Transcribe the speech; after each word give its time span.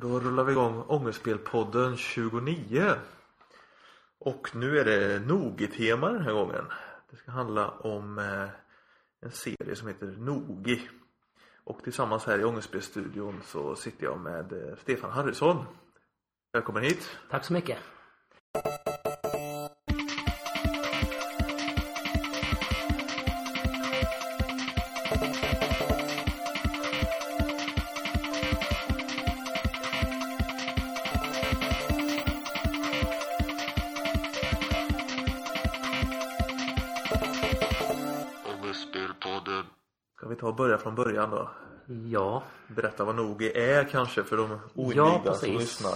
Då 0.00 0.20
rullar 0.20 0.44
vi 0.44 0.52
igång 0.52 0.84
Ångestspelpodden 0.88 1.96
29 1.96 2.94
Och 4.18 4.56
nu 4.56 4.78
är 4.78 4.84
det 4.84 5.20
Nogi-tema 5.26 6.10
den 6.10 6.22
här 6.22 6.32
gången. 6.32 6.64
Det 7.10 7.16
ska 7.16 7.30
handla 7.30 7.70
om 7.70 8.18
eh, 8.18 8.48
en 9.20 9.30
serie 9.30 9.76
som 9.76 9.88
heter 9.88 10.06
Nogi. 10.06 10.88
Och 11.64 11.82
tillsammans 11.82 12.24
här 12.24 12.38
i 12.38 12.44
Ångestspelstudion 12.44 13.40
så 13.44 13.76
sitter 13.76 14.04
jag 14.04 14.20
med 14.20 14.52
eh, 14.52 14.76
Stefan 14.82 15.10
Harrison. 15.10 15.64
Välkommen 16.52 16.82
hit. 16.82 17.18
Tack 17.30 17.44
så 17.44 17.52
mycket. 17.52 17.78
Och 40.50 40.56
börja 40.56 40.78
från 40.78 40.94
början 40.94 41.30
då? 41.30 41.50
Ja, 42.10 42.42
Berätta 42.68 43.04
vad 43.04 43.14
Nogi 43.14 43.52
är 43.58 43.84
kanske 43.84 44.24
för 44.24 44.36
de 44.36 44.50
Ja, 44.50 44.58
oinvigda 44.74 45.22
som 45.22 45.48
precis. 45.48 45.58
lyssnar 45.60 45.94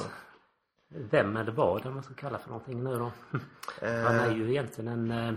vem 1.10 1.36
eller 1.36 1.52
vad 1.52 1.86
man 1.86 2.02
ska 2.02 2.14
kalla 2.14 2.38
för 2.38 2.48
någonting 2.48 2.84
nu 2.84 2.94
då. 2.94 3.12
Han 3.80 4.14
är 4.18 4.30
eh, 4.30 4.36
ju 4.36 4.50
egentligen 4.50 4.88
en, 4.88 5.28
eh, 5.28 5.34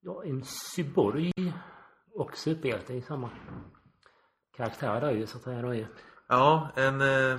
ja, 0.00 0.24
en 0.24 0.42
cyborg 0.44 1.32
och 2.14 2.36
superhjälte 2.36 2.94
i 2.94 3.02
samma 3.02 3.30
karaktär 4.56 5.00
där 5.00 5.10
ju 5.12 5.26
så 5.26 5.36
att 5.36 5.42
säga 5.44 5.62
då 5.62 5.74
ju. 5.74 5.86
Ja, 6.28 6.68
en, 6.76 7.00
eh, 7.00 7.38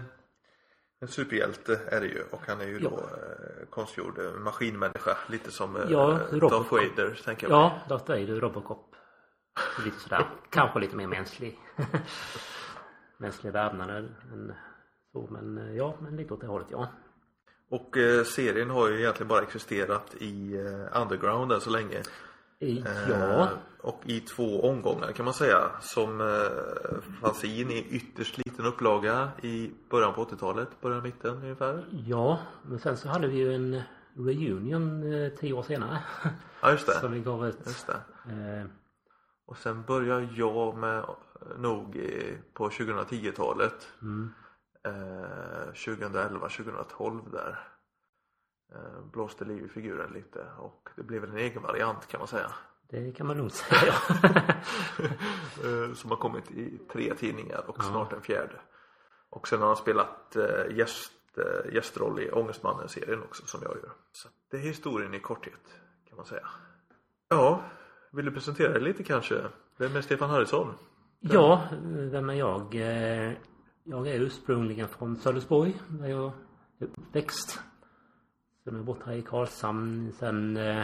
en 1.02 1.08
superhjälte 1.08 1.80
är 1.88 2.02
det 2.02 2.08
ju 2.08 2.24
och 2.32 2.42
han 2.48 2.62
är 2.62 2.66
ju 2.66 2.80
Ja. 2.84 2.90
då 2.90 2.96
eh, 2.98 3.68
konstgjord 3.70 4.20
eh, 4.20 4.32
maskinmänniska 4.40 5.18
lite 5.30 5.52
som 5.52 5.76
eh, 5.76 5.82
Ja, 5.90 6.08
Darth 6.08 6.34
Robocop. 6.34 6.72
Vader 6.72 7.22
tänker 7.26 7.50
jag 7.50 7.58
Ja, 7.60 7.80
Darth 7.90 8.08
Vader, 8.10 8.40
Robocop. 8.40 8.89
Lite 9.86 10.00
sådär, 10.00 10.26
kanske 10.50 10.80
lite 10.80 10.96
mer 10.96 11.08
mänsklig. 11.08 11.60
mänsklig 13.18 13.52
vävnad 13.52 13.90
än 13.90 14.54
så 15.12 15.28
men 15.32 15.58
eh, 15.58 15.76
ja, 15.76 15.96
men 16.00 16.16
lite 16.16 16.34
åt 16.34 16.42
det 16.42 16.48
hållet 16.48 16.68
ja. 16.72 16.88
Och 17.70 17.98
eh, 17.98 18.24
serien 18.24 18.70
har 18.70 18.90
ju 18.90 19.00
egentligen 19.00 19.28
bara 19.28 19.42
existerat 19.42 20.16
i 20.20 20.56
eh, 20.56 21.02
underground 21.02 21.52
än 21.52 21.62
så 21.62 21.70
länge 21.70 22.02
I, 22.60 22.80
Eh, 22.80 23.10
ja, 23.10 23.50
Och 23.82 24.02
i 24.06 24.20
två 24.20 24.70
omgångar 24.70 25.12
kan 25.12 25.26
man 25.26 25.34
säga 25.34 25.72
som 25.82 26.22
eh, 26.22 27.22
fanns 27.22 27.44
in 27.44 27.72
i 27.72 27.88
ytterst 27.90 28.38
liten 28.38 28.66
upplaga 28.66 29.30
i 29.44 29.72
början 29.90 30.14
på 30.14 30.26
80-talet, 30.26 30.82
början 30.82 31.04
mitten 31.04 31.36
ungefär 31.36 31.86
ja, 31.92 32.40
men 32.64 32.80
sen 32.80 32.98
så 32.98 33.10
hade 33.10 33.28
vi 33.28 33.38
ju 33.38 33.54
en 33.54 33.82
reunion 34.16 35.14
eh, 35.14 35.30
tio 35.30 35.54
år 35.54 35.64
senare. 35.64 36.00
Ja 36.62 36.72
just 36.72 36.88
det, 36.88 36.94
som 37.00 37.12
vi 37.12 37.20
gav 37.20 37.48
ut. 37.48 37.60
just 37.66 37.88
det 37.88 38.02
Eh, 38.26 38.66
Och 39.50 39.58
sen 39.58 39.84
började 39.84 40.28
jag 40.36 40.78
med 40.78 40.98
eh, 41.00 41.58
nog 41.58 41.94
på 42.54 42.70
2010-talet 42.70 43.88
mm. 44.02 44.34
eh, 44.84 45.66
2011, 45.66 46.50
2012 46.50 47.32
där. 47.32 47.68
Eh, 48.76 49.02
blåste 49.12 49.46
liv 49.46 49.66
i 49.66 49.68
figuren 49.68 50.14
lite 50.14 50.46
och 50.58 50.90
det 50.96 51.04
blev 51.04 51.24
en 51.24 51.38
egen 51.38 51.62
variant 51.62 52.08
kan 52.08 52.20
man 52.20 52.28
säga. 52.28 52.52
Det 52.90 53.12
kan 53.12 53.28
man 53.28 53.38
lugnt 53.38 53.54
säga 53.54 53.94
eh, 55.64 55.94
som 55.94 56.10
har 56.10 56.18
kommit 56.18 56.52
i 56.52 56.78
tre 56.92 57.14
tidningar 57.16 57.64
och 57.70 57.84
snart 57.84 58.14
en 58.14 58.22
fjärde. 58.22 58.60
Och 59.30 59.48
sen 59.48 59.60
har 59.60 59.68
han 59.68 59.78
spelat 59.78 60.36
eh, 60.36 60.78
gäst, 60.78 61.12
eh, 61.38 61.74
gästroll 61.74 62.20
i 62.20 62.32
Ångestmannen-serien 62.32 63.24
också 63.24 63.46
som 63.46 63.60
jag 63.64 63.76
gör. 63.76 63.92
Så 64.12 64.28
det 64.52 64.58
är 64.58 64.62
historien 64.62 65.14
i 65.14 65.20
korthet 65.20 65.80
kan 66.10 66.16
man 66.18 66.26
säga. 66.26 66.48
Ja 67.30 67.64
vill 68.12 68.26
du 68.26 68.32
presentera 68.32 68.74
dig 68.74 68.82
lite 68.82 69.04
kanske 69.04 69.48
vem 69.78 69.96
är 69.96 70.02
Stefan 70.02 70.30
Harrison 70.30 70.74
ja, 71.20 71.68
vem 72.12 72.30
är 72.30 72.34
jag? 72.34 72.76
Eh, 72.76 73.34
Jag 73.84 74.08
är 74.08 74.20
ursprungligen 74.22 74.88
från 74.88 75.16
Sölvesborg 75.18 75.82
där 75.90 76.08
jag 76.08 76.32
är 76.80 76.86
uppväxt. 76.86 77.60
Sen 78.64 78.74
har 78.74 78.80
jag 78.80 78.86
bott 78.86 79.04
här 79.04 79.14
i 79.14 79.22
Karlshamn 79.22 80.12
sen 80.12 80.58
eh, 80.58 80.84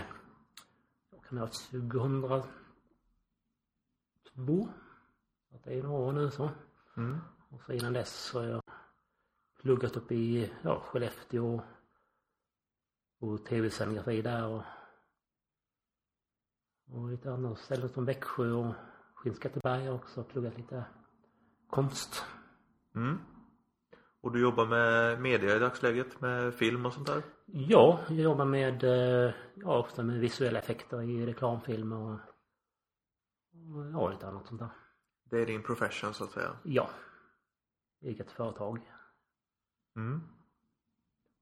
kan 1.12 1.36
det 1.36 1.40
ha 1.40 1.46
varit 1.46 1.72
2002? 1.72 2.48
Så 5.50 5.56
att 5.56 5.64
det 5.64 5.74
är 5.80 5.84
några 5.84 5.98
år 5.98 6.12
nu 6.12 6.32
så. 6.32 6.50
mm. 6.98 7.18
Och 7.50 7.62
så 7.62 7.74
innan 7.74 7.94
dess 7.94 8.16
så 8.24 8.40
har 8.40 8.48
jag 8.48 8.62
pluggat 9.62 9.98
upp 9.98 10.12
i 10.12 10.52
ja, 10.62 10.80
Skellefteå 10.80 11.62
och 13.20 13.46
tv-scenografi 13.46 14.22
där 14.22 14.46
och 14.48 14.64
och 16.88 17.10
lite 17.10 17.32
andra 17.34 17.56
ställen 17.56 17.90
som 17.90 18.06
Växjö 18.06 18.52
och 18.52 18.74
Skinnskatteberg 19.16 19.86
har 19.88 19.94
också 19.96 20.24
pluggat 20.24 20.58
lite 20.58 20.86
konst. 21.70 22.26
Mm. 22.96 23.20
Och 24.22 24.32
du 24.32 24.42
jobbar 24.42 24.66
med 24.66 25.22
media 25.22 25.56
i 25.56 25.60
dagsläget 25.60 26.22
med 26.22 26.54
film 26.54 26.86
och 26.86 26.94
sånt 26.94 27.08
där? 27.08 27.24
Ja, 27.46 28.00
jag 28.08 28.18
jobbar 28.18 28.46
med, 28.46 28.84
eh, 28.84 29.34
ja 29.56 29.78
ofta 29.80 30.04
med 30.04 30.20
visuella 30.20 30.60
effekter 30.60 31.02
i 31.02 31.26
reklamfilmer 31.26 31.98
och, 31.98 32.20
och 33.76 33.86
ja, 33.94 34.10
lite 34.10 34.28
annat 34.28 34.48
sånt 34.48 34.60
där. 34.60 34.70
Det 35.24 35.42
är 35.42 35.46
din 35.46 35.64
profession 35.64 36.14
så 36.14 36.24
att 36.24 36.32
säga 36.32 36.58
Ja. 36.64 36.90
Eget 38.02 38.32
företag. 38.32 38.92
mm. 39.96 40.22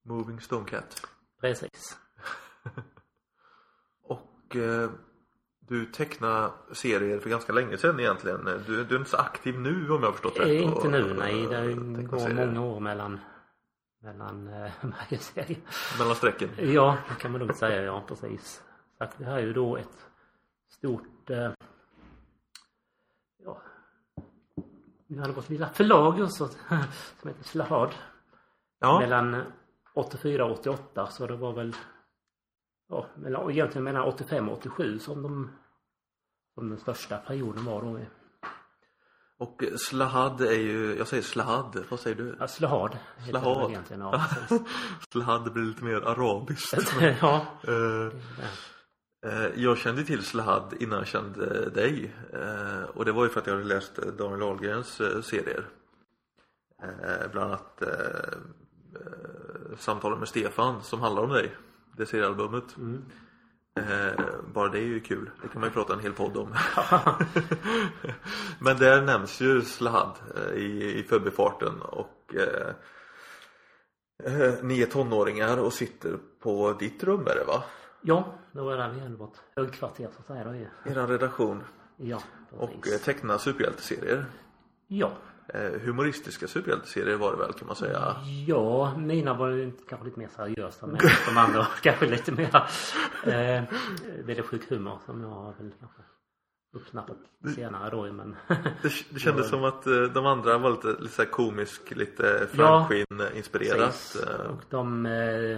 Moving 0.05 0.41
Stone 0.41 0.65
Cat 0.65 1.07
Precis. 1.41 1.97
Och 4.01 4.55
eh, 4.55 4.91
du 5.73 5.85
tecknade 5.85 6.51
serier 6.71 7.19
för 7.19 7.29
ganska 7.29 7.53
länge 7.53 7.77
sedan 7.77 7.99
egentligen. 7.99 8.45
Du, 8.67 8.83
du 8.83 8.95
är 8.95 8.99
inte 8.99 9.11
så 9.11 9.17
aktiv 9.17 9.59
nu 9.59 9.89
om 9.91 10.01
jag 10.01 10.07
har 10.07 10.11
förstått 10.11 10.39
rätt. 10.39 10.61
Eh, 10.61 10.71
och, 10.71 10.75
inte 10.75 10.89
nu 10.89 11.13
nej, 11.13 11.47
det 11.47 11.57
eh, 11.57 11.75
går 11.75 12.19
serier. 12.19 12.45
många 12.45 12.61
år 12.61 12.79
mellan 12.79 13.19
mellan 13.99 14.47
eh, 14.47 14.71
varje 14.81 15.17
serie. 15.17 15.57
Mellan 15.99 16.15
strecken. 16.15 16.49
Ja, 16.57 16.97
det 17.09 17.15
kan 17.21 17.31
man 17.31 17.39
lugnt 17.39 17.57
säga, 17.57 17.83
ja 17.83 18.03
precis. 18.07 18.63
Så 18.97 19.03
att 19.03 19.17
det 19.17 19.25
här 19.25 19.37
är 19.37 19.41
ju 19.41 19.53
då 19.53 19.77
ett 19.77 20.07
stort 20.69 21.29
eh, 21.29 21.51
ja 23.45 23.61
vi 25.07 25.19
hade 25.19 25.33
vårt 25.33 25.49
lilla 25.49 25.69
förlag 25.69 26.21
också 26.21 26.47
som 27.21 27.29
heter 27.29 27.43
Slahad. 27.43 27.93
Ja, 28.79 28.99
Mellan 28.99 29.41
84 29.93 30.45
och 30.45 30.51
88 30.51 31.07
så 31.07 31.27
det 31.27 31.35
var 31.35 31.53
väl 31.53 31.75
ja, 32.89 33.05
mellan, 33.15 33.51
egentligen 33.51 33.83
mellan 33.83 34.03
85 34.03 34.49
och 34.49 34.57
87 34.57 34.99
som 34.99 35.23
de 35.23 35.49
som 36.53 36.69
den 36.69 36.79
största 36.79 37.17
perioden 37.17 37.65
var 37.65 37.81
då. 37.81 37.99
och 39.37 39.63
Slahad 39.77 40.41
är 40.41 40.59
ju, 40.59 40.95
jag 40.97 41.07
säger 41.07 41.23
Slahad, 41.23 41.85
vad 41.89 41.99
säger 41.99 42.15
du? 42.15 42.35
Ja, 42.39 42.47
Slahad. 42.47 42.97
Slahad. 43.29 43.69
Egentligen, 43.71 44.01
ja. 44.01 44.25
Slahad 45.11 45.53
blir 45.53 45.63
lite 45.63 45.83
mer 45.83 46.01
arabiskt. 46.01 46.93
ja. 47.21 47.45
Eh, 49.25 49.47
jag 49.55 49.77
kände 49.77 50.03
till 50.03 50.25
Slahad 50.25 50.73
innan 50.79 50.97
jag 50.97 51.07
kände 51.07 51.69
dig. 51.69 52.15
Eh, 52.33 52.83
och 52.83 53.05
det 53.05 53.11
var 53.11 53.23
ju 53.23 53.29
för 53.29 53.39
att 53.39 53.47
jag 53.47 53.53
hade 53.53 53.65
läst 53.65 53.95
Daniel 53.95 54.41
Ahlgrens 54.41 55.01
eh, 55.01 55.21
serier. 55.21 55.69
Bland 57.31 57.51
annat 57.51 57.83
Samtalen 59.77 60.19
med 60.19 60.27
Stefan 60.27 60.83
som 60.83 61.01
handlar 61.01 61.23
om 61.23 61.29
dig. 61.29 61.55
Det 61.97 62.05
seriealbumet. 62.05 62.77
Mm. 62.77 63.05
Eh, 63.75 64.25
bara 64.53 64.69
det 64.69 64.77
är 64.79 64.83
ju 64.83 64.99
kul. 64.99 65.29
Det 65.41 65.47
kan 65.47 65.61
man 65.61 65.69
ju 65.69 65.73
prata 65.73 65.93
en 65.93 65.99
hel 65.99 66.13
podd 66.13 66.37
om. 66.37 66.47
Men 68.59 68.77
där 68.77 69.01
nämns 69.01 69.41
ju 69.41 69.61
Slahad 69.61 70.17
eh, 70.35 70.53
i, 70.53 70.99
i 70.99 71.03
förbifarten 71.03 71.81
och 71.81 72.35
eh, 72.35 72.73
eh, 74.33 74.53
ni 74.63 74.81
är 74.81 74.85
tonåringar 74.85 75.57
och 75.57 75.73
sitter 75.73 76.17
på 76.39 76.73
ditt 76.73 77.03
rum 77.03 77.27
är 77.27 77.35
det 77.35 77.43
va? 77.47 77.63
Ja, 78.01 78.33
det 78.51 78.61
var 78.61 78.77
där 78.77 78.89
vi 78.89 78.99
hade 78.99 79.15
vårt 79.15 79.37
högkvarter 79.55 80.07
så 80.15 80.19
att 80.19 80.25
säga 80.27 80.43
då 80.43 80.55
ju. 80.55 80.67
Er 80.85 81.07
redaktion. 81.07 81.63
Ja, 81.97 82.19
Och 82.51 82.69
precis. 82.81 83.03
teckna 83.03 83.37
superhjälteserier. 83.37 84.25
Ja. 84.87 85.11
Eh, 85.47 85.81
humoristiska 85.81 86.47
superhjälteserier 86.47 87.17
var 87.17 87.31
det 87.31 87.37
väl 87.37 87.53
kan 87.53 87.67
man 87.67 87.75
säga. 87.75 88.15
Ja, 88.47 88.93
mina 88.97 89.33
var 89.33 89.49
ju 89.49 89.71
kanske 89.89 90.05
lite 90.05 90.19
mer 90.19 90.27
seriösa 90.35 90.87
men 90.87 90.97
de 91.27 91.37
andra 91.37 91.57
var 91.59 91.67
kanske 91.81 92.05
lite 92.07 92.31
mer 92.31 92.55
eh, 93.25 93.63
väldigt 94.25 94.45
sjuk 94.45 94.69
humor 94.69 94.99
som 95.05 95.21
jag 95.21 95.29
har 95.29 95.53
väl 95.59 95.71
kanske 95.79 96.01
uppsnappat 96.75 97.17
senare 97.55 97.89
då 97.89 98.13
men 98.13 98.35
Det, 98.81 98.89
det 99.09 99.19
kändes 99.19 99.45
Ja. 99.45 99.49
som 99.49 99.63
att 99.63 99.87
eh, 99.87 100.01
de 100.01 100.25
andra 100.25 100.57
var 100.57 100.69
lite, 100.71 100.87
lite 100.87 101.07
så 101.15 101.25
komisk, 101.25 101.95
lite 101.95 102.47
Franklin-inspirerat. 102.51 103.79
Precis. 103.79 104.23
Eh, 104.23 104.45
Och 104.45 104.61
de 104.69 105.05
eh, 105.05 105.57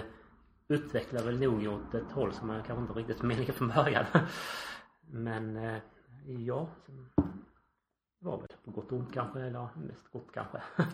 utvecklar 0.68 1.24
väl 1.24 1.40
nog 1.40 1.68
åt 1.68 1.94
ett 1.96 2.12
håll 2.12 2.34
som 2.34 2.50
jag 2.50 2.66
kanske 2.66 2.82
inte 2.82 2.94
riktigt 3.00 3.22
meningen 3.22 3.54
från 3.54 3.68
början. 3.68 4.06
Men 5.12 5.58
eh, 5.58 5.78
ja, 6.28 6.70
sen 8.20 8.30
var 8.30 8.38
väl 8.38 8.48
på 8.66 8.72
gott 8.72 8.92
och 8.92 8.98
ont 8.98 9.14
kanske, 9.14 9.40
eller 9.40 9.68
mest 9.88 10.12
gott 10.12 10.28
kanske. 10.34 10.62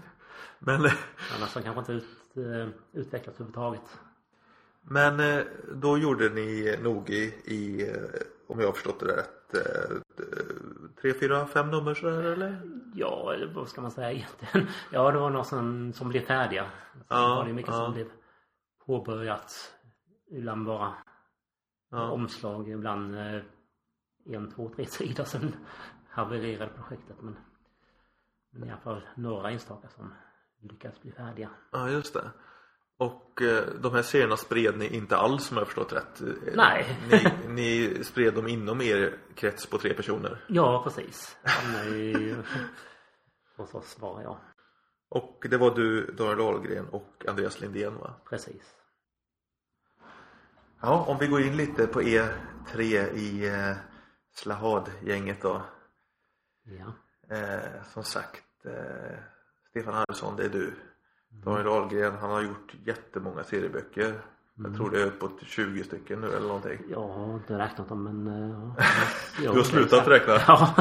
Men, 0.60 0.86
eh, 0.86 0.92
Annars 1.38 1.56
har 1.56 1.62
kanske 1.62 1.80
inte 1.80 1.92
ut, 1.94 2.38
eh, 2.38 2.70
utvecklats 2.94 3.40
överhuvudtaget. 3.40 4.00
men 4.82 5.20
eh, 5.20 5.46
då 5.76 5.98
gjorde 5.98 6.30
ni 6.30 6.78
nog 6.84 7.10
i, 7.10 7.24
i 7.46 7.86
om 8.48 8.60
jag 8.60 8.68
har 8.68 8.74
förstått 8.74 9.00
det 9.00 9.06
rätt, 9.06 9.54
tre, 11.02 11.14
fyra, 11.14 11.46
fem 11.48 11.72
nummer 11.72 11.94
sådär 11.94 12.24
eller? 12.24 12.62
Ja, 12.96 13.34
eller 13.34 13.54
vad 13.54 13.68
ska 13.70 13.82
man 13.82 13.92
säga 13.92 14.12
egentligen? 14.12 14.68
Ja, 14.92 15.12
det 15.12 15.20
var 15.20 15.30
några 15.30 15.44
som, 15.46 15.94
som 15.94 16.10
blev 16.10 16.22
färdiga. 16.22 16.66
Sen 16.94 17.04
Ja, 17.08 17.36
var 17.36 17.46
det 17.46 17.54
mycket 17.54 17.72
ja. 17.72 17.78
som 17.86 17.94
blev 17.94 18.08
påbörjat. 18.86 19.74
Ibland 20.32 20.66
bara 20.66 20.94
Ja. 21.92 22.12
omslag, 22.12 22.70
ibland 22.70 23.16
en, 24.26 24.52
två, 24.56 24.70
tre 24.76 24.86
sidor. 24.86 25.24
Sen 25.24 25.54
havererade 26.12 26.72
projektet. 26.76 27.16
Men, 27.22 27.38
men 28.52 28.70
i 28.70 28.72
alla 28.72 28.82
fall 28.82 29.08
några 29.16 29.52
enstaka 29.52 29.90
som 29.90 30.14
lyckades 30.62 31.02
bli 31.02 31.12
färdiga. 31.12 31.50
Ja, 31.72 31.90
just 31.90 32.14
det. 32.14 32.32
Och 32.98 33.42
eh, 33.42 33.64
de 33.82 33.94
här 33.94 34.02
serierna 34.02 34.38
spred 34.38 34.78
ni 34.78 34.96
inte 34.96 35.18
alls 35.18 35.52
om 35.52 35.58
jag 35.58 35.68
förstått 35.68 35.94
rätt? 35.94 36.22
Eh, 36.22 36.28
Nej. 36.56 37.00
Ni, 37.12 37.32
ni 37.48 38.04
spred 38.04 38.34
dem 38.34 38.48
inom 38.48 38.82
er 38.82 39.18
krets 39.36 39.66
på 39.66 39.78
tre 39.78 39.94
personer? 39.94 40.46
Ja, 40.48 40.82
precis. 40.84 41.38
Han 41.44 41.76
är 41.76 41.96
ju 41.96 42.44
hos 43.58 43.74
oss 43.74 43.98
bara, 44.00 44.24
ja. 44.24 44.40
Och 45.10 45.46
det 45.50 45.58
var 45.58 45.76
du, 45.76 46.06
Daniel 46.06 46.42
Ahlgren 46.42 46.88
och 46.90 47.26
Andreas 47.28 47.62
Lindén 47.62 47.98
va? 47.98 48.14
Precis. 48.30 48.76
Ja, 50.82 51.06
om 51.08 51.18
vi 51.18 51.28
går 51.28 51.42
in 51.42 51.58
lite 51.58 51.88
på 51.88 52.04
er 52.04 52.36
tre 52.68 53.08
i 53.08 53.48
eh, 53.48 53.76
Slahad-gänget 54.36 55.42
då. 55.42 55.62
Ja. 56.64 56.94
Eh, 57.36 57.84
som 57.94 58.04
sagt, 58.04 58.66
eh, 58.66 59.18
Stefan 59.70 59.94
Harrison, 59.94 60.36
det 60.36 60.46
är 60.46 60.50
du. 60.50 60.74
Daniel 61.30 61.68
Ahlgren, 61.68 62.16
han 62.16 62.30
har 62.30 62.42
gjort 62.42 62.74
jättemånga 62.86 63.44
serieböcker. 63.44 64.22
Jag 64.64 64.76
tror 64.76 64.90
det 64.90 65.02
är 65.02 65.06
uppåt 65.06 65.42
20 65.42 65.84
stycken 65.84 66.22
nu 66.22 66.28
eller 66.28 66.48
någonting. 66.48 66.80
Jag 66.90 67.08
har 67.08 67.34
inte 67.34 67.58
räknat 67.58 67.90
dem 67.90 68.04
men... 68.04 68.28
eh, 68.28 68.86
Ja, 69.44 69.52
Du 69.52 69.58
har 69.58 69.64
slutat 69.64 70.08
räkna? 70.08 70.34
Ja. 70.48 70.76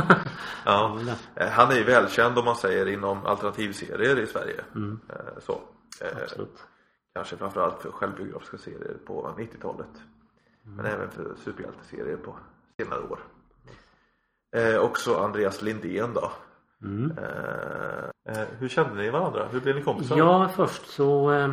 Ja. 0.64 0.98
Eh, 1.34 1.48
Han 1.50 1.70
är 1.70 1.74
ju 1.76 1.84
välkänd 1.84 2.38
om 2.38 2.44
man 2.44 2.56
säger 2.56 2.86
inom 2.88 3.26
alternativserier 3.26 4.18
i 4.18 4.26
Sverige. 4.26 4.60
Mm, 4.74 5.00
Eh, 5.08 5.16
Så. 5.40 5.60
Absolut. 6.22 6.64
Kanske 7.14 7.36
framförallt 7.36 7.82
för 7.82 7.90
självbiografiska 7.90 8.58
serier 8.58 8.96
på 9.06 9.34
90-talet. 9.38 10.02
Men 10.62 10.86
även 10.86 11.10
för 11.10 11.34
superhjälteserier 11.44 12.16
på 12.16 12.36
senare 12.80 13.00
år. 13.00 13.20
Eh, 14.56 14.80
också 14.80 15.16
Andreas 15.16 15.62
Lindén 15.62 16.14
då. 16.14 16.32
Mm. 16.82 17.18
Eh, 17.18 18.04
eh, 18.24 18.48
hur 18.58 18.68
kände 18.68 18.94
ni 18.94 19.10
varandra? 19.10 19.46
Hur 19.48 19.60
blev 19.60 19.76
ni 19.76 19.82
kompisar? 19.82 20.16
Ja, 20.16 20.48
först 20.48 20.86
så 20.86 21.32
eh, 21.32 21.50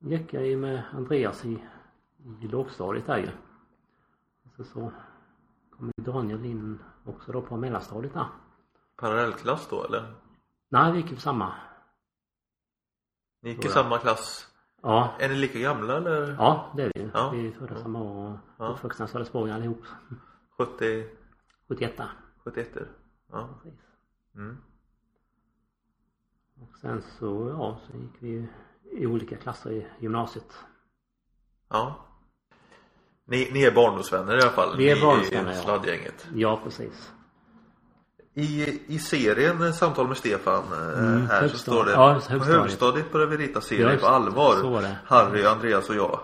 gick 0.00 0.34
jag 0.34 0.46
ju 0.46 0.56
med 0.56 0.82
Andreas 0.92 1.44
i, 1.44 1.62
i 2.42 2.48
lågstadiet 2.48 3.06
där 3.06 3.18
ju. 3.18 3.28
Så, 4.56 4.64
så 4.64 4.92
kom 5.70 5.90
Daniel 5.96 6.44
in 6.44 6.78
också 7.04 7.32
då 7.32 7.42
på 7.42 7.56
mellanstadiet 7.56 8.14
där. 8.14 8.26
Parallellklass 8.96 9.68
då 9.70 9.84
eller? 9.84 10.14
Nej, 10.70 10.92
vi 10.92 10.98
gick 10.98 11.10
ju 11.10 11.16
samma. 11.16 11.52
Ni 13.42 13.50
gick 13.50 13.64
i 13.64 13.68
samma 13.68 13.98
klass? 13.98 14.48
Ja, 14.82 15.14
Är 15.18 15.28
ni 15.28 15.34
lika 15.34 15.58
gamla 15.58 15.96
eller? 15.96 16.34
ja 16.38 16.72
det 16.76 16.82
är 16.82 16.92
vi. 16.94 17.10
Ja. 17.14 17.30
Vi 17.30 17.46
är 17.48 17.52
födda 17.52 17.76
samma 17.76 18.02
år 18.02 18.38
Ja. 18.58 18.68
och 18.68 18.74
uppvuxna 18.74 19.04
i 19.04 19.08
Sölvesborg 19.08 19.52
allihop. 19.52 19.82
70, 20.58 21.08
71 21.74 22.02
71 22.44 22.68
Ja. 23.32 23.48
precis. 23.62 23.80
Mm. 24.36 24.56
Och 26.60 26.76
sen 26.80 27.02
så, 27.18 27.48
ja, 27.58 27.80
så 27.86 27.98
gick 27.98 28.12
vi 28.18 28.28
ju 28.28 28.46
i 28.92 29.06
olika 29.06 29.36
klasser 29.36 29.70
i 29.72 29.86
gymnasiet. 30.00 30.54
ja. 31.68 32.06
Ni, 33.24 33.48
ni 33.52 33.62
är 33.62 33.74
barndomsvänner 33.74 34.38
i 34.38 34.42
alla 34.42 34.50
fall? 34.50 34.76
Vi 34.76 34.90
är 34.90 35.00
barndomsvänner, 35.00 35.52
ja. 35.52 35.62
sladdgänget. 35.62 36.26
Ja, 36.34 36.60
precis. 36.64 37.12
I, 38.34 38.80
I 38.94 38.98
serien 38.98 39.62
eh, 39.62 39.72
Samtal 39.72 40.08
med 40.08 40.16
Stefan 40.16 40.64
eh, 40.72 40.98
Mm, 40.98 41.26
här 41.26 41.48
så 41.48 41.58
står 41.58 41.84
det 41.84 41.90
Ja, 41.92 42.20
På 42.28 42.44
högstadiet. 42.44 43.12
började 43.12 43.36
vi 43.36 43.44
rita 43.46 43.60
serier 43.60 43.90
Ja, 43.92 43.98
på 43.98 44.06
allvar. 44.06 44.86
Harry, 45.04 45.44
Andreas 45.46 45.88
och 45.90 45.94
jag 45.96 46.20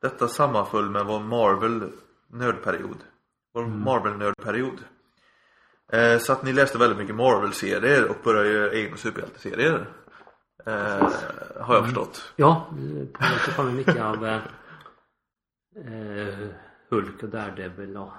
Detta 0.00 0.28
sammanföll 0.28 0.90
med 0.90 1.06
vår 1.06 1.20
Marvel 1.20 1.92
nördperiod 2.28 3.04
Vår 3.52 3.62
Mm. 3.64 3.80
Marvel 3.84 4.16
nördperiod 4.16 4.78
eh, 5.92 6.18
Så 6.18 6.32
att 6.32 6.42
ni 6.42 6.52
läste 6.52 6.78
väldigt 6.78 6.98
mycket 6.98 7.14
Marvel-serier 7.14 8.10
och 8.10 8.16
började 8.24 8.48
göra 8.52 8.72
egna 8.74 8.96
superhjälteserier 8.96 9.86
eh, 10.66 11.08
Har 11.60 11.74
jag 11.74 11.84
förstått 11.84 12.32
Ja, 12.36 12.66
det 13.46 13.52
kommer 13.56 13.72
mycket 13.72 14.00
av 14.00 14.26
eh, 14.26 14.40
eh, 15.76 16.48
Hulk 16.90 17.22
och 17.22 17.28
Daredevil 17.28 17.96
och 17.96 18.12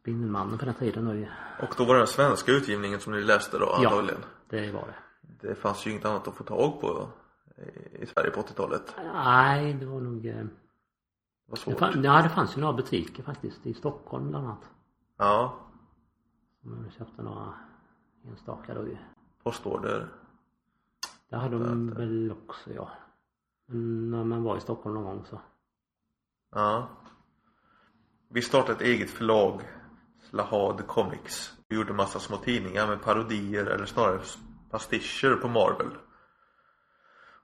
Spindelmannen 0.00 0.58
på 0.58 0.64
den 0.64 0.74
tiden 0.74 1.10
ju. 1.18 1.26
Och 1.62 1.74
då 1.76 1.84
var 1.84 1.94
det 1.94 2.00
den 2.00 2.06
svenska 2.06 2.52
utgivningen 2.52 3.00
som 3.00 3.12
ni 3.12 3.20
läste 3.22 3.58
då 3.58 3.64
Ja. 3.66 3.76
antagligen 3.76 4.20
Det 4.48 4.72
var 4.72 4.84
det. 4.86 5.48
Det 5.48 5.54
fanns 5.54 5.86
ju 5.86 5.90
inget 5.90 6.04
annat 6.04 6.28
att 6.28 6.34
få 6.36 6.44
tag 6.44 6.80
på 6.80 7.08
i- 7.56 8.02
i 8.02 8.06
Sverige 8.06 8.30
på 8.30 8.40
80-talet 8.40 8.94
Nej, 9.14 9.74
det 9.74 9.86
var 9.86 10.00
nog... 10.00 10.26
Det 11.50 11.74
fann, 11.74 12.02
ja, 12.02 12.22
det 12.22 12.28
fanns 12.28 12.56
ju 12.56 12.60
några 12.60 12.72
butiker 12.72 13.22
faktiskt 13.22 13.66
i 13.66 13.74
Stockholm 13.74 14.28
bland 14.28 14.46
annat. 14.46 14.70
Ja, 15.16 15.58
Som 16.62 16.84
jag 16.84 16.92
köpte 16.92 17.22
några 17.22 17.54
enstaka 18.24 18.74
då 18.74 18.86
ju. 18.86 18.96
postorder 19.42 20.08
Det 21.30 21.36
hade 21.36 21.58
de 21.58 21.94
väl 21.94 22.32
också 22.32 22.72
ja. 22.72 22.90
Men 23.66 24.10
när 24.10 24.24
man 24.24 24.42
var 24.42 24.56
i 24.56 24.60
Stockholm 24.60 24.94
någon 24.94 25.04
gång 25.04 25.24
så. 25.24 25.40
Ja. 26.54 26.88
Vi 28.28 28.42
startade 28.42 28.72
ett 28.72 28.80
eget 28.80 29.10
förlag, 29.10 29.62
Slahad 30.30 30.86
Comics. 30.86 31.52
Vi 31.68 31.76
gjorde 31.76 31.92
massa 31.92 32.18
små 32.18 32.36
tidningar 32.36 32.86
med 32.86 33.02
parodier 33.02 33.66
eller 33.66 33.86
snarare 33.86 34.20
pastischer 34.70 35.34
på 35.36 35.48
Marvel. 35.48 35.90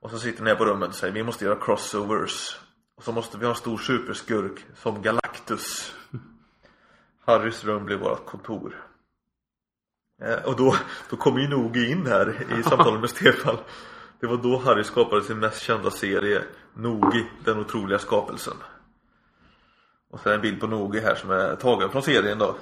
Och 0.01 0.11
så 0.11 0.19
sitter 0.19 0.45
ni 0.45 0.51
här 0.51 0.57
på 0.57 0.65
rummet 0.65 0.89
och 0.89 0.95
säger 0.95 1.15
vi 1.15 1.23
måste 1.23 1.45
göra 1.45 1.61
crossovers. 1.61 2.66
Och 2.97 3.05
så 3.05 3.13
måste 3.13 3.39
vi 3.39 3.45
ha 3.45 3.53
en 3.53 3.59
stor 3.59 3.79
superskurk 3.79 4.65
som 4.77 5.03
Galactus. 5.03 5.95
Harrys 7.25 7.65
rum 7.65 7.85
blev 7.85 7.99
vårt 7.99 8.27
kontor. 8.27 8.87
Eh, 10.23 10.45
och 10.45 10.57
då, 10.57 10.77
då 11.11 11.17
kom 11.17 11.39
ju 11.39 11.49
Nogi 11.49 11.91
in 11.91 12.07
här 12.07 12.59
i 12.59 12.63
samtalet 12.69 13.01
med 13.01 13.11
Stefan. 13.11 13.57
Det 14.21 14.27
var 14.27 14.37
då 14.37 14.59
Harry 14.59 14.85
skapade 14.85 15.23
sin 15.23 15.39
mest 15.39 15.63
kända 15.63 15.91
serie 15.91 16.43
Nogi, 16.75 17.27
den 17.45 17.59
otroliga 17.59 17.99
skapelsen. 17.99 18.57
Och 20.11 20.21
så 20.21 20.29
är 20.29 20.31
det 20.31 20.37
en 20.37 20.43
bild 20.43 20.61
på 20.61 20.67
Nogi 20.67 21.01
här 21.01 21.15
som 21.15 21.31
är 21.31 21.57
tagen 21.57 21.91
från 21.91 22.03
serien 22.03 22.39
då. 22.39 22.57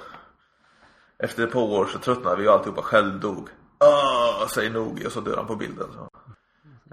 Efter 1.17 1.43
ett 1.43 1.51
par 1.51 1.61
år 1.61 1.85
så 1.85 1.99
tröttnar 1.99 2.35
vi 2.35 2.47
och 2.47 2.53
alltihopa 2.53 2.81
självdog. 2.81 3.49
Ah, 3.77 4.47
säger 4.47 4.69
Nogi 4.69 5.07
och 5.07 5.11
så 5.11 5.21
dör 5.21 5.37
han 5.37 5.47
på 5.47 5.55
bilden. 5.55 5.87
Så. 5.93 6.09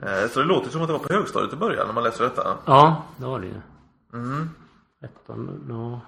Eh, 0.02 0.28
så 0.28 0.40
det 0.40 0.46
låter 0.46 0.70
som 0.70 0.82
att 0.82 0.86
det 0.88 0.92
var 0.92 1.00
på 1.00 1.12
högstadiet 1.12 1.52
i 1.52 1.56
början 1.56 1.86
när 1.86 1.94
man 1.94 2.04
läser 2.04 2.24
detta. 2.24 2.58
Ja, 2.66 3.02
det 3.16 3.26
var 3.26 3.40
det 3.40 3.46
ju. 3.46 3.60
Mm. 4.12 4.50
13, 5.00 5.66
ja. 5.68 6.00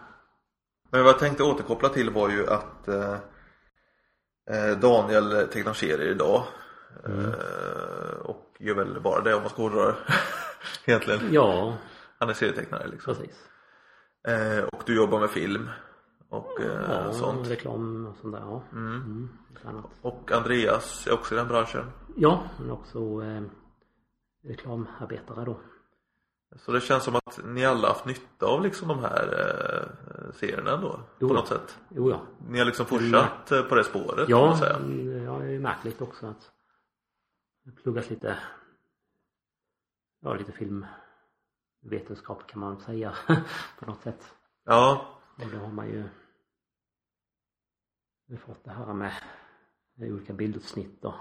Men 0.90 1.04
vad 1.04 1.12
jag 1.12 1.18
tänkte 1.18 1.42
återkoppla 1.42 1.88
till 1.88 2.10
var 2.10 2.28
ju 2.28 2.46
att 2.50 2.88
eh, 2.88 3.14
eh, 4.50 4.78
Daniel 4.78 5.48
serier 5.74 6.10
idag. 6.10 6.42
Eh, 7.06 8.20
och 8.24 8.54
gör 8.58 8.74
väl 8.74 9.00
bara 9.00 9.20
det 9.20 9.34
om 9.34 9.40
man 9.42 9.50
ska 9.50 9.62
hårdra. 9.62 9.94
Egentligen. 10.84 11.20
Ja, 11.32 11.76
Han 12.18 12.28
är 12.28 12.34
serietecknare 12.34 12.86
liksom. 12.88 13.14
precis. 13.14 13.36
Eh, 14.28 14.64
och 14.64 14.82
du 14.86 14.96
jobbar 14.96 15.20
med 15.20 15.30
film. 15.30 15.68
Och 16.28 16.60
eh, 16.60 16.80
Ja, 16.90 17.12
sånt. 17.12 17.48
reklam 17.50 18.06
och 18.06 18.16
sånt 18.16 18.34
där. 18.34 18.40
Ja. 18.40 18.62
Mm. 18.72 19.28
Mm. 19.64 19.82
Och 20.02 20.32
Andreas 20.32 21.06
är 21.06 21.12
också 21.14 21.34
i 21.34 21.38
den 21.38 21.48
branschen. 21.48 21.90
Ja, 22.16 22.42
men 22.60 22.70
också 22.70 22.98
eh, 22.98 23.42
reklamarbetare 24.44 25.44
då. 25.44 25.60
Så 26.56 26.72
det 26.72 26.80
känns 26.80 27.04
som 27.04 27.16
att 27.16 27.40
ni 27.44 27.64
alla 27.64 27.88
haft 27.88 28.04
nytta 28.04 28.46
av 28.46 28.62
liksom 28.62 28.88
de 28.88 28.98
här 28.98 29.26
eh, 29.26 30.32
serierna 30.32 30.74
ändå. 30.74 31.00
Jo, 31.18 31.28
på 31.28 31.34
ja. 31.34 31.38
något 31.38 31.48
sätt. 31.48 31.78
Jo, 31.88 32.10
ja. 32.10 32.20
Ni 32.48 32.58
har 32.58 32.66
liksom 32.66 32.86
fortsatt 32.86 33.52
eh, 33.52 33.62
på 33.62 33.74
det 33.74 33.84
spåret 33.84 34.28
Ja, 34.28 34.46
man 34.46 34.58
säga. 34.58 34.76
mm, 34.76 35.26
har 35.26 35.42
ju 35.42 35.60
märkt 35.60 35.84
lite 35.84 36.04
också 36.04 36.26
att 36.26 36.52
jag 37.64 37.76
pluggat 37.82 38.10
lite 38.10 38.38
ja, 40.20 40.34
lite 40.34 40.52
filmvetenskap 40.52 42.46
kan 42.46 42.60
man 42.60 42.80
säga 42.80 43.14
på 43.78 43.86
något 43.86 44.02
sätt. 44.02 44.34
Ja, 44.64 45.06
Och 45.36 45.50
då 45.52 45.58
har 45.58 45.72
man 45.72 45.86
ju 45.88 46.04
fått 48.38 48.64
det 48.64 48.70
här 48.70 48.92
med 48.92 49.12
olika 49.98 50.32
bildutsnitt 50.32 51.04
och 51.04 51.14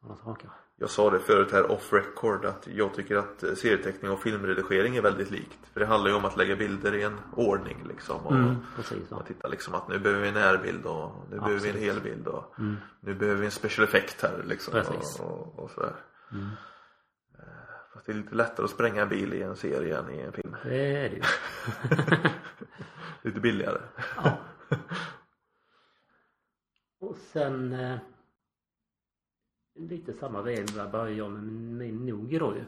sådana 0.00 0.16
saker. 0.16 0.50
Jag 0.78 0.90
sa 0.90 1.10
det 1.10 1.20
förut 1.20 1.52
här 1.52 1.70
off 1.70 1.92
record 1.92 2.44
att 2.44 2.66
jag 2.66 2.94
tycker 2.94 3.16
att 3.16 3.42
eh, 3.42 3.54
serieteckning 3.54 4.10
och 4.10 4.20
filmredigering 4.20 4.96
är 4.96 5.02
väldigt 5.02 5.30
likt. 5.30 5.58
För 5.72 5.80
det 5.80 5.86
handlar 5.86 6.10
ju 6.10 6.16
om 6.16 6.24
att 6.24 6.36
lägga 6.36 6.56
bilder 6.56 6.94
i 6.94 7.02
en 7.02 7.18
ordning 7.32 7.84
liksom. 7.88 8.26
Och, 8.26 8.32
Mm, 8.32 8.56
precis. 8.76 9.12
Och 9.12 9.26
titta 9.26 9.48
liksom 9.48 9.74
att 9.74 9.88
nu 9.88 9.98
behöver 9.98 10.22
vi 10.22 10.28
en 10.28 10.34
närbild 10.34 10.86
och 10.86 11.12
nu 11.30 11.36
behöver 11.38 11.60
vi 11.60 11.68
en 11.68 11.74
Absolut. 11.76 11.94
helbild 11.94 12.26
och 12.28 12.54
Mm. 12.58 12.76
nu 13.00 13.14
behöver 13.14 13.40
vi 13.40 13.46
en 13.46 13.52
special 13.52 13.84
effect 13.88 14.22
här 14.22 14.42
liksom. 14.46 14.72
Precis. 14.72 15.20
Och, 15.20 15.30
och, 15.40 15.58
och 15.58 15.70
sådär. 15.70 15.94
Mm. 16.32 16.48
Fast 17.94 18.06
det 18.06 18.12
är 18.12 18.16
lite 18.16 18.34
lättare 18.34 18.64
att 18.64 18.70
spränga 18.70 19.02
en 19.02 19.08
bil 19.08 19.34
i 19.34 19.42
en 19.42 19.56
serie 19.56 19.98
än 19.98 20.10
i 20.10 20.20
en 20.20 20.32
film. 20.32 20.56
Det 20.64 20.96
är 21.04 21.08
det 21.10 21.16
ju. 21.16 21.22
Lite 23.22 23.40
billigare. 23.40 23.78
Ja. 24.16 24.38
Och 27.00 27.16
sen 27.32 27.72
eh, 27.72 27.98
lite 29.76 30.12
samma 30.12 30.42
veva 30.42 30.88
började 30.88 31.12
jag 31.12 31.30
med 31.30 31.42
min, 31.42 32.06
Nogi 32.06 32.38
då 32.38 32.54
ju. 32.56 32.64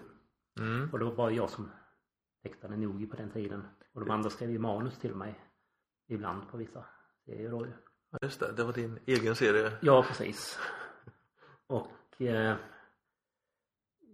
Mm. 0.65 0.91
Och 0.93 0.99
då 0.99 1.11
var 1.11 1.31
jag 1.31 1.51
som 1.51 1.71
tecknade 2.43 2.77
Nogi 2.77 3.07
på 3.07 3.17
den 3.17 3.31
tiden. 3.31 3.69
Och 3.93 4.01
de 4.01 4.11
andra 4.11 4.31
skrev 4.31 4.51
ju 4.51 4.59
manus 4.59 4.99
till 4.99 5.15
mig. 5.15 5.45
Ibland 6.07 6.49
på 6.51 6.57
vissa 6.57 6.85
serier 7.25 7.51
då 7.51 7.67
ju. 7.67 7.73
Ja, 8.11 8.19
just 8.23 8.41
det, 8.41 8.53
det 8.53 8.65
var 8.65 8.73
din 8.73 8.99
egen 9.07 9.35
serie. 9.35 9.79
Ja, 9.83 10.05
precis. 10.09 10.59
Och 11.67 12.21
eh, 12.21 12.57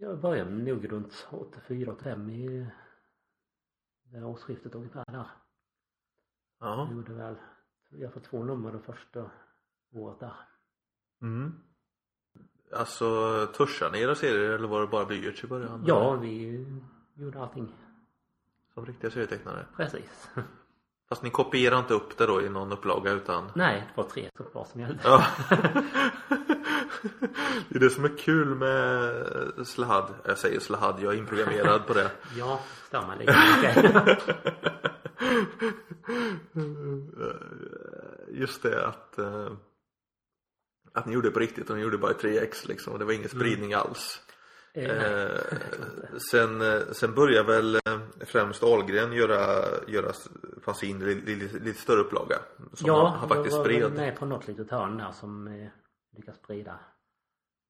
jag 0.01 0.21
började 0.21 0.51
nog 0.51 0.93
runt 0.93 1.27
84-85 1.31 2.31
i 2.31 2.67
det 4.03 4.25
årsskiftet 4.25 4.75
ungefär 4.75 5.05
där. 5.05 5.31
Ja. 6.61 6.87
Jag 6.89 6.97
gjorde 6.97 7.13
väl, 7.13 7.37
jag 7.91 8.13
får 8.13 8.21
två 8.21 8.45
nummer 8.45 8.73
det 8.73 8.81
första 8.81 9.31
året 9.93 10.21
där. 10.21 10.35
Mm. 11.23 11.74
Alltså 12.77 13.47
törsade 13.47 13.91
ni 13.93 14.01
era 14.01 14.15
serier 14.15 14.51
eller 14.51 14.69
var 14.69 14.81
det 14.81 14.87
bara 14.87 15.05
blyerts 15.05 15.45
i 15.45 15.47
början? 15.47 15.85
Ja, 15.87 16.13
vi 16.13 16.67
gjorde 17.15 17.41
allting 17.41 17.69
Som 18.75 18.87
riktiga 18.87 19.11
serietecknare? 19.11 19.67
precis. 19.77 20.31
Fast 21.09 21.23
ni 21.23 21.31
kopierar 21.31 21.79
inte 21.79 21.95
upp 21.95 22.19
det 22.19 22.27
då 22.27 22.43
i 22.43 22.49
någon 22.49 22.73
upplaga 22.73 23.11
utan 23.13 23.51
Nej, 23.55 23.89
det 23.95 24.03
var 24.03 24.09
tre 24.09 24.27
exemplar 24.27 24.65
som 24.65 24.81
gällde. 24.81 25.01
Ja. 25.05 25.27
det 27.69 27.77
är 27.77 27.81
det 27.81 27.91
som 27.91 28.05
är 28.05 28.17
kul 28.19 28.55
med 28.55 29.67
Slahad. 29.67 30.15
Jag 30.25 30.39
säger 30.39 30.61
Slahad, 30.61 30.97
jag 31.01 31.15
är 31.15 31.19
inprogrammerad 31.19 31.87
på 31.87 31.95
det. 31.95 32.11
Ja, 32.39 32.61
stämmer 32.87 33.17
lite. 33.17 34.19
Just 38.29 38.63
det 38.63 38.87
att 38.87 39.19
eh, 39.19 39.49
att 40.95 41.07
ni 41.07 41.13
gjorde 41.15 41.29
det 41.29 41.33
på 41.33 41.41
riktigt 41.41 41.71
och 41.71 41.77
ni 41.77 41.83
gjorde 41.83 41.97
det 41.97 42.01
bara 42.01 42.13
i 42.13 42.15
3x 42.15 42.69
liksom 42.69 42.93
och 42.93 42.99
det 42.99 43.05
var 43.05 43.13
ingen 43.13 43.29
spridning 43.29 43.75
alls. 43.75 44.21
Eh, 44.21 44.25
Eh, 44.75 45.41
sen, 46.31 46.63
sen 46.95 47.15
började 47.15 47.53
väl 47.53 47.75
eh, 47.75 47.99
främst 48.21 48.63
Ahlgren 48.63 49.13
göra, 49.13 49.65
göra 49.89 50.13
fanzin 50.63 51.03
i 51.03 51.15
lite, 51.15 51.59
lite, 51.59 51.81
större 51.81 52.01
upplaga. 52.01 52.37
Som 52.73 52.87
ja, 52.87 53.07
han, 53.09 53.19
han 53.19 53.29
faktiskt 53.29 53.61
spred. 53.61 53.93
med 53.93 54.19
på 54.19 54.27
något 54.27 54.49
litet 54.49 54.71
hörn 54.71 54.97
där 54.99 55.13
som 55.13 55.47
eh, 55.49 55.69
lyckas 56.17 56.37
sprida 56.37 56.81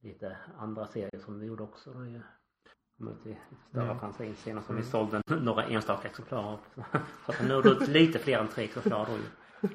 lite 0.03 0.37
andra 0.59 0.87
serier 0.87 1.21
som 1.25 1.41
vi 1.41 1.47
gjorde 1.47 1.63
också. 1.63 1.93
Då, 1.93 2.05
ju. 2.07 2.21
Större 3.71 3.85
Mm. 3.85 3.99
fanzine 3.99 4.35
senast 4.35 4.67
som 4.67 4.77
vi 4.77 4.83
sålde 4.83 5.23
några 5.27 5.65
enstaka 5.65 6.09
exemplar 6.09 6.43
av. 6.53 6.59
Så 7.27 7.33
att 7.33 7.39
den 7.39 7.49
nådde 7.49 7.71
ut 7.71 7.89
lite 7.89 8.19
fler 8.19 8.39
än 8.39 8.49
tre 8.49 8.65
exemplar 8.65 9.07
då 9.07 9.13
ju. 9.13 9.69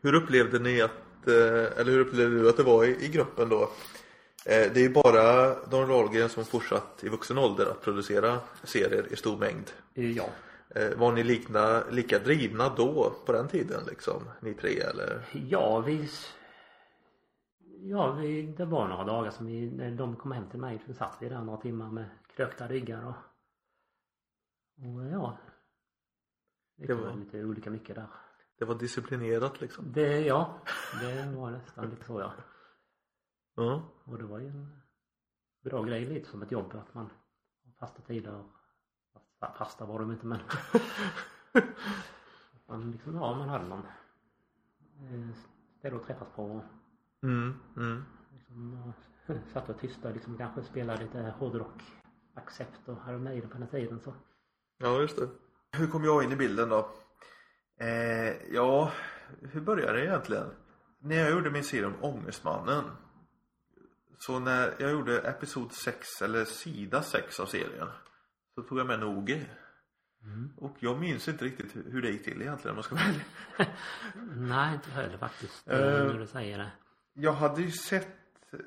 Hur 0.00 0.14
upplevde 0.14 0.58
ni 0.58 0.82
att, 0.82 0.90
eller 1.32 1.90
hur 1.92 2.00
upplevde 2.00 2.38
du 2.40 2.48
att 2.48 2.56
det 2.56 2.62
var 2.62 2.84
i, 2.84 3.04
i 3.04 3.08
gruppen 3.08 3.48
då? 3.48 3.62
Eh, 3.62 3.68
Det 4.72 4.76
är 4.76 4.82
ju 4.82 4.92
bara 4.92 5.54
Donald 5.64 5.92
Ahlgren 5.92 6.28
som 6.28 6.44
fortsatt 6.44 7.04
i 7.04 7.08
vuxen 7.08 7.38
ålder 7.38 7.66
att 7.66 7.82
producera 7.82 8.40
serier 8.62 9.12
i 9.12 9.16
stor 9.16 9.36
mängd. 9.38 9.70
Eh, 9.94 10.10
Ja. 10.10 10.24
Eh, 10.74 10.96
Var 10.98 11.12
ni 11.12 11.22
likna, 11.22 11.82
lika 11.90 12.18
drivna 12.18 12.74
då 12.76 13.12
på 13.26 13.32
den 13.32 13.48
tiden 13.48 13.80
liksom? 13.88 14.22
Ni 14.40 14.54
tre 14.54 14.80
eller? 14.80 15.22
Ja, 15.32 15.80
vi... 15.80 16.08
Ja, 17.86 18.12
vi, 18.12 18.42
det 18.42 18.64
var 18.64 18.88
några 18.88 19.04
dagar 19.04 19.30
som 19.30 19.46
vi, 19.46 19.70
när 19.70 19.90
de 19.90 20.16
kom 20.16 20.32
hem 20.32 20.48
till 20.50 20.60
mig, 20.60 20.82
så 20.86 20.94
satt 20.94 21.16
vi 21.20 21.28
där 21.28 21.40
några 21.42 21.60
timmar 21.60 21.90
med 21.90 22.04
krökta 22.36 22.68
ryggar 22.68 23.06
och... 23.06 23.14
Och 24.84 25.04
ja. 25.12 25.38
Det, 26.76 26.86
Det 26.86 26.94
var- 26.94 27.14
lite 27.14 27.44
olika 27.44 27.70
mycket 27.70 27.94
där. 27.94 28.06
Det 28.58 28.64
var 28.64 28.74
disciplinerat 28.74 29.60
liksom? 29.60 29.92
Det, 29.92 30.20
ja, 30.20 30.58
det 31.00 31.36
var 31.36 31.50
nästan 31.50 31.90
lite 31.90 32.04
så 32.04 32.20
ja. 32.20 32.32
Ja. 33.54 33.82
Och 34.04 34.18
det 34.18 34.24
var 34.24 34.38
ju 34.38 34.46
en 34.48 34.82
bra 35.64 35.82
grej 35.82 36.04
lite 36.04 36.30
som 36.30 36.42
ett 36.42 36.52
jobb 36.52 36.74
att 36.74 36.94
man 36.94 37.10
har 37.64 37.72
fasta 37.86 38.02
tider. 38.02 38.44
Fast- 39.40 39.56
Fasta 39.58 39.84
var 39.86 39.98
de 39.98 40.10
inte 40.12 40.26
men. 40.26 40.40
Att 41.52 41.62
man 42.66 42.90
liksom, 42.90 43.14
ja 43.14 43.34
man 43.34 43.48
hade 43.48 43.64
någon 43.68 43.86
eh, 45.00 45.36
ställe 45.78 45.96
att 45.96 46.06
träffas 46.06 46.28
på. 46.36 46.44
och 46.44 46.62
Mm, 47.22 47.54
mm. 47.76 48.04
Liksom, 48.32 48.92
ja, 49.26 49.34
satt 49.52 49.68
och 49.68 49.78
tysta 49.80 50.10
liksom 50.10 50.36
kanske 50.38 50.62
spelade 50.62 51.02
lite 51.02 51.34
hårdrock. 51.38 51.82
Accept 52.34 52.88
och 52.88 52.98
Iron 53.08 53.24
Maiden 53.24 53.50
på 53.50 53.58
den 53.58 53.68
tiden 53.68 54.00
så. 54.00 54.14
Ja, 54.78 55.00
just 55.00 55.16
det. 55.16 55.28
Hur 55.72 55.86
kom 55.86 56.04
jag 56.04 56.24
in 56.24 56.32
i 56.32 56.36
bilden 56.36 56.68
då? 56.68 56.88
Eh, 57.78 58.52
ja, 58.52 58.92
hur 59.52 59.60
började 59.60 59.98
det 59.98 60.04
egentligen? 60.04 60.46
När 61.00 61.16
jag 61.16 61.30
gjorde 61.30 61.50
min 61.50 61.64
serie 61.64 61.86
om 61.86 62.04
Ångestmannen. 62.04 62.84
Så 64.18 64.38
när 64.38 64.74
jag 64.78 64.90
gjorde 64.90 65.20
episod 65.20 65.72
6, 65.72 66.22
eller 66.22 66.44
sida 66.44 67.02
6 67.02 67.40
av 67.40 67.46
serien. 67.46 67.88
Så 68.54 68.62
tog 68.62 68.78
jag 68.78 68.86
med 68.86 69.00
Nogi. 69.00 69.46
Och 70.56 70.76
jag 70.80 71.00
minns 71.00 71.28
inte 71.28 71.44
riktigt 71.44 71.76
hur 71.76 72.02
det 72.02 72.10
gick 72.10 72.24
till 72.24 72.42
egentligen 72.42 72.70
om 72.70 72.76
jag 72.76 72.84
ska 72.84 72.96
ärlig. 72.96 73.24
Nej 74.36 74.74
inte 74.74 74.90
heller 74.90 75.18
faktiskt. 75.18 75.66
När 75.66 76.18
du 76.18 76.26
säger 76.26 76.58
det. 76.58 76.72
Jag 77.12 77.32
hade 77.32 77.62
ju 77.62 77.70
sett 77.70 78.08
eh, 78.52 78.58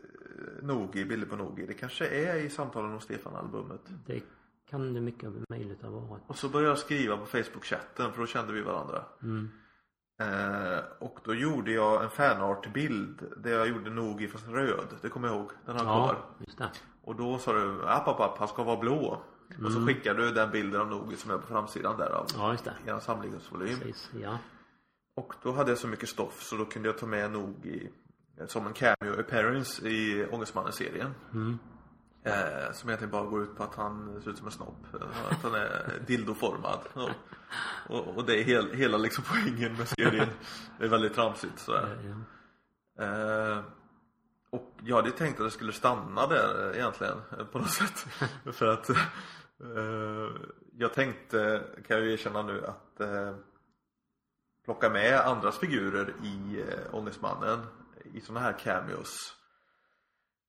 Nogi, 0.61 1.05
bilder 1.05 1.27
på 1.27 1.35
Nogi. 1.35 1.65
Det 1.65 1.73
kanske 1.73 2.07
är 2.07 2.35
i 2.35 2.49
samtalen 2.49 2.93
om 2.93 2.99
Stefan-albumet. 2.99 3.81
Det 4.05 4.21
kan 4.69 4.93
det 4.93 5.01
mycket 5.01 5.29
möjligt 5.50 5.81
ha 5.81 5.89
varit. 5.89 6.24
Och 6.27 6.38
så 6.38 6.50
började 6.50 6.69
jag 6.71 6.77
skriva 6.77 7.17
på 7.17 7.25
Facebook-chatten 7.25 8.12
för 8.12 8.19
då 8.21 8.27
kände 8.27 8.53
vi 8.53 8.62
varandra. 8.62 9.03
Mm. 9.24 9.50
Eh, 10.19 10.79
och 11.00 11.19
då 11.24 11.33
gjorde 11.33 11.71
jag 11.71 12.03
en 12.03 12.09
fanart-bild 12.09 13.33
där 13.38 13.51
jag 13.51 13.67
gjorde 13.67 13.89
Nogi 13.89 14.27
fast 14.27 14.47
röd. 14.47 14.88
Det 15.01 15.09
kommer 15.09 15.27
jag 15.27 15.38
ihåg. 15.38 15.51
Den 15.65 15.75
har 15.75 15.83
jag 15.86 15.93
Ja, 15.93 16.03
kvar. 16.09 16.25
just 16.39 16.57
det. 16.57 16.69
Och 17.03 17.15
då 17.15 17.38
sa 17.38 17.53
du, 17.53 17.86
app, 17.88 18.07
app, 18.07 18.19
app, 18.19 18.38
han 18.38 18.47
ska 18.47 18.63
vara 18.63 18.77
blå. 18.79 19.21
Och 19.65 19.71
så 19.71 19.77
Mm. 19.77 19.88
skickade 19.88 20.25
du 20.25 20.31
den 20.31 20.51
bilden 20.51 20.81
av 20.81 20.88
Nogi 20.88 21.15
som 21.15 21.31
är 21.31 21.38
på 21.38 21.47
framsidan 21.47 21.97
där 21.97 22.09
av 22.09 22.25
Ja 22.38 22.51
just 22.51 22.63
det. 22.65 22.91
er 22.91 23.00
samlingsvolym. 23.00 23.79
Precis, 23.79 24.09
ja. 24.21 24.38
Och 25.15 25.33
då 25.43 25.51
hade 25.51 25.71
jag 25.71 25.77
så 25.77 25.88
mycket 25.88 26.09
stoff 26.09 26.41
så 26.43 26.55
då 26.57 26.65
kunde 26.65 26.89
jag 26.89 26.97
ta 26.97 27.05
med 27.05 27.31
Nogi 27.31 27.89
som 28.47 28.67
en 28.67 28.74
cameo 28.74 29.19
appearance 29.19 29.88
i 29.88 30.25
Ångestmannen-serien. 30.31 31.13
Mm. 31.33 31.57
Eh, 32.27 32.72
som 32.72 32.89
egentligen 32.89 33.12
bara 33.12 33.25
går 33.25 33.43
ut 33.43 33.55
på 33.57 33.63
att 33.63 33.75
han 33.75 34.22
ser 34.22 34.31
ut 34.31 34.38
som 34.38 34.46
en 34.48 34.51
snopp. 34.51 34.93
Eh, 34.93 35.31
Att 35.31 35.43
han 35.43 35.55
är 35.55 36.00
dildoformad. 36.07 36.79
Och, 36.93 37.10
och, 37.89 38.17
och 38.17 38.25
det 38.25 38.39
är 38.39 38.43
hel, 38.43 38.74
hela 38.74 38.98
liksom 38.98 39.24
poängen 39.27 39.74
med 39.74 39.88
serien. 39.88 40.27
Det 40.79 40.86
är 40.86 40.89
väldigt 40.89 41.13
tramsigt 41.13 41.60
sådär. 41.60 42.15
Eh, 43.00 43.63
och 44.50 44.74
jag 44.84 44.96
hade 44.96 45.12
tänkt 45.12 45.39
att 45.39 45.46
det 45.46 45.51
skulle 45.51 45.72
stanna 45.72 46.27
där 46.27 46.69
eh, 46.69 46.77
egentligen 46.77 47.22
eh, 47.39 47.46
på 47.46 47.60
något 47.60 47.69
sätt. 47.69 48.07
För 48.53 48.65
att 48.67 48.89
eh, 48.89 48.98
jag 50.74 50.93
tänkte, 50.93 51.63
kan 51.88 51.98
jag 51.98 52.05
ju 52.05 52.13
erkänna 52.13 52.41
nu, 52.41 52.65
att 52.65 53.01
plocka 54.65 54.89
med 54.89 55.19
andras 55.19 55.57
figurer 55.57 56.13
i 56.24 56.63
Ångestmannen 56.91 57.60
i 58.13 58.22
sådana 58.22 58.39
här 58.39 58.53
cameos. 58.60 59.37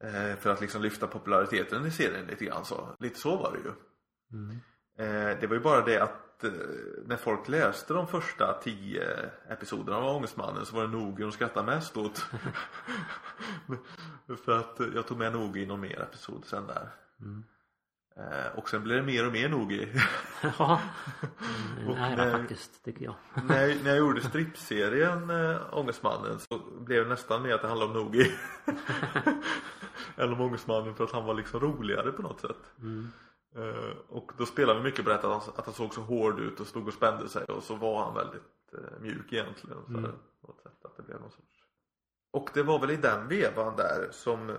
Eh, 0.05 0.37
för 0.37 0.51
att 0.51 0.61
liksom 0.61 0.83
lyfta 0.83 1.07
populariteten 1.07 1.87
i 1.87 1.91
serien 1.91 2.27
lite 2.27 2.45
grann 2.45 2.65
så. 2.65 2.89
Lite 2.99 3.19
så 3.19 3.37
var 3.37 3.53
det 3.53 3.59
ju. 3.59 3.73
Mm. 4.33 4.51
Eh, 4.99 5.39
det 5.41 5.47
var 5.47 5.55
ju 5.55 5.61
bara 5.63 5.85
det 5.85 6.03
att 6.03 6.45
eh, 6.45 6.51
när 7.07 7.17
folk 7.17 7.49
läste 7.49 7.95
de 7.95 8.07
första 8.07 8.59
tio 8.63 9.31
episoderna 9.49 9.99
av 9.99 10.17
Ångestmannen 10.17 10.67
så 10.67 10.77
var 10.77 10.83
det 10.83 10.89
Nogi 10.89 11.23
de 11.23 11.33
skrattade 11.33 11.67
mest 11.67 11.97
åt. 11.97 12.19
För 14.45 14.59
att 14.59 14.81
jag 14.95 15.07
tog 15.07 15.19
med 15.19 15.33
Nogi 15.33 15.63
i 15.63 15.67
någon 15.67 15.81
mer 15.81 16.01
episod 16.01 16.45
sen 16.45 16.67
där. 16.67 16.89
Mm. 17.21 17.45
Och 18.55 18.69
sen 18.69 18.83
blev 18.83 18.97
det 18.97 19.03
mer 19.03 19.27
och 19.27 19.33
mer 19.33 19.49
Nogi. 19.49 19.93
Ja. 20.59 20.81
En 21.81 21.89
ära 21.91 22.17
när- 22.17 22.39
faktiskt 22.39 22.85
tycker 22.85 23.05
jag. 23.05 23.15
när, 23.45 23.67
jag, 23.67 23.77
när 23.83 23.91
jag 23.91 23.99
gjorde 23.99 24.21
strippserien 24.21 25.31
äh, 25.31 25.57
Ångestmannen 25.79 26.39
så 26.39 26.59
blev 26.81 27.03
det 27.05 27.09
nästan 27.11 27.43
mer 27.43 27.55
att 27.55 27.63
det 27.63 27.69
handlade 27.69 27.93
om 27.93 27.97
Nogi. 28.05 28.33
Än 30.19 30.33
om 30.33 30.41
Ångestmannen 30.41 30.95
för 30.95 31.05
att 31.05 31.13
han 31.13 31.25
var 31.25 31.35
liksom 31.35 31.61
roligare 31.61 32.13
på 32.13 32.23
något 32.23 32.41
sätt. 32.41 32.73
Mm. 32.81 33.09
Eh, 33.57 33.97
och 34.09 34.33
då 34.39 34.47
spelade 34.47 34.79
vi 34.79 34.85
mycket 34.85 35.05
på 35.05 35.11
detta 35.11 35.35
att 35.37 35.45
han, 35.45 35.55
att 35.57 35.65
han 35.65 35.75
såg 35.75 35.95
så 35.95 36.01
hård 36.01 36.41
ut 36.41 36.61
och 36.61 36.67
stod 36.67 36.89
och 36.89 36.95
spände 36.95 37.29
sig 37.29 37.45
och 37.45 37.63
så 37.63 37.75
var 37.75 38.05
han 38.05 38.15
väldigt 38.15 38.73
eh, 38.73 39.01
mjuk 39.01 39.33
egentligen. 39.33 39.79
Så 39.87 39.93
Mm. 39.93 40.11
något 40.43 40.61
sätt 40.63 40.85
att 40.85 40.97
det 40.97 41.03
blev 41.03 41.21
någon 41.21 41.31
sorts... 41.31 41.65
Och 42.31 42.51
det 42.55 42.63
var 42.63 42.79
väl 42.79 42.91
i 42.91 42.97
den 42.97 43.29
vevan 43.29 43.77
där 43.77 44.09
som 44.11 44.57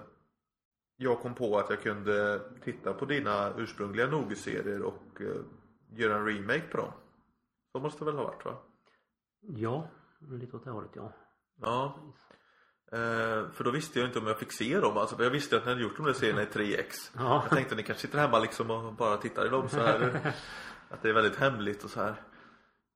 jag 0.98 1.20
kom 1.22 1.36
på 1.36 1.58
att 1.58 1.70
jag 1.70 1.82
kunde 1.82 2.42
titta 2.64 2.94
på 2.94 3.06
dina 3.06 3.54
ursprungliga 3.58 4.08
Nogi-serier 4.08 4.82
och 4.82 5.22
eh, 5.22 5.42
göra 5.90 6.16
en 6.18 6.26
remake 6.26 6.68
på 6.72 6.78
dem. 6.78 6.92
Så 7.72 7.80
måste 7.80 8.00
det 8.00 8.06
väl 8.06 8.16
ha 8.16 8.24
varit 8.24 8.46
va? 8.46 8.58
Ja, 9.42 9.88
lite 10.20 10.56
åt 10.58 10.64
det 10.64 10.70
hållet 10.72 10.92
ja. 10.96 11.14
Ja. 11.62 11.86
Eh, 11.86 12.14
för 13.54 13.64
då 13.64 13.72
visste 13.72 14.00
jag 14.00 14.08
inte 14.10 14.20
om 14.20 14.28
jag 14.28 14.40
fick 14.40 14.52
se 14.52 14.80
dem 14.80 14.98
alltså. 14.98 15.16
För 15.16 15.24
jag 15.24 15.32
visste 15.32 15.58
att 15.58 15.66
ni 15.66 15.70
hade 15.72 15.82
gjort 15.82 15.98
de 15.98 16.06
där 16.06 16.14
serierna 16.14 16.42
i 16.42 16.46
3X. 16.46 17.10
Ja. 17.18 17.42
Jag 17.44 17.50
tänkte 17.50 17.74
att 17.74 17.78
ni 17.78 17.84
kanske 17.84 18.02
sitter 18.02 18.20
hemma 18.20 18.40
liksom 18.40 18.72
och 18.72 18.94
bara 18.94 19.18
tittar 19.18 19.46
i 19.46 19.50
dem 19.50 19.70
så 19.70 19.78
här. 19.78 20.34
Att 20.92 21.02
det 21.02 21.10
är 21.10 21.14
väldigt 21.14 21.36
hemligt 21.40 21.84
och 21.84 21.90
så 21.90 22.02
här. 22.02 22.16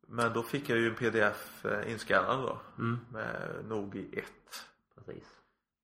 Men 0.08 0.34
då 0.34 0.44
fick 0.44 0.70
jag 0.70 0.78
ju 0.80 0.88
en 0.90 0.96
pdf 0.96 1.66
eh, 1.66 1.92
inskannad 1.92 2.40
då. 2.40 2.60
Mm, 2.78 3.00
Med 3.12 3.66
Nogi 3.66 4.10
1 4.20 4.26
precis. 4.96 5.28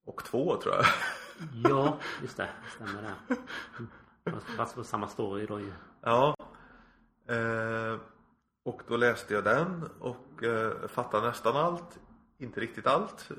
och 0.06 0.24
2 0.24 0.58
tror 0.62 0.75
jag. 0.75 0.86
Ja, 1.70 2.00
just 2.22 2.38
det. 2.38 2.50
Stämmer 2.75 3.01
det. 3.01 3.36
Mm. 4.25 4.39
Fast 4.58 4.75
på 4.75 4.84
samma 4.84 5.08
story 5.08 5.46
då 5.46 5.60
ju. 5.60 5.72
Ja. 6.01 6.36
Eh, 7.28 8.00
och 8.66 8.82
då 8.88 8.98
läste 8.98 9.34
jag 9.34 9.44
den 9.44 9.89
och 10.00 10.44
eh, 10.44 10.88
fattade 10.88 11.28
nästan 11.28 11.56
allt. 11.58 12.00
Inte 12.41 12.60
riktigt 12.60 12.88
allt. 12.88 13.29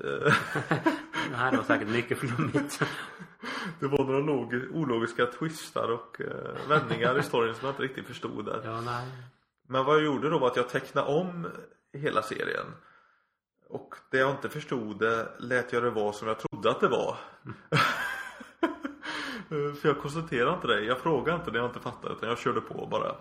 Nej, 1.31 1.51
det 1.51 1.57
var 1.57 1.63
säkert 1.63 1.87
mycket 1.89 2.17
flummigt. 2.17 2.81
det 3.79 3.87
var 3.87 4.03
några 4.03 4.19
log- 4.19 4.69
ologiska 4.73 5.25
twistar 5.25 5.91
och 5.91 6.21
eh, 6.21 6.67
vändningar 6.69 7.19
i 7.19 7.23
storyn 7.23 7.55
som 7.55 7.65
jag 7.65 7.73
inte 7.73 7.83
riktigt 7.83 8.07
förstod 8.07 8.45
där. 8.45 8.61
Ja, 8.65 8.81
nej. 8.81 9.07
Men 9.67 9.85
vad 9.85 9.95
jag 9.95 10.03
gjorde 10.03 10.29
då 10.29 10.39
var 10.39 10.47
att 10.47 10.55
jag 10.55 10.69
tecknade 10.69 11.07
om 11.07 11.47
hela 11.93 12.21
serien. 12.21 12.65
Och 13.69 13.95
det 14.11 14.17
jag 14.17 14.31
inte 14.31 14.49
förstod 14.49 14.99
det 14.99 15.27
lät 15.39 15.73
jag 15.73 15.83
det 15.83 15.89
vara 15.89 16.13
som 16.13 16.27
jag 16.27 16.39
trodde 16.39 16.69
att 16.71 16.79
det 16.79 16.87
var. 16.87 17.17
För 19.81 19.87
jag 19.87 19.99
konstaterade 19.99 20.53
inte 20.55 20.67
det. 20.67 20.81
Jag 20.81 20.99
frågade 20.99 21.37
inte 21.37 21.51
när 21.51 21.59
jag 21.59 21.69
inte 21.69 21.79
fattade 21.79 22.13
utan 22.13 22.29
jag 22.29 22.37
körde 22.37 22.61
på 22.61 22.87
bara. 22.91 23.15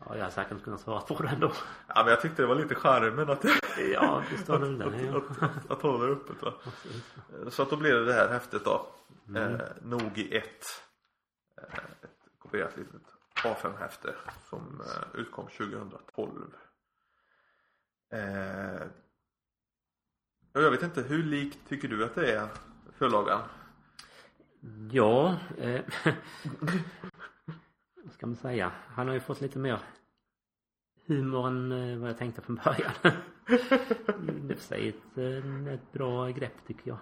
Ja, 0.00 0.16
jag 0.16 0.24
har 0.24 0.30
säkert 0.30 0.64
kunnat 0.64 0.80
svara 0.80 1.00
på 1.00 1.22
det 1.22 1.28
ändå. 1.28 1.52
Ja 1.88 2.02
men 2.02 2.06
jag 2.06 2.20
tyckte 2.20 2.42
det 2.42 2.46
var 2.48 2.54
lite 2.54 2.74
charmen 2.74 3.30
att, 3.30 3.44
Ja, 3.92 4.22
visst 4.30 4.48
har 4.48 4.58
du 4.58 4.76
det. 4.76 5.08
att, 5.16 5.30
att, 5.30 5.42
att, 5.42 5.70
att 5.70 5.82
hålla 5.82 6.06
det 6.06 6.12
öppet 6.12 6.42
va. 6.42 6.52
Så 7.50 7.62
att 7.62 7.70
då 7.70 7.76
blev 7.76 7.94
det 7.94 8.04
det 8.04 8.12
här 8.12 8.28
häftet 8.28 8.64
då. 8.64 8.86
Eh, 9.36 9.60
Nogi 9.82 10.36
1. 10.36 10.44
Eh, 11.62 11.78
ett 12.02 12.10
kopierat 12.38 12.76
litet 12.76 13.02
A5-häfte 13.44 14.14
som 14.50 14.80
eh, 14.80 15.20
utkom 15.20 15.46
2012. 15.46 16.54
Eh, 18.12 18.82
och 20.54 20.62
jag 20.62 20.70
vet 20.70 20.82
inte, 20.82 21.02
hur 21.02 21.22
likt 21.22 21.68
tycker 21.68 21.88
du 21.88 22.04
att 22.04 22.14
det 22.14 22.32
är 22.32 22.48
förlagan? 22.98 23.40
Ja, 24.90 25.36
eh, 25.58 25.80
ska 28.14 28.26
man 28.26 28.36
säga? 28.36 28.72
Han 28.88 29.06
har 29.06 29.14
ju 29.14 29.20
fått 29.20 29.40
lite 29.40 29.58
mer 29.58 29.80
humor 31.06 31.48
än 31.48 31.72
eh, 31.72 31.98
vad 31.98 32.10
jag 32.10 32.18
tänkte 32.18 32.42
från 32.42 32.60
början. 32.64 32.92
Det 34.46 34.54
är 34.54 34.58
sig 34.58 34.88
ett, 34.88 35.18
eh, 35.18 35.74
ett 35.74 35.92
bra 35.92 36.28
grepp 36.28 36.66
tycker 36.66 36.88
jag. 36.88 36.98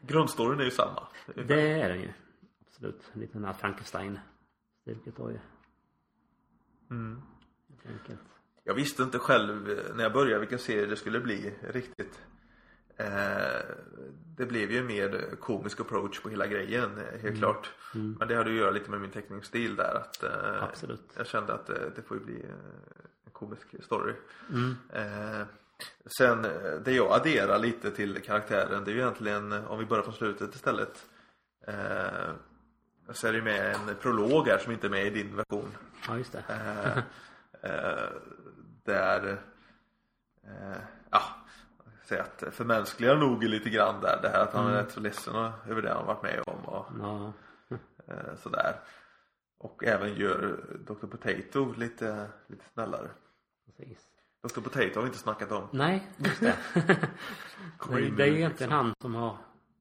Grundstoryn 0.00 0.60
är 0.60 0.64
ju 0.64 0.70
samma. 0.70 1.08
Det 1.34 1.80
är 1.80 1.88
den 1.88 2.00
ju. 2.00 2.12
Absolut. 2.66 3.10
En 3.12 3.20
liten 3.20 3.44
här 3.44 3.52
Frankenstein-stil 3.52 5.12
var 5.16 5.30
ju. 5.30 5.38
Mm. 6.90 7.22
Helt 7.68 8.00
enkelt. 8.00 8.28
Jag 8.64 8.74
visste 8.74 9.02
inte 9.02 9.18
själv 9.18 9.70
eh, 9.70 9.94
när 9.94 10.02
jag 10.02 10.12
började 10.12 10.40
vilken 10.40 10.58
serie 10.58 10.86
det 10.86 10.96
skulle 10.96 11.20
bli 11.20 11.54
riktigt. 11.60 12.22
Eh, 12.98 13.60
det 14.36 14.46
blev 14.46 14.70
ju 14.70 14.78
en 14.78 14.86
mer 14.86 15.36
komisk 15.40 15.80
approach 15.80 16.20
på 16.20 16.28
hela 16.28 16.46
grejen, 16.46 16.98
eh, 16.98 17.20
helt 17.20 17.38
klart. 17.38 17.70
Mm. 17.94 18.16
Men 18.18 18.28
det 18.28 18.36
hade 18.36 18.50
att 18.50 18.56
göra 18.56 18.70
lite 18.70 18.90
med 18.90 19.00
min 19.00 19.10
teckningsstil 19.10 19.76
där. 19.76 19.94
Att, 19.94 20.22
eh, 20.22 20.62
Absolut. 20.62 21.12
Jag 21.16 21.26
kände 21.26 21.54
att 21.54 21.66
det 21.66 22.02
får 22.08 22.16
ju 22.16 22.24
bli 22.24 22.44
en 23.24 23.30
komisk 23.32 23.66
story. 23.84 24.14
Mm. 24.50 24.76
Eh, 24.92 25.46
sen 26.18 26.42
det 26.84 26.92
jag 26.92 27.12
adderar 27.12 27.58
lite 27.58 27.90
till 27.90 28.22
karaktären 28.22 28.84
det 28.84 28.90
är 28.90 28.94
ju 28.94 29.00
egentligen, 29.00 29.52
om 29.52 29.78
vi 29.78 29.84
börjar 29.84 30.02
från 30.02 30.14
slutet 30.14 30.54
istället. 30.54 31.06
Eh, 31.66 32.30
så 33.12 33.26
är 33.26 33.32
det 33.32 33.38
ju 33.38 33.44
med 33.44 33.74
en 33.74 33.94
prolog 34.00 34.48
här 34.48 34.58
som 34.58 34.72
inte 34.72 34.86
är 34.86 34.90
med 34.90 35.06
i 35.06 35.10
din 35.10 35.36
version. 35.36 35.76
Ja, 36.08 36.18
just 36.18 36.32
det. 36.32 36.44
Eh, 37.62 38.08
där, 38.84 39.40
ja, 41.10 41.22
säga 42.08 42.22
att 42.22 42.44
förmänskligar 42.54 43.16
nog 43.16 43.44
lite 43.44 43.70
grann 43.70 44.00
där. 44.00 44.18
Det 44.22 44.28
här 44.28 44.42
att 44.42 44.52
han 44.52 44.66
är 44.66 44.70
Mm. 44.70 44.84
rätt 44.84 44.92
så 44.92 45.00
ledsen 45.00 45.34
över 45.68 45.82
det 45.82 45.92
han 45.94 46.06
varit 46.06 46.22
med 46.22 46.42
om 46.46 46.64
och 46.64 46.86
Ja, 47.00 47.32
eh, 48.08 48.34
sådär. 48.42 48.80
Och 49.58 49.84
även 49.84 50.14
gör 50.14 50.60
Dr. 50.86 51.06
Potato 51.06 51.72
lite, 51.76 52.26
lite 52.46 52.64
snällare. 52.72 53.08
precis. 53.66 53.98
Dr. 54.42 54.60
Potato 54.60 54.94
har 54.94 55.02
vi 55.02 55.06
inte 55.06 55.18
snackat 55.18 55.52
om. 55.52 55.68
Nej, 55.72 56.06
just 56.16 56.40
det. 56.40 56.54
Det, 57.90 58.00
in 58.06 58.16
det 58.16 58.22
är 58.22 58.26
ju 58.26 58.32
nu, 58.32 58.38
egentligen 58.38 58.48
liksom. 58.48 58.70
han 58.70 58.94
som 59.00 59.14
har 59.14 59.36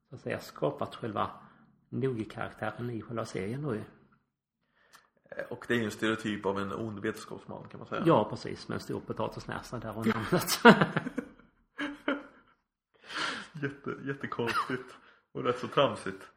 så 0.09 0.15
att 0.15 0.21
säga 0.21 0.39
skapat 0.39 0.95
själva 0.95 1.29
Nogi-karaktären 1.89 2.89
i 2.89 3.01
själva 3.01 3.25
serien 3.25 3.61
då 3.61 3.75
ju. 3.75 3.81
Eh, 5.31 5.45
Och 5.49 5.65
det 5.67 5.73
är 5.73 5.77
ju 5.77 5.85
en 5.85 5.91
stereotyp 5.91 6.45
av 6.45 6.59
en 6.59 6.73
ond 6.73 6.99
vetenskapsman 6.99 7.67
kan 7.71 7.79
man 7.79 7.87
säga. 7.87 8.03
Ja, 8.05 8.27
precis. 8.29 8.67
Med 8.67 8.75
en 8.75 8.79
stor 8.79 8.99
potatisnäsa 8.99 9.79
där 9.79 9.97
och 9.97 10.05
namnet. 10.15 10.59
Jätte, 13.62 13.96
jättekonstigt. 14.08 14.96
Och 15.32 15.43
rätt 15.43 15.60
så 15.60 15.67
tramsigt. 15.67 16.28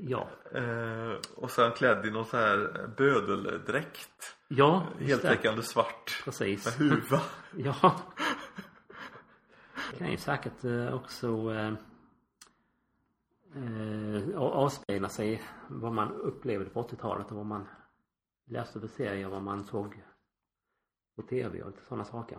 ja. 0.00 0.28
Eh, 0.54 1.16
och 1.36 1.50
sen 1.50 1.72
klädd 1.72 2.06
i 2.06 2.10
någon 2.10 2.24
så 2.24 2.36
här 2.36 2.88
bödeldräkt. 2.96 4.36
Ja. 4.48 4.86
Heltäckande 4.98 5.62
svart. 5.62 6.22
Precis. 6.24 6.78
Med 6.78 6.90
huva. 6.90 7.20
Ja. 7.56 8.02
Det 9.90 9.98
kan 9.98 10.10
ju 10.10 10.16
säkert 10.16 10.64
eh, 10.64 10.94
också 10.94 11.26
eh, 11.54 11.72
eh, 13.56 14.36
avspegla 14.38 15.08
sig 15.08 15.42
vad 15.68 15.92
man 15.92 16.12
upplevde 16.12 16.70
på 16.70 16.82
80-talet 16.82 17.30
och 17.30 17.36
vad 17.36 17.46
man 17.46 17.68
läste 18.46 18.80
för 18.80 18.88
serier 18.88 19.28
vad 19.28 19.42
man 19.42 19.64
såg 19.64 20.02
på 21.16 21.22
tv 21.22 21.62
och 21.62 21.70
lite 21.70 21.84
sådana 21.84 22.04
saker. 22.04 22.38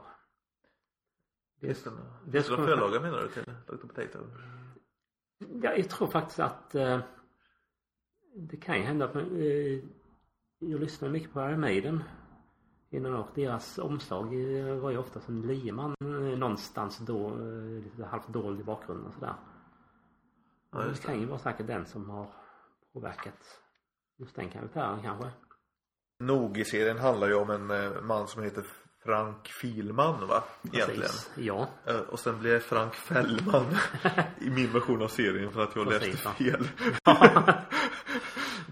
Finns 1.68 1.84
det 1.84 1.90
det 1.90 1.96
det 2.26 2.32
några 2.32 2.44
skulle- 2.44 2.68
förlagar 2.68 3.00
menar 3.02 3.22
du 3.22 3.28
till 3.30 3.44
Dr. 3.68 3.76
Potato? 3.88 4.20
Ja, 5.62 5.74
jag 5.76 5.90
tror 5.90 6.08
faktiskt 6.08 6.40
att 6.40 6.76
eh, 6.76 7.00
det 8.36 8.58
kan 8.58 8.76
ju 8.78 8.82
hända 8.84 9.06
att 9.06 9.14
man, 9.14 9.42
eh, 9.42 9.80
jag 10.60 10.80
lyssnar 10.80 11.10
mycket 11.10 11.34
på 11.34 11.40
Iron 11.42 11.60
Maiden 11.60 12.04
innan 12.90 13.14
och 13.16 13.28
deras 13.36 13.78
omslag 13.78 14.26
eh, 14.60 14.76
var 14.76 14.92
ju 14.92 14.98
oftast 14.98 15.30
en 15.30 15.42
lieman 15.42 15.96
eh, 16.02 16.08
någonstans 16.40 16.98
då 16.98 17.28
eh, 17.30 17.84
lite 17.84 18.06
halvt 18.06 18.28
dold 18.28 18.60
i 18.60 18.64
bakgrunden 18.64 19.06
och 19.08 19.14
sådär. 19.14 19.36
Ja, 20.72 20.80
det 20.80 20.88
just 20.88 21.04
kan 21.06 21.14
det. 21.16 21.20
ju 21.22 21.26
vara 21.26 21.40
säkert 21.40 21.68
den 21.68 21.86
som 21.86 22.10
har 22.10 22.28
påverkat 22.94 23.60
just 24.18 24.36
den 24.36 24.50
karaktären 24.50 25.02
kanske. 25.02 25.32
Nogi-serien 26.20 26.98
handlar 26.98 27.28
ju 27.28 27.34
om 27.36 27.50
en 27.50 28.06
man 28.06 28.28
som 28.28 28.44
heter 28.44 28.66
Frank 29.06 29.48
Filman 29.48 30.28
va? 30.28 30.44
Egentligen. 30.64 31.02
Precis. 31.02 31.32
Ja, 31.38 31.68
Eh, 31.86 32.00
Och 32.00 32.20
sen 32.20 32.40
blir 32.40 32.52
det 32.54 32.60
Frank 32.60 32.94
Fällman 32.96 33.66
i 34.42 34.50
min 34.50 34.74
version 34.74 35.02
av 35.02 35.08
serien 35.08 35.52
för 35.52 35.64
att 35.64 35.76
jag 35.76 35.88
Precis, 35.88 36.26
läste 36.26 36.30
fel. 36.44 36.68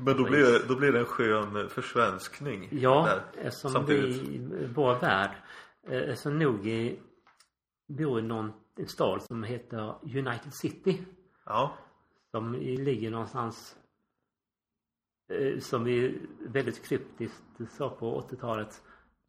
Men 0.06 0.17
då 0.17 0.24
blir, 0.24 0.44
det, 0.44 0.67
då 0.67 0.76
blir 0.76 0.91
det 0.91 1.00
en 1.00 1.06
skön 1.06 1.70
försvenskning. 1.70 2.70
ja 2.72 3.06
där, 3.34 3.46
eftersom 3.48 3.72
samtidigt. 3.72 4.22
vi, 4.22 4.67
vår 4.76 4.96
värld, 5.00 5.32
så 6.17 6.30
nog 6.30 6.67
i, 6.67 7.00
bor 7.88 8.20
i 8.20 8.22
någon 8.22 8.52
en 8.76 8.88
stad 8.88 9.22
som 9.24 9.44
heter 9.44 9.96
United 10.04 10.54
City. 10.54 11.02
Ja, 11.46 11.74
Som 12.32 12.54
ligger 12.56 13.12
någonstans 13.12 13.76
eh, 15.34 15.60
som 15.60 15.84
vi 15.84 16.22
väldigt 16.39 16.86
kryptiskt 16.86 17.41
sa 17.78 17.89
på 17.89 18.22
80-talet. 18.22 18.82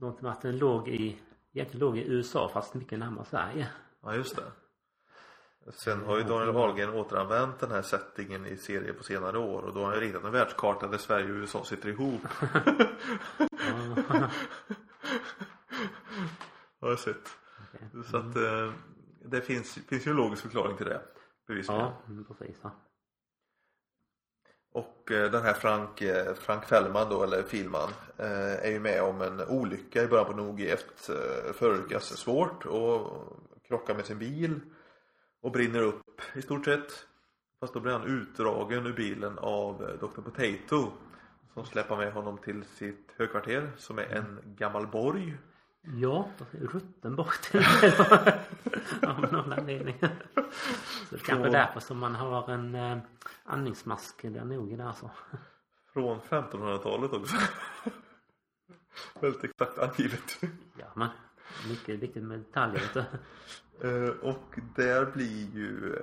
Någonting 0.02 0.22
med 0.22 0.32
att 0.32 0.42
den 0.42 0.58
låg 0.58 0.88
i, 0.88 1.18
egentligen 1.52 1.86
låg 1.86 1.98
i 1.98 2.04
USA 2.08 2.48
fast 2.54 2.74
mycket 2.74 2.98
närmare 2.98 3.24
Sverige. 3.24 3.68
ja 4.02 4.14
just 4.14 4.36
det. 4.36 4.42
Sen 5.72 6.04
har 6.04 6.18
ju 6.18 6.24
Daniel 6.24 6.56
Ahlgren 6.56 6.94
återanvänt 6.94 7.58
den 7.58 7.70
här 7.70 7.82
settingen 7.82 8.46
i 8.46 8.56
serier 8.56 8.92
på 8.92 9.04
senare 9.04 9.38
år 9.38 9.62
och 9.62 9.74
då 9.74 9.80
har 9.80 9.86
han 9.86 9.94
ju 9.94 10.00
ritat 10.00 10.24
en 10.24 10.32
världskarta 10.32 10.88
där 10.88 10.98
Sverige 10.98 11.24
och 11.24 11.36
USA 11.36 11.64
sitter 11.64 11.88
ihop. 11.88 12.20
Ja, 14.08 14.28
Har 16.80 16.88
jag 16.88 16.98
sett. 16.98 17.28
okej. 17.74 18.04
Så 18.10 18.16
att 18.16 18.36
eh, 18.36 18.72
det 19.24 19.40
finns, 19.40 19.74
finns 19.74 20.06
ju 20.06 20.10
en 20.10 20.16
logisk 20.16 20.42
förklaring 20.42 20.76
till 20.76 20.86
det. 20.86 21.00
Bevisligen. 21.46 21.80
ja 21.80 22.02
mm, 22.08 22.24
precis. 22.24 22.56
Ja. 22.62 22.70
Och 24.72 25.10
eh, 25.10 25.30
den 25.30 25.42
här 25.42 25.54
Frank, 25.54 26.02
eh, 26.02 26.34
Frank 26.34 26.64
Fällman 26.64 27.08
då, 27.10 27.22
eller 27.22 27.42
Filman, 27.42 27.90
eh, 28.18 28.66
är 28.66 28.70
ju 28.70 28.80
med 28.80 29.02
om 29.02 29.22
en 29.22 29.40
olycka 29.40 30.02
i 30.02 30.06
början 30.06 30.26
på 30.26 30.32
Nogi 30.32 30.76
förolyckas 31.54 32.04
svårt 32.04 32.66
och 32.66 33.22
krockar 33.68 33.94
med 33.94 34.06
sin 34.06 34.18
bil 34.18 34.60
och 35.40 35.52
brinner 35.52 35.82
upp 35.82 36.20
i 36.34 36.42
stort 36.42 36.64
sett. 36.64 37.06
Fast 37.60 37.74
då 37.74 37.80
blir 37.80 37.92
han 37.92 38.22
utdragen 38.22 38.86
ur 38.86 38.92
bilen 38.92 39.38
av 39.38 39.98
Dr. 40.00 40.20
Potato. 40.20 40.92
Som 41.54 41.66
släpper 41.66 41.96
med 41.96 42.12
honom 42.12 42.38
till 42.38 42.64
sitt 42.64 43.12
högkvarter 43.16 43.70
som 43.78 43.98
är 43.98 44.02
en 44.02 44.38
gammal 44.44 44.86
borg. 44.86 45.36
Ja, 45.82 46.28
rutten 46.50 47.16
bort. 47.16 47.50
Av 49.02 49.32
någon 49.32 49.52
anledning. 49.52 49.98
Så 51.08 51.14
är 51.14 51.18
kanske 51.18 51.32
är 51.32 51.36
Från- 51.42 51.52
därför 51.52 51.80
som 51.80 51.98
man 51.98 52.14
har 52.14 52.50
en 52.50 52.74
eh, 52.74 52.98
andningsmask 53.44 54.22
där 54.22 54.44
nog 54.44 54.78
där 54.78 54.92
så. 54.92 55.10
Från 55.92 56.20
1500-talet 56.20 57.12
också. 57.12 57.36
Väldigt 59.20 59.44
exakt 59.44 59.78
angivet. 59.78 60.40
Ja 60.78 60.86
men 60.94 61.08
mycket 61.68 61.98
viktigt 62.00 62.22
med 62.22 62.38
detaljer. 62.38 63.04
Eh, 63.80 64.08
och 64.22 64.54
där 64.76 65.06
blir 65.06 65.54
ju 65.54 65.96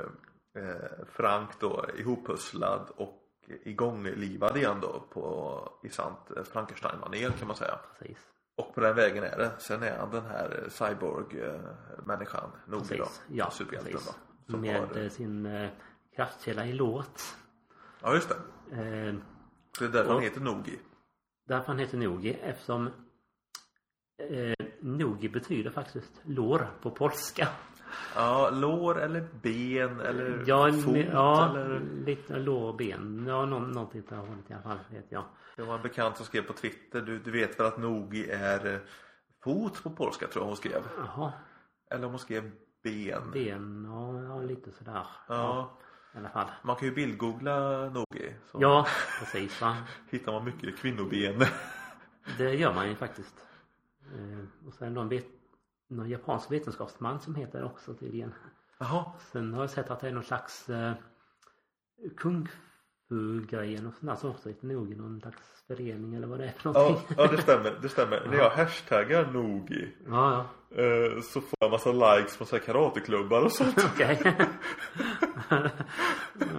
eh, 0.55 1.05
Frank 1.11 1.49
då 1.59 1.85
ihoppusslad 1.97 2.89
och 2.95 3.23
igånglivad 3.63 4.57
igen 4.57 4.77
då 4.81 5.03
på, 5.13 5.69
i 5.83 5.89
sant 5.89 6.31
eh, 6.37 6.43
Frankenstein-manér 6.43 7.29
kan 7.31 7.47
man 7.47 7.55
säga. 7.57 7.79
Precis. 7.99 8.17
Och 8.59 8.73
på 8.75 8.81
den 8.81 8.95
vägen 8.95 9.23
är 9.23 9.37
det. 9.37 9.51
Sen 9.59 9.83
är 9.83 9.97
han 9.97 10.11
den 10.11 10.25
här 10.25 10.59
eh, 10.63 10.69
cyborg-människan, 10.69 12.49
Nogi 12.65 12.97
då. 12.97 13.03
Precis. 13.03 13.21
Ja, 13.27 13.51
Superhjälten 13.51 13.91
precis. 13.93 14.07
då. 14.47 14.51
Som 14.51 14.61
Med 14.61 14.79
har, 14.79 14.97
eh, 15.03 15.09
sin 15.09 15.45
eh, 15.45 15.69
kraftkälla 16.15 16.65
i 16.65 16.73
låret. 16.73 17.35
ja 18.01 18.13
just 18.15 18.29
det. 18.29 18.35
Eh, 18.75 19.15
Det 19.79 19.85
är 19.85 19.89
därför 19.89 20.13
han 20.13 20.21
heter 20.23 20.41
Nogi. 20.41 20.79
därför 21.47 21.67
han 21.67 21.79
heter 21.79 21.97
Nogi 21.97 22.33
eftersom 22.43 22.87
eh, 24.29 24.65
Nogi 24.79 25.29
betyder 25.29 25.71
faktiskt 25.71 26.11
lår 26.23 26.67
på 26.81 26.91
polska. 26.91 27.47
Ja, 28.15 28.49
lår 28.49 28.99
eller 29.01 29.27
ben 29.41 29.99
eller 29.99 30.43
Ja, 30.47 30.71
fot 30.71 30.97
ja 31.11 31.49
eller 31.49 31.79
lite 32.05 32.39
lår 32.39 32.67
och 32.69 32.75
ben. 32.75 33.25
Ja, 33.27 33.45
nå- 33.45 33.59
någonting 33.59 34.01
åt 34.01 34.09
det 34.09 34.15
hållet 34.15 34.49
i 34.49 34.53
alla 34.53 34.61
fall 34.61 34.79
vet 34.89 35.05
jag. 35.09 35.23
Det 35.55 35.61
var 35.63 35.75
en 35.75 35.81
bekant 35.81 36.17
som 36.17 36.25
skrev 36.25 36.41
på 36.41 36.53
Twitter, 36.53 37.01
du, 37.01 37.19
du 37.19 37.31
vet 37.31 37.59
väl 37.59 37.65
att 37.67 37.77
Nogi 37.77 38.29
är 38.29 38.73
eh, 38.73 38.79
fot 39.43 39.83
på 39.83 39.89
polska 39.89 40.27
tror 40.27 40.43
jag 40.43 40.47
hon 40.47 40.57
skrev. 40.57 40.81
Jaha, 40.97 41.31
Eller 41.91 42.05
om 42.05 42.11
hon 42.11 42.19
skrev 42.19 42.51
ben. 42.83 43.31
ben 43.33 43.85
och 43.85 44.23
ja, 44.23 44.41
lite 44.41 44.71
sådär. 44.71 45.07
Ja, 45.27 45.77
I 46.15 46.17
alla 46.17 46.29
fall. 46.29 46.47
man 46.63 46.75
kan 46.75 46.87
ju 46.87 46.93
bildgoogla 46.93 47.89
Nogi. 47.89 48.35
Så 48.51 48.57
Ja, 48.61 48.85
precis 49.19 49.61
va. 49.61 49.77
hittar 50.09 50.31
man 50.31 50.45
mycket 50.45 50.77
kvinnoben. 50.77 51.41
Det 52.37 52.53
gör 52.53 52.73
man 52.73 52.89
ju 52.89 52.95
faktiskt. 52.95 53.35
Eh, 54.15 54.67
och 54.67 54.73
sen 54.73 54.93
någon, 54.93 55.09
vet, 55.09 55.25
någon 55.89 56.09
japansk 56.09 56.51
vetenskapsman 56.51 57.19
som 57.19 57.35
heter 57.35 57.63
också 57.63 57.93
tydligen. 57.93 58.33
Jaha, 58.79 59.05
Sen 59.31 59.53
har 59.53 59.61
jag 59.61 59.69
sett 59.69 59.89
att 59.91 59.99
det 59.99 60.07
är 60.07 60.11
någon 60.11 60.23
slags 60.23 60.69
eh, 60.69 60.93
kung 62.17 62.47
fu-grejen 63.09 63.87
och 63.87 63.93
sånt 63.93 64.05
där 64.11 64.15
som 64.15 64.29
också 64.29 64.49
heter 64.49 64.67
nog 64.67 64.97
någon 64.97 65.21
slags 65.21 65.63
förening 65.67 66.13
eller 66.15 66.27
vad 66.27 66.39
det 66.39 66.45
är 66.45 66.51
för 66.51 66.69
ja, 66.73 66.79
någonting. 66.81 67.15
ja 67.17 67.27
det 67.27 67.41
stämmer, 67.41 67.79
det 67.81 67.89
stämmer. 67.89 68.27
När 68.27 68.37
jag 68.37 68.49
hashtaggar 68.49 69.31
Nogi 69.31 69.95
Ja, 70.07 70.45
ja. 70.69 70.81
eh, 70.83 71.21
så 71.21 71.41
får 71.41 71.57
jag 71.59 71.71
massa 71.71 71.91
likes 71.91 72.37
på 72.37 72.45
så 72.45 72.59
karateklubbar 72.59 73.41
och 73.45 73.51
sånt. 73.51 73.75
Okej. 73.93 74.21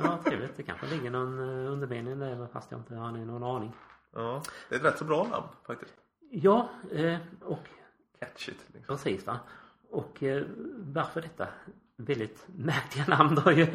ja, 0.03 0.19
trevligt. 0.25 0.57
Det 0.57 0.63
kanske 0.63 0.87
ligger 0.87 1.11
någon 1.11 1.39
eh, 1.39 1.73
undermening 1.73 2.19
där 2.19 2.47
fast 2.53 2.71
jag 2.71 2.81
inte 2.81 2.95
har 2.95 3.13
någon 3.13 3.43
aning. 3.45 3.73
Ja, 4.13 4.43
det 4.69 4.75
är 4.75 4.79
ett 4.79 4.85
rätt 4.85 4.99
så 4.99 5.05
bra 5.05 5.27
namn 5.31 5.47
faktiskt. 5.67 5.95
Ja, 6.31 6.69
eh, 6.93 7.17
och 7.43 7.69
Catchigt. 8.21 8.67
Liksom. 8.75 8.97
precis 8.97 9.27
va. 9.27 9.41
Och 9.91 10.23
eh, 10.23 10.45
varför 10.79 11.21
detta 11.21 11.49
väldigt 11.97 12.47
märkliga 12.47 13.07
namn 13.07 13.35
då 13.35 13.53
ju? 13.53 13.67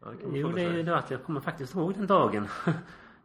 Ja, 0.00 0.10
det 0.10 0.38
Jo, 0.38 0.48
det 0.48 0.62
är 0.62 0.72
ju 0.72 0.82
det 0.82 0.96
att 0.96 1.10
jag 1.10 1.24
kommer 1.24 1.40
faktiskt 1.40 1.74
ihåg 1.74 1.94
den 1.94 2.06
dagen. 2.06 2.48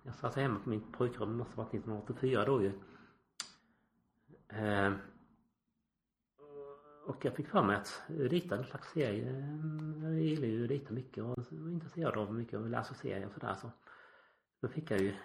Jag 0.04 0.16
satt 0.16 0.36
hemma 0.36 0.60
på 0.60 0.70
mitt 0.70 0.92
pojkrum, 0.92 1.30
det 1.30 1.36
måste 1.36 1.58
varit 1.58 1.74
1984 1.74 2.46
då 2.46 2.62
ju. 2.62 2.72
Eh, 4.50 4.94
och 7.06 7.26
jag 7.26 7.36
fick 7.36 7.48
för 7.48 7.64
mig 7.64 7.76
att 7.76 8.02
rita 8.08 8.58
en 8.58 8.64
slags 8.64 8.92
serie. 8.92 9.32
Jag 10.04 10.14
gillar 10.14 10.48
ju 10.48 10.64
att 10.64 10.70
rita 10.70 10.94
mycket 10.94 11.24
och 11.24 11.30
var 11.50 11.72
intresserad 11.72 12.18
av 12.18 12.34
mycket 12.34 12.60
och 12.60 12.70
läsa 12.70 12.94
serier 12.94 13.26
och 13.26 13.34
sådär 13.34 13.56
så. 13.62 13.72
Då 14.62 14.68
fick 14.68 14.92
jag 14.92 15.00
ju 15.00 15.16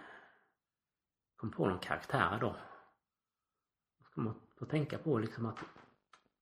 kom 1.36 1.50
på 1.50 1.68
någon 1.68 1.78
karaktär 1.78 2.38
då. 2.40 2.56
Man 4.14 4.34
få 4.56 4.64
tänka 4.64 4.98
på 4.98 5.18
liksom 5.18 5.46
att 5.46 5.58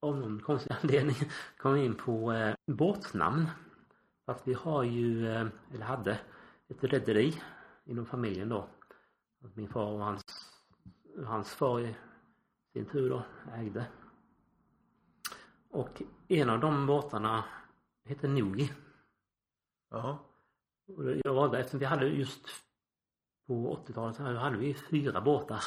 av 0.00 0.16
någon 0.16 0.40
konstig 0.40 0.76
anledning 0.82 1.16
kom 1.56 1.76
in 1.76 1.94
på 1.94 2.32
eh, 2.32 2.54
båtnamn. 2.66 3.50
Att 4.24 4.48
vi 4.48 4.54
har 4.54 4.82
ju, 4.82 5.28
eh, 5.28 5.46
eller 5.74 5.85
hade, 5.85 6.18
ett 6.68 6.85
rederi 6.85 7.42
inom 7.85 8.06
familjen 8.06 8.48
då. 8.48 8.68
Att 9.44 9.56
min 9.56 9.68
far 9.68 9.92
och 9.92 10.04
hans, 10.04 10.22
hans 11.26 11.54
far 11.54 11.80
i 11.80 11.94
sin 12.72 12.87
tur 12.87 13.11
då 13.11 13.24
ägde. 13.54 13.87
Och 15.70 16.02
en 16.28 16.50
av 16.50 16.61
de 16.61 16.87
båtarna 16.87 17.44
hette 18.04 18.28
Nogi. 18.28 18.72
Jaha. 19.90 20.18
Jag 21.24 21.35
valde, 21.35 21.58
eftersom 21.58 21.80
vi 21.80 21.87
hade 21.87 22.06
just 22.06 22.46
på 23.46 23.76
80-talet 23.87 24.16
så 24.16 24.22
hade 24.22 24.56
vi 24.56 24.74
fyra 24.74 25.20
båtar. 25.20 25.62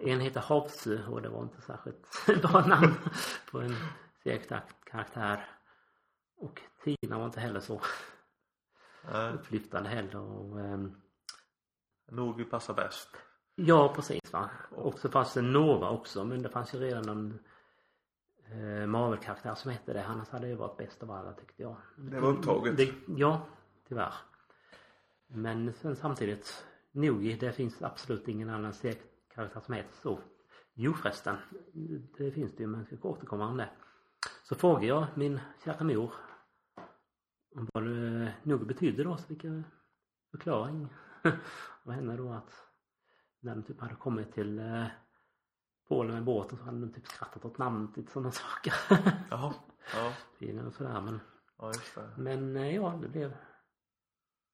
En 0.00 0.20
heter 0.20 0.40
Havsö 0.40 1.06
och 1.06 1.22
det 1.22 1.28
var 1.28 1.42
inte 1.42 1.60
särskilt 1.60 2.26
bra 2.42 2.66
namn 2.66 2.94
på 3.50 3.60
en 3.60 3.76
seriekaraktär. 4.22 5.44
Och 6.36 6.60
Tina 6.84 7.18
var 7.18 7.26
inte 7.26 7.40
heller 7.40 7.60
så 7.60 7.80
Nej, 9.12 9.32
upplyftande 9.32 9.88
heller. 9.88 10.16
Och, 10.16 10.60
ehm, 10.60 10.94
Nogi 12.10 12.44
passar 12.44 12.74
bäst. 12.74 13.08
ja, 13.54 13.92
precis 13.94 14.32
va. 14.32 14.50
Och 14.70 14.98
så 14.98 15.08
fanns 15.08 15.34
det 15.34 15.42
Nova 15.42 15.90
också 15.90 16.24
men 16.24 16.42
det 16.42 16.48
fanns 16.48 16.74
ju 16.74 16.78
redan 16.78 17.02
någon 17.06 17.38
eh, 18.50 18.86
Marvel-karaktär 18.86 19.54
som 19.54 19.70
hette 19.70 19.92
det. 19.92 20.04
Annars 20.06 20.28
hade 20.28 20.44
det 20.44 20.50
ju 20.50 20.56
varit 20.56 20.76
bäst 20.76 21.02
av 21.02 21.10
alla 21.10 21.32
tyckte 21.32 21.62
jag. 21.62 21.76
Det 21.96 22.20
var 22.20 22.28
upptaget. 22.28 22.76
Det, 22.76 22.94
ja, 23.16 23.46
tyvärr. 23.88 24.14
Men 25.26 25.72
sen 25.72 25.96
samtidigt, 25.96 26.64
Nogi, 26.92 27.36
det 27.36 27.52
finns 27.52 27.82
absolut 27.82 28.28
ingen 28.28 28.50
annan 28.50 28.72
seriekaraktär 29.36 29.60
som 29.60 29.74
heter 29.74 29.94
så. 30.02 30.20
Jo 30.74 30.92
förresten, 30.92 31.36
det 32.18 32.30
finns 32.32 32.52
det 32.56 32.62
ju 32.62 32.66
men 32.66 32.86
jag 32.90 32.98
ska 32.98 33.08
återkomma 33.08 33.46
om 33.48 33.56
det. 33.56 33.70
Så 34.42 34.54
frågade 34.54 34.86
jag 34.86 35.06
min 35.14 35.40
kära 35.64 35.84
mor 35.84 36.12
om 37.54 37.68
vad 37.74 37.84
det 37.84 38.34
Nogi 38.42 38.64
betyder 38.64 39.04
då 39.04 39.16
så 39.16 39.26
fick 39.26 39.44
jag 39.44 39.62
förklaring 40.30 40.88
av 41.84 41.92
henne 41.92 42.16
då 42.16 42.32
att 42.32 42.50
när 43.40 43.54
de 43.54 43.62
typ 43.62 43.80
hade 43.80 43.94
kommit 43.94 44.32
till 44.32 44.58
eh, 44.58 44.86
Polen 45.88 46.14
med 46.14 46.24
båten 46.24 46.58
så 46.58 46.64
hade 46.64 46.80
de 46.80 46.92
typ 46.92 47.06
skrattat 47.06 47.44
åt 47.44 47.58
namnet 47.58 47.96
lite 47.96 48.12
sådana 48.12 48.30
saker. 48.32 48.74
Jaha. 49.30 49.54
Ja, 49.94 50.12
och 50.66 50.74
sådär 50.74 51.00
men 51.00 51.20
ja 51.58 51.66
just 51.68 51.94
det. 51.94 52.10
men 52.16 52.56
eh, 52.56 52.74
ja, 52.74 52.98
det 53.02 53.08
blev 53.08 53.36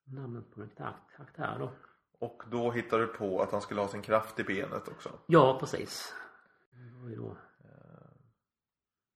namnet 0.05 0.51
på 0.55 0.61
en 0.63 0.69
karaktär- 0.69 1.17
karaktär 1.17 1.57
då. 1.59 1.73
Och 2.23 2.43
då 2.51 2.71
hittar 2.71 2.99
du 2.99 3.07
på 3.07 3.43
att 3.43 3.53
han 3.53 3.61
skulle 3.61 3.81
ha 3.81 3.89
sin 3.89 4.03
kraft 4.03 4.41
i 4.41 4.45
benet 4.45 4.89
också. 4.89 5.11
Ja, 5.27 5.57
precis. 5.61 6.15
Det 7.09 7.17
då- 7.17 7.37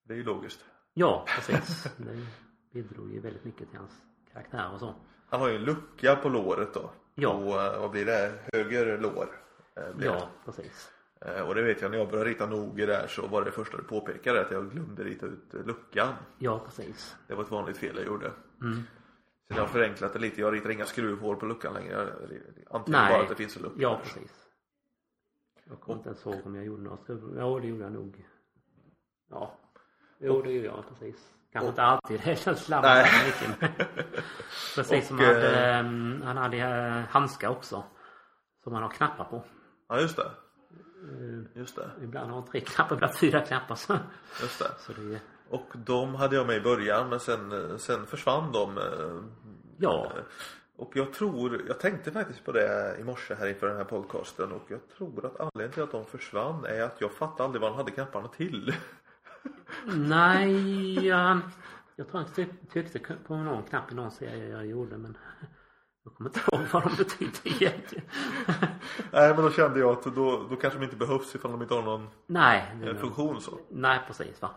Det 0.05 0.13
är 0.15 0.19
ju 0.19 0.25
logiskt. 0.25 0.65
Ja, 0.95 1.25
precis. 1.29 1.83
Det 1.97 2.27
bidrog 2.73 3.13
ju 3.13 3.21
väldigt 3.21 3.45
mycket 3.45 3.69
till 3.71 3.79
hans 3.79 4.03
karaktär 4.33 4.71
och 4.75 4.81
så. 4.81 4.95
Han 5.29 5.41
har 5.41 5.49
ju 5.49 5.57
en 5.57 5.65
lucka 5.65 6.17
på 6.17 6.29
låret 6.29 6.75
då. 6.75 6.91
Ja. 7.15 7.31
Eh, 7.41 7.81
vad 7.81 7.91
blir 7.91 8.05
det? 8.07 8.33
Höger 8.53 8.99
lår. 8.99 9.29
eh, 9.77 9.95
blir 9.97 10.07
Ja, 10.07 10.29
precis. 10.45 10.91
Eh, 11.21 11.41
Och 11.41 11.55
det 11.55 11.63
vet 11.63 11.83
jag 11.83 11.91
när 11.91 11.99
jag 11.99 12.11
började 12.11 12.31
rita 12.31 12.47
Nogi 12.47 12.87
där 12.87 13.07
så 13.07 13.27
var 13.27 13.45
det 13.45 13.51
första 13.53 13.77
du 13.77 13.83
påpekade 13.83 14.41
att 14.41 14.51
jag 14.51 14.71
glömde 14.71 15.05
rita 15.05 15.27
ut 15.27 15.55
eh, 15.55 15.63
luckan. 15.65 16.15
Ja, 16.39 16.59
precis. 16.65 17.17
Det 17.27 17.35
var 17.35 17.43
ett 17.43 17.51
vanligt 17.51 17.77
fel 17.77 17.97
jag 17.97 18.07
gjorde. 18.07 18.33
Mm. 18.63 18.83
Så 19.49 19.55
jag 19.55 19.61
har 19.61 19.67
förenklat 19.67 20.13
det 20.13 20.19
lite. 20.19 20.41
Jag 20.41 20.55
ritar 20.55 20.71
inga 20.71 20.85
skruvhål 20.87 21.37
på 21.37 21.47
luckan 21.47 21.75
längre. 21.75 21.93
Jag 21.93 22.09
antyder 22.77 23.09
bara 23.09 23.23
att 23.23 23.29
det 23.29 23.35
finns 23.35 23.57
en 23.57 23.63
lucka. 23.63 23.75
Ja, 23.79 24.01
precis. 24.03 24.33
Jag 25.65 25.81
kommer 25.81 25.97
inte 25.99 26.09
ens 26.09 26.27
ihåg 26.27 26.41
om 26.47 26.55
jag 26.55 26.65
gjorde 26.65 26.83
några 26.83 26.97
skruv. 26.97 27.37
Ja, 27.39 27.59
det 27.61 27.67
gjorde 27.67 27.83
jag 27.85 27.93
nog. 27.93 28.27
Ja. 29.31 29.59
Jo, 30.19 30.43
det 30.43 30.53
gjorde 30.53 30.67
jag 30.67 30.85
precis. 30.89 31.33
Kanske 31.53 31.67
Och- 31.67 31.73
inte 31.73 31.83
alltid. 31.83 32.21
Det 32.25 32.37
känns 32.37 32.65
slarvigt 32.65 33.49
mycket. 33.61 33.89
Precis 34.77 35.09
som 35.09 35.19
Och, 35.19 35.25
han 35.25 35.35
hade, 35.35 35.61
eh, 35.71 35.79
ehm, 35.79 36.23
han 36.25 36.37
hade 36.37 36.57
eh, 36.57 37.05
handskar 37.09 37.49
också. 37.49 37.85
Som 38.65 38.73
han 38.73 38.83
har 38.83 38.91
knappar 38.91 39.25
på. 39.25 39.45
Ja, 39.89 40.01
just 40.01 40.17
det. 40.17 40.23
Eh, 40.23 41.59
Just 41.61 41.77
det. 41.77 41.91
Ibland 42.03 42.31
har 42.31 42.41
han 42.41 42.49
tre 42.51 42.61
knappar, 42.61 42.95
ibland 42.97 43.15
fyra 43.19 43.41
knappar. 43.41 43.75
Så, 43.75 43.99
Just 44.43 44.59
det. 44.59 44.71
så 44.79 44.93
det 44.93 45.21
Och 45.51 45.67
de 45.75 46.15
hade 46.15 46.37
jag 46.37 46.47
med 46.47 46.57
i 46.57 46.61
början 46.61 47.09
men 47.09 47.21
sen, 47.21 47.79
sen 47.79 48.07
försvann 48.07 48.53
de. 48.53 48.79
eh, 48.79 48.85
ja. 49.79 50.05
eh, 50.05 50.23
Och 50.77 50.91
jag 50.97 51.13
tror, 51.13 51.63
jag 51.69 51.81
tänkte 51.81 52.13
faktiskt 52.13 52.45
på 52.45 52.53
det 52.53 52.97
i 53.01 53.05
morse 53.05 53.35
här 53.35 53.47
inför 53.49 53.67
den 53.69 53.77
här 53.77 53.85
podcasten 53.85 54.53
och 54.53 54.63
jag 54.69 54.81
tror 54.99 55.27
att 55.27 55.41
anledningen 55.41 55.73
till 55.73 55.83
att 55.83 55.91
de 55.93 56.05
försvann 56.05 56.65
är 56.65 56.83
att 56.83 57.01
jag 57.01 57.13
fattade 57.13 57.45
aldrig 57.45 57.61
vad 57.63 57.71
han 57.71 57.79
hade 57.79 57.91
knapparna 57.91 58.29
till. 58.29 58.75
Nej, 59.95 61.07
ja, 61.07 61.41
Jag 61.97 62.09
tror 62.09 62.25
jag 62.37 62.45
inte 62.45 62.55
tryckte 62.73 62.99
på 63.27 63.37
någon 63.37 63.63
knapp 63.63 63.93
i 63.93 63.95
någon 63.95 64.11
serie 64.11 64.49
jag 64.49 64.67
gjorde 64.67 64.99
men 64.99 65.19
jag 66.05 66.15
kommer 66.15 66.31
inte 66.31 66.41
ihåg 66.53 66.61
vad 66.73 66.83
de 66.83 66.97
betyder 66.97 67.63
egentligen. 67.63 68.05
Nej 69.13 69.35
men 69.35 69.43
då 69.45 69.51
kände 69.51 69.81
jag 69.81 69.91
att 69.91 70.05
då, 70.15 70.47
då 70.51 70.57
kanske 70.57 70.79
de 70.79 70.85
inte 70.85 70.97
behövs 70.97 71.35
ifall 71.35 71.51
de 71.51 71.63
inte 71.63 71.75
har 71.75 71.83
någon 71.83 72.09
Nej. 72.27 72.65
eh, 72.85 72.97
funktion 72.97 73.41
så. 73.41 73.59
Nej 73.71 74.01
precis 74.07 74.43
va. 74.43 74.51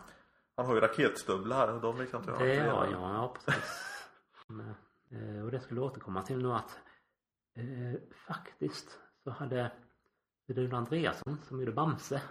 Han 0.60 0.68
har 0.68 0.76
ju 0.76 0.82
raketstövlar 0.82 1.74
och 1.74 1.82
de 1.82 1.98
liksom 1.98 2.20
inte 2.20 2.32
Det 2.32 2.60
har 2.60 2.86
jag, 2.86 3.02
ja 3.02 3.36
precis. 3.46 3.86
Men, 4.48 4.76
eh, 5.12 5.46
och 5.46 5.52
det 5.52 5.60
skulle 5.60 5.80
jag 5.82 5.88
återkomma 5.88 6.22
till 6.22 6.38
nu 6.38 6.54
att 6.54 6.80
eh, 7.56 8.02
faktiskt 8.28 9.00
så 9.24 9.30
hade 9.30 9.72
Rune 10.48 10.78
Andreasson 10.78 11.38
som 11.48 11.60
gjorde 11.60 11.72
Bamse 11.72 12.22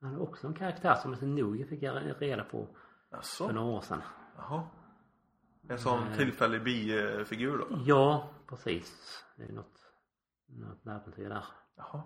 han 0.00 0.10
hade 0.12 0.22
också 0.24 0.46
en 0.46 0.54
karaktär 0.54 0.94
som 0.94 1.12
heter 1.14 1.26
Noogie 1.26 1.66
fick 1.66 1.82
jag 1.82 2.22
reda 2.22 2.44
på 2.44 2.66
för 3.10 3.16
Jaså? 3.16 3.52
några 3.52 3.76
år 3.76 3.80
sedan. 3.80 4.02
Jaha. 4.36 4.62
En 5.68 5.78
sån 5.78 6.04
Nej. 6.04 6.18
tillfällig 6.18 6.64
bifigur 6.64 7.58
då? 7.58 7.78
Ja, 7.86 8.30
precis. 8.46 9.24
Det 9.36 9.44
är 9.44 9.52
något, 9.52 9.92
något 10.46 10.86
äventyr 10.86 11.28
där. 11.28 11.44
Jaha. 11.76 12.02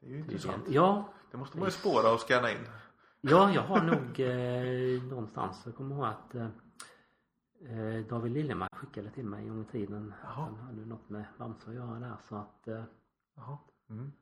Det 0.00 0.06
är 0.06 0.10
ju 0.10 0.18
intressant. 0.18 0.64
Ja, 0.68 1.14
Det 1.30 1.36
måste 1.36 1.58
man 1.58 1.66
ju 1.66 1.70
spåra 1.72 2.12
och 2.12 2.20
scanna 2.20 2.50
in. 2.50 2.66
Ja, 3.26 3.52
jag 3.52 3.62
har 3.62 3.82
nog 3.82 4.20
eh, 4.20 5.02
någonstans, 5.02 5.62
jag 5.64 5.74
kommer 5.74 5.94
ihåg 5.94 6.04
att 6.04 6.34
eh, 6.34 6.48
eh, 7.60 8.06
David 8.06 8.32
Liljemark 8.32 8.74
skickade 8.74 9.10
till 9.10 9.24
mig 9.24 9.42
en 9.42 9.48
gång 9.48 9.62
i 9.62 9.72
tiden. 9.72 10.14
Jaha. 10.22 10.32
Han 10.32 10.56
hade 10.56 10.86
något 10.86 11.08
med 11.08 11.24
Bamse 11.38 11.68
att 11.68 11.74
göra 11.74 11.98
där 11.98 12.16
så 12.28 12.36
att 12.36 12.68
eh, 12.68 12.84
Jaha. 13.36 13.58
Mm. 13.90 14.12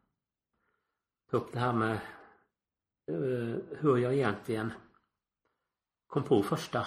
ta 1.30 1.36
upp 1.36 1.52
det 1.52 1.58
här 1.58 1.72
med 1.72 1.92
eh, 3.06 3.56
hur 3.78 3.96
jag 3.96 4.14
egentligen 4.14 4.72
kom 6.06 6.22
på 6.22 6.42
första 6.42 6.86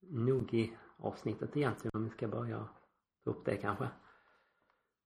Nogi 0.00 0.76
avsnittet 0.96 1.56
egentligen 1.56 1.90
om 1.94 2.04
vi 2.04 2.10
ska 2.10 2.28
börja 2.28 2.68
ta 3.24 3.30
upp 3.30 3.44
det 3.44 3.56
kanske. 3.56 3.88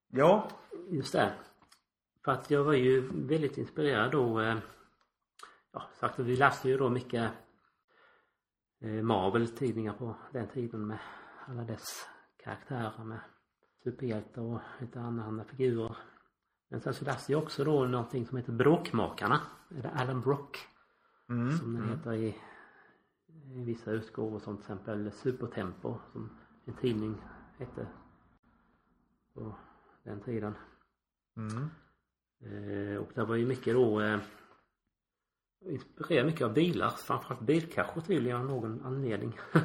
Ja. 0.08 0.48
Just 0.88 1.12
det. 1.12 1.34
För 2.24 2.32
att 2.32 2.50
jag 2.50 2.64
var 2.64 2.72
ju 2.72 3.10
väldigt 3.12 3.58
inspirerad 3.58 4.12
då. 4.12 4.40
Ja, 5.76 5.82
sagt 6.00 6.18
vi 6.18 6.36
läste 6.36 6.68
ju 6.68 6.76
då 6.78 6.90
mycket 6.90 7.32
eh, 8.80 9.02
Marvel-tidningar 9.02 9.92
på 9.92 10.16
den 10.32 10.48
tiden 10.48 10.86
med 10.86 10.98
alla 11.46 11.64
dess 11.64 12.08
karaktärer 12.36 13.04
med 13.04 13.20
superhjältar 13.84 14.42
och 14.42 14.60
lite 14.80 15.00
andra 15.00 15.44
figurer. 15.44 15.96
Men 16.68 16.80
sen 16.80 16.94
så 16.94 17.04
läste 17.04 17.32
jag 17.32 17.42
också 17.42 17.64
då 17.64 17.84
någonting 17.84 18.26
som 18.26 18.36
heter 18.36 18.52
Bråkmakarna. 18.52 19.40
Eller 19.70 19.90
Alan 19.90 20.20
Brock 20.20 20.58
Mm. 21.28 21.52
som 21.58 21.74
den 21.74 21.82
Mm. 21.84 21.98
heter 21.98 22.12
i, 22.12 22.36
i 23.54 23.64
vissa 23.64 23.90
utgåvor 23.90 24.38
som 24.38 24.56
till 24.56 24.62
exempel 24.62 25.12
Supertempo 25.12 25.98
som 26.12 26.38
en 26.64 26.74
tidning 26.74 27.22
hette 27.58 27.86
på 29.34 29.56
den 30.04 30.20
tiden. 30.20 30.54
Mm. 31.36 31.70
Eh, 32.40 32.96
och 33.02 33.08
det 33.14 33.24
var 33.24 33.34
ju 33.34 33.46
mycket 33.46 33.74
då 33.74 34.00
eh, 34.00 34.20
inspirerad 35.64 36.26
mycket 36.26 36.42
av 36.42 36.52
bilar, 36.52 36.90
framförallt 36.90 37.40
bilkrascher 37.40 38.00
tydligen 38.00 38.36
av 38.36 38.46
någon 38.46 38.82
anledning. 38.84 39.38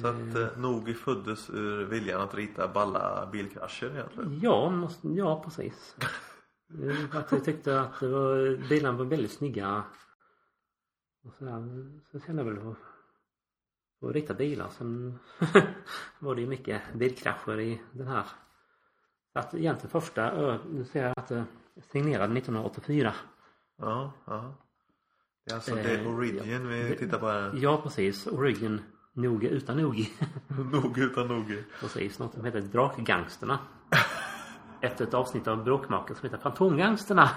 Så 0.00 0.06
att 0.08 0.34
eh, 0.34 0.58
Nogi 0.58 0.94
föddes 0.94 1.50
ur 1.50 1.84
viljan 1.84 2.20
att 2.20 2.34
rita 2.34 2.68
balla 2.68 3.28
bilkrascher 3.32 3.90
egentligen. 3.90 4.40
ja, 4.42 4.70
måste, 4.70 5.08
ja 5.08 5.42
precis. 5.44 5.96
Eh, 6.82 7.16
att 7.16 7.32
jag 7.32 7.44
tyckte 7.44 7.80
att 7.80 8.00
det 8.00 8.08
var, 8.08 8.68
bilarna 8.68 8.98
var 8.98 9.04
väldigt 9.04 9.32
snygga. 9.32 9.84
Och 11.24 11.34
så, 11.38 11.44
där, 11.44 12.00
så 12.12 12.20
kände 12.20 12.42
jag 12.42 12.50
väl 12.50 12.68
att 12.68 12.76
att 14.08 14.14
rita 14.14 14.34
bilar. 14.34 14.68
Sen 14.68 15.18
var 16.18 16.34
det 16.34 16.40
ju 16.40 16.46
mycket 16.46 16.82
bilkrascher 16.94 17.60
i 17.60 17.80
den 17.92 18.06
här. 18.06 18.24
Så 19.32 19.38
att 19.38 19.54
egentligen 19.54 19.90
första, 19.90 20.32
ö, 20.32 20.58
nu 20.70 20.84
ser 20.84 21.02
jag 21.02 21.18
att 21.18 21.30
är 21.30 21.44
signerad 21.92 22.36
1984. 22.36 23.14
Ja, 23.82 24.12
ja. 24.26 24.54
Det 25.46 25.50
är 25.52 25.54
alltså 25.54 25.78
Eh, 25.78 25.84
det 25.84 26.06
origin 26.06 26.68
vi 26.68 26.82
det- 26.82 26.94
tittar 26.96 27.18
på 27.18 27.28
här. 27.28 27.52
Ja 27.54 27.80
precis, 27.82 28.26
Origin 28.26 28.80
Nogi 29.14 29.48
utan 29.48 29.76
Nogi. 29.76 30.12
Nog 30.72 30.98
utan 30.98 31.28
Nogi. 31.28 31.64
Precis, 31.80 32.18
något 32.18 32.34
som 32.34 32.44
heter 32.44 32.60
Drakgangsterna. 32.60 33.58
Efter 34.80 35.04
ett 35.06 35.14
avsnitt 35.14 35.48
av 35.48 35.64
Bråkmakare 35.64 36.18
som 36.18 36.24
heter 36.28 36.38
Fantomgangsterna. 36.42 37.30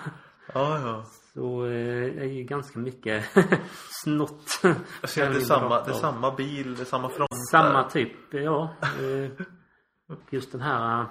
Ja, 0.53 0.79
ja. 0.79 1.05
Så 1.34 1.65
eh, 1.65 2.21
är 2.21 2.25
ju 2.25 2.43
ganska 2.43 2.79
mycket 2.79 3.25
snott. 4.03 4.60
Att 4.63 5.15
det 5.15 5.21
är 5.21 5.39
samma, 5.39 5.84
det 5.84 5.89
är 5.91 5.93
samma 5.93 6.36
bil, 6.36 6.75
det 6.75 6.81
är 6.81 6.86
samma 6.86 7.10
front 7.10 7.47
Samma 7.51 7.81
där. 7.81 7.89
typ, 7.89 8.34
ja. 8.34 8.75
Eh, 8.81 9.31
just 10.29 10.51
den 10.51 10.62
här 10.62 11.01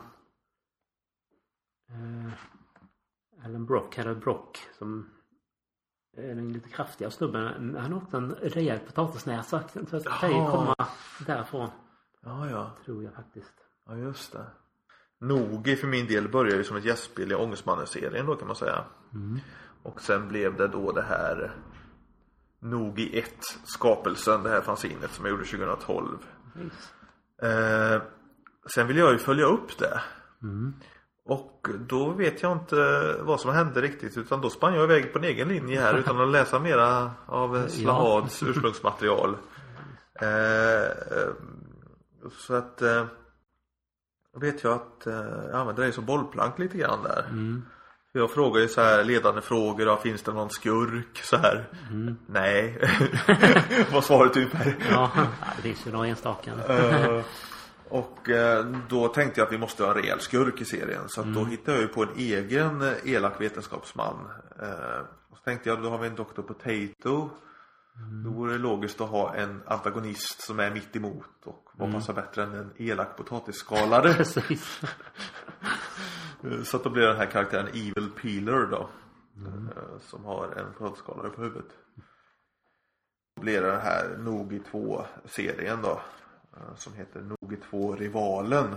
eh, 1.90 2.33
Alan 3.44 3.66
Brock, 3.66 3.99
eller 3.99 4.14
Brock 4.14 4.59
som 4.79 5.11
den 6.16 6.53
lite 6.53 6.68
kraftiga 6.68 7.11
snubben. 7.11 7.77
Han 7.81 7.92
också 7.92 8.16
en 8.16 8.35
rejäl 8.35 8.79
potatisnäsa. 8.79 9.62
Så 9.90 9.96
att 9.96 10.05
det 10.05 10.11
Jaha. 10.22 10.50
komma 10.50 10.88
därifrån. 11.27 11.68
Ja, 12.24 12.50
ja. 12.50 12.77
Tror 12.85 13.05
jag 13.05 13.14
faktiskt. 13.14 13.55
Ja, 13.87 13.96
just 13.96 14.33
det. 14.33 14.46
Nogi 15.18 15.77
för 15.77 15.87
min 15.87 16.07
del 16.07 16.29
började 16.29 16.57
ju 16.57 16.64
som 16.64 16.77
ett 16.77 16.85
gästspel 16.85 17.33
i 17.33 17.35
Ångestmannen-serien 17.35 18.27
då 18.27 18.37
kan 18.37 18.46
man 18.46 18.57
säga. 18.57 18.85
Mm. 19.14 19.40
Och 19.83 20.00
sen 20.00 20.29
blev 20.29 20.57
det 20.57 20.68
då 20.68 20.92
det 20.92 21.03
här 21.03 21.53
Nogi 22.61 23.18
1 23.18 23.35
skapelsen, 23.64 24.42
det 24.42 24.50
här 24.50 24.61
fanzinet 24.61 25.11
som 25.11 25.24
jag 25.24 25.33
gjorde 25.33 25.44
2012. 25.44 26.18
Precis. 26.53 26.92
Eh, 27.42 28.03
sen 28.74 28.87
vill 28.87 28.96
jag 28.96 29.12
ju 29.12 29.18
följa 29.18 29.44
upp 29.44 29.79
det. 29.79 30.00
Mm. 30.42 30.74
Och 31.27 31.67
då 31.89 32.11
vet 32.11 32.43
jag 32.43 32.53
inte 32.53 33.17
vad 33.21 33.41
som 33.41 33.55
hände 33.55 33.81
riktigt 33.81 34.17
utan 34.17 34.41
då 34.41 34.51
sprang 34.51 34.75
jag 34.75 34.85
iväg 34.85 35.13
på 35.13 35.19
en 35.19 35.25
egen 35.25 35.49
linje 35.49 35.81
här 35.81 35.95
utan 35.95 36.21
att 36.21 36.29
läsa 36.29 36.59
mera 36.59 37.11
av 37.27 37.69
Slahads 37.69 38.43
ursprungsmaterial. 38.43 39.37
Eh, 40.21 40.83
eh, 40.83 41.29
så 42.39 42.55
att 42.55 42.83
eh, 42.83 43.05
vet 44.37 44.65
jag 44.65 44.73
att 44.73 45.07
eh, 45.07 45.15
jag 45.51 45.55
använder 45.55 45.87
det 45.87 45.93
som 45.93 46.05
bollplank 46.05 46.59
lite 46.59 46.79
grann 46.79 47.03
där. 47.03 47.25
Mm. 47.31 47.63
Jag 48.13 48.31
frågar 48.31 48.61
ju 48.61 48.69
så 48.69 48.81
här 48.81 49.05
ledande 49.05 49.41
frågor, 49.41 49.87
ja, 49.87 49.97
finns 49.97 50.23
det 50.23 50.33
någon 50.33 50.51
skurk 50.51 51.21
så 51.23 51.37
här? 51.37 51.69
Mm. 51.91 52.17
Nej, 52.27 52.79
var 53.93 54.01
svaret 54.01 54.37
ungefär. 54.37 54.77
Ja, 54.91 55.11
ja, 55.17 55.27
det 55.57 55.63
finns 55.63 55.87
ju 55.87 55.93
några 55.93 56.07
enstaka. 56.07 56.53
Och 57.95 58.29
eh, 58.31 58.67
då 58.89 59.09
tänkte 59.09 59.41
jag 59.41 59.47
att 59.47 59.53
vi 59.53 59.59
måste 59.59 59.83
ha 59.85 59.91
en 59.91 59.97
rejäl 60.03 60.21
skurk 60.21 60.61
i 60.61 60.65
serien. 60.65 61.09
Så 61.09 61.21
att 61.21 61.35
då 61.35 61.45
hittade 61.45 61.73
jag 61.77 61.83
ju 61.83 61.89
på 61.89 62.03
en 62.03 62.17
egen 62.17 62.83
eh, 62.83 62.93
elak 63.05 63.41
vetenskapsman. 63.41 64.31
Eh, 64.63 65.01
och 65.31 65.37
så 65.39 65.45
tänkte 65.45 65.69
jag, 65.69 65.83
då 65.83 65.91
har 65.91 65.99
vi 65.99 66.07
en 66.07 66.15
Dr. 66.15 66.43
Potato. 66.43 67.31
Då 68.25 68.31
vore 68.31 68.53
det 68.53 68.59
logiskt 68.59 69.01
att 69.01 69.09
ha 69.09 69.35
en 69.35 69.63
antagonist 69.67 70.41
som 70.41 70.61
är 70.61 70.71
mitt 70.71 70.97
emot 70.97 71.25
och 71.45 71.71
vad 71.73 71.93
passar 71.93 72.13
bättre 72.15 72.43
än 72.43 72.55
en 72.55 72.73
elak 72.79 73.17
potatisskalare. 73.17 74.15
Precis. 74.15 74.81
Så 76.65 76.77
att 76.77 76.85
då 76.85 76.91
blir 76.91 77.03
den 77.07 77.17
här 77.17 77.27
karaktären 77.27 77.69
Evil 77.69 78.11
Peeler 78.23 78.67
då. 78.67 78.89
eh, 79.47 79.99
Som 80.01 80.25
har 80.25 80.47
en 80.57 80.73
potatisskalare 80.79 81.31
på 81.31 81.43
huvudet. 81.43 81.69
Då 83.37 83.43
blir 83.43 83.63
det 83.63 83.71
den 83.71 83.81
här 83.81 84.17
Nogi 84.19 84.63
2-serien 84.73 85.83
då. 85.83 86.01
Eh, 86.57 86.75
Som 86.77 86.95
heter 86.95 87.21
Nogi 87.23 87.57
2 87.71 87.97
Rivalen. 87.97 88.75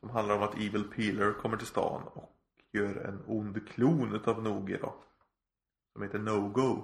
Som 0.00 0.10
handlar 0.10 0.34
om 0.36 0.42
att 0.42 0.54
Evil 0.54 0.84
Peeler 0.96 1.32
kommer 1.32 1.56
till 1.56 1.66
stan 1.66 2.02
och 2.02 2.32
gör 2.72 2.94
en 3.06 3.22
ond 3.26 3.68
klon 3.68 4.14
utav 4.14 4.42
Nogi 4.42 4.76
då. 4.82 4.94
Som 5.92 6.02
heter 6.02 6.18
No 6.18 6.48
Go. 6.48 6.82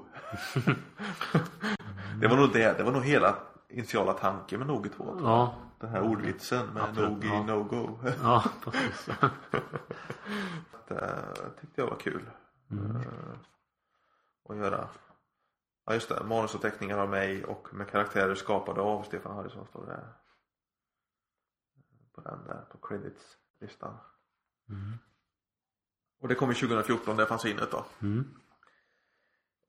det 2.20 2.26
var 2.28 2.36
nog 2.36 2.52
det, 2.52 2.78
det 2.78 2.82
var 2.84 2.92
nog 2.92 3.02
hela 3.04 3.36
initiala 3.68 4.12
tanken 4.12 4.58
med 4.58 4.68
Nogi 4.68 4.88
2. 4.88 5.04
tror 5.04 5.20
jag. 5.20 5.30
Ja, 5.30 5.54
Den 5.80 5.90
här 5.90 6.02
ordvitsen 6.02 6.66
med 6.66 6.82
Absolut, 6.82 7.10
Nogi 7.10 7.28
ja. 7.28 7.42
No 7.46 7.62
Go. 7.62 7.98
ja 8.22 8.44
precis. 8.64 9.08
Det 10.88 11.24
tyckte 11.60 11.80
jag 11.80 11.86
var 11.90 11.96
kul. 11.96 12.30
Mm. 12.70 12.96
Eh, 12.96 13.02
Att 14.48 14.56
göra. 14.56 14.88
Ja 15.86 15.94
just 15.94 16.08
det, 16.08 16.24
manus 16.24 16.54
och 16.54 16.62
teckningar 16.62 16.98
av 16.98 17.08
mig 17.08 17.44
och 17.44 17.74
med 17.74 17.88
karaktärer 17.90 18.34
skapade 18.34 18.80
av 18.80 19.02
Stefan 19.02 19.36
Harrison 19.36 19.66
står 19.66 19.86
det. 19.86 20.04
På 22.14 22.20
den 22.20 22.44
där, 22.44 22.64
på 22.70 22.78
credits-listan. 22.78 23.96
Mm. 24.68 24.98
Och 26.20 26.28
det 26.28 26.34
kom 26.34 26.48
ju 26.48 26.54
2014, 26.54 27.16
det 27.16 27.26
fanzinet 27.26 27.70
då. 27.70 27.86
Mm. 28.02 28.34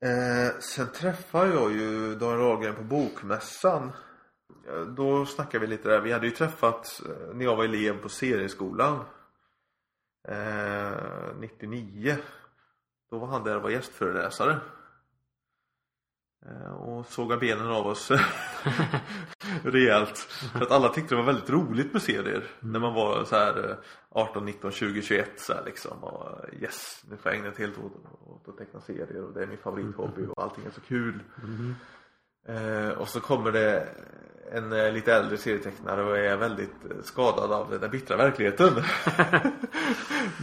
Eh, 0.00 0.58
sen 0.58 0.92
träffade 0.92 1.54
jag 1.54 1.72
ju 1.72 2.14
Daniel 2.14 2.40
Ahlgren 2.40 2.74
på 2.74 2.82
bokmässan. 2.82 3.92
Eh, 4.68 4.80
Då 4.80 5.26
snackade 5.26 5.66
vi 5.66 5.66
lite 5.66 5.88
där. 5.88 6.00
Vi 6.00 6.12
hade 6.12 6.26
ju 6.26 6.32
träffat 6.32 7.02
eh, 7.08 7.34
när 7.34 7.44
jag 7.44 7.56
var 7.56 7.64
elev 7.64 8.02
på 8.02 8.08
serieskolan. 8.08 9.04
Eh, 10.28 10.92
99. 11.38 12.16
Då 13.10 13.18
var 13.18 13.26
han 13.26 13.44
där 13.44 13.56
och 13.56 13.62
var 13.62 13.70
gästföreläsare. 13.70 14.60
Eh, 16.48 16.72
och 16.72 17.06
såga 17.06 17.36
benen 17.36 17.66
av 17.66 17.86
oss 17.86 18.10
rejält. 19.62 20.18
För 20.52 20.62
att 20.62 20.70
alla 20.70 20.88
tyckte 20.88 21.14
det 21.14 21.18
var 21.18 21.26
väldigt 21.26 21.50
roligt 21.50 21.92
med 21.92 22.02
serier. 22.02 22.44
När 22.60 22.80
man 22.80 22.94
var 22.94 23.24
så 23.24 23.36
här 23.36 23.70
eh, 23.70 23.76
18, 24.10 24.44
19, 24.44 24.72
20, 24.72 25.02
21 25.02 25.30
så 25.36 25.52
här 25.52 25.64
liksom. 25.64 26.04
Och 26.04 26.54
yes, 26.60 27.04
nu 27.10 27.16
får 27.16 27.32
jag 27.32 27.38
ägna 27.38 27.48
ett 27.48 27.58
helt 27.58 27.78
år 27.78 27.90
åt 28.26 28.48
att 28.48 28.58
teckna 28.58 28.80
serier 28.80 29.24
och 29.24 29.34
det 29.34 29.42
är 29.42 29.46
min 29.46 29.58
favorithobby 29.58 30.26
och 30.26 30.42
allting 30.42 30.64
är 30.66 30.70
så 30.70 30.80
kul. 30.80 31.20
Eh, 32.48 32.88
och 32.88 33.08
så 33.08 33.20
kommer 33.20 33.52
det 33.52 33.88
en 34.52 34.72
eh, 34.72 34.92
lite 34.92 35.14
äldre 35.14 35.36
serietecknare 35.36 36.02
och 36.02 36.18
är 36.18 36.36
väldigt 36.36 36.84
eh, 36.90 37.02
skadad 37.02 37.52
av 37.52 37.78
den 37.80 37.90
bittra 37.90 38.16
verkligheten. 38.16 38.72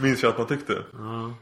Minns 0.02 0.22
jag 0.22 0.30
att 0.30 0.38
man 0.38 0.46
tyckte. 0.46 0.82
Ja. 0.92 1.34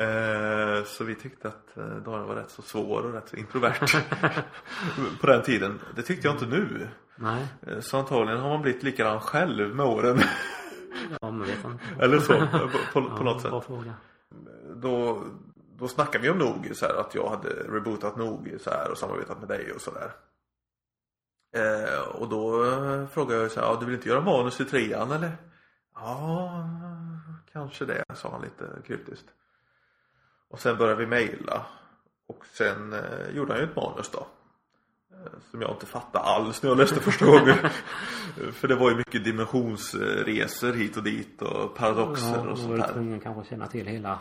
Eh, 0.00 0.84
så 0.84 1.04
vi 1.04 1.14
tyckte 1.14 1.48
att 1.48 1.76
eh, 1.76 1.84
Daniel 1.86 2.26
var 2.28 2.34
rätt 2.34 2.50
så 2.50 2.62
svår 2.62 3.02
och 3.02 3.12
rätt 3.12 3.28
så 3.28 3.36
introvert 3.36 3.80
på 5.20 5.26
den 5.26 5.42
tiden. 5.42 5.80
Det 5.96 6.02
tyckte 6.02 6.26
jag 6.28 6.34
inte 6.34 6.46
nu. 6.46 6.88
Nej. 7.16 7.46
Eh, 7.66 7.80
Så 7.80 7.98
antagligen 7.98 8.40
har 8.40 8.48
man 8.48 8.62
blivit 8.62 8.82
likadan 8.82 9.20
själv 9.20 9.74
med 9.74 9.86
åren. 9.86 10.18
Ja, 11.20 11.30
man 11.30 11.40
vet 11.42 11.64
inte. 11.64 11.84
Eller 11.98 12.18
så, 12.18 12.32
på, 12.92 13.02
på, 13.02 13.16
på 13.16 13.24
något 13.24 13.42
sätt. 13.42 13.64
fråga. 13.66 13.94
Då, 14.76 15.24
då 15.78 15.88
snackade 15.88 16.22
vi 16.24 16.30
om 16.30 16.38
Nog, 16.38 16.70
så 16.74 16.86
här, 16.86 16.94
att 16.94 17.14
jag 17.14 17.28
hade 17.30 17.48
rebootat 17.48 18.16
Nog 18.16 18.56
så 18.60 18.70
här, 18.70 18.90
och 18.90 18.98
samarbetat 18.98 19.38
med 19.40 19.48
dig 19.48 19.72
och 19.72 19.80
sådär. 19.80 20.10
Eh, 21.56 22.08
och 22.08 22.28
då 22.28 22.64
frågade 23.12 23.42
jag 23.42 23.50
så 23.50 23.60
här, 23.60 23.66
ja, 23.66 23.76
du 23.80 23.86
vill 23.86 23.94
inte 23.94 24.08
göra 24.08 24.20
manus 24.20 24.60
i 24.60 24.64
trean 24.64 25.10
eller? 25.10 25.36
Ja, 25.94 26.64
kanske 27.52 27.84
det, 27.84 28.04
sa 28.14 28.30
han 28.30 28.42
lite 28.42 28.82
kryptiskt. 28.86 29.26
Och 30.50 30.60
sen 30.60 30.76
började 30.78 31.00
vi 31.00 31.06
mejla. 31.06 31.66
Och 32.28 32.46
sen 32.46 32.92
eh, 32.92 33.30
gjorde 33.34 33.52
han 33.52 33.62
ju 33.62 33.68
ett 33.68 33.76
manus 33.76 34.10
då. 34.10 34.26
Eh, 35.12 35.32
Som 35.50 35.62
jag 35.62 35.70
inte 35.70 35.86
fattade 35.86 36.24
alls 36.24 36.62
när 36.62 36.70
jag 36.70 36.78
läste 36.78 37.00
första 37.00 37.24
gången. 37.30 37.56
För 38.52 38.68
det 38.68 38.74
var 38.74 38.90
ju 38.90 38.96
mycket 38.96 39.24
dimensionsresor 39.24 40.72
hit 40.72 40.96
och 40.96 41.02
dit 41.02 41.42
och 41.42 41.74
paradoxer 41.76 42.32
Ja, 42.34 42.40
och 42.40 42.46
var 42.46 42.56
sånt 42.56 42.76
där. 42.76 42.92
tvungen 42.92 43.20
kanske 43.20 43.40
att 43.40 43.48
känna 43.48 43.66
till 43.66 43.86
hela 43.86 44.18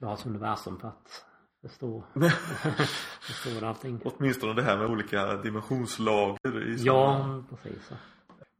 Lars 0.00 0.26
universum 0.26 0.78
för 0.80 0.88
att 0.88 1.24
förstå, 1.62 2.04
förstå 3.20 3.66
allting. 3.66 4.00
Åtminstone 4.04 4.54
det 4.54 4.62
här 4.62 4.76
med 4.78 4.86
olika 4.86 5.36
dimensionslager 5.36 6.62
i 6.68 6.74
Ja, 6.78 7.42
precis. 7.50 7.90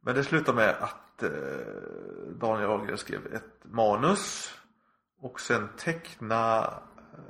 Men 0.01 0.15
det 0.15 0.23
slutade 0.23 0.55
med 0.55 0.75
att 0.79 1.23
eh, 1.23 1.29
Daniel 2.39 2.69
Ahlgren 2.69 2.97
skrev 2.97 3.33
ett 3.33 3.63
manus 3.63 4.53
och 5.21 5.39
sen 5.39 5.67
teckna 5.77 6.73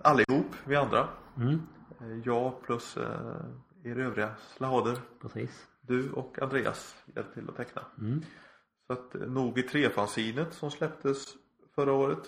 allihop, 0.03 0.55
vi 0.65 0.75
andra. 0.75 1.07
Mm, 1.37 1.61
Eh, 2.01 2.07
Jag 2.25 2.61
plus 2.61 2.97
eh, 2.97 3.35
er 3.83 3.99
övriga 3.99 4.29
slahader. 4.57 4.97
precis. 5.21 5.67
Du 5.81 6.11
och 6.11 6.41
Andreas 6.41 6.95
hjälpte 7.15 7.33
till 7.33 7.49
att 7.49 7.55
teckna. 7.55 7.81
Mm. 7.99 8.21
Så 8.87 8.93
att 8.93 9.15
eh, 9.15 9.21
Nog 9.21 9.57
i 9.59 9.63
tre-fanzinet 9.63 10.53
som 10.53 10.71
släpptes 10.71 11.25
förra 11.75 11.91
året, 11.93 12.23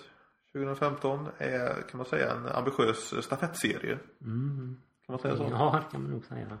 2015, 0.52 1.28
är 1.38 1.82
kan 1.82 1.98
man 1.98 2.06
säga 2.06 2.32
en 2.32 2.46
ambitiös 2.46 3.24
stafettserie. 3.24 3.98
Mm. 4.22 4.76
Kan 5.06 5.12
man 5.12 5.18
säga 5.18 5.36
så? 5.36 5.48
Ja, 5.50 5.80
det 5.84 5.90
kan 5.92 6.02
man 6.02 6.10
nog 6.10 6.24
säga. 6.24 6.58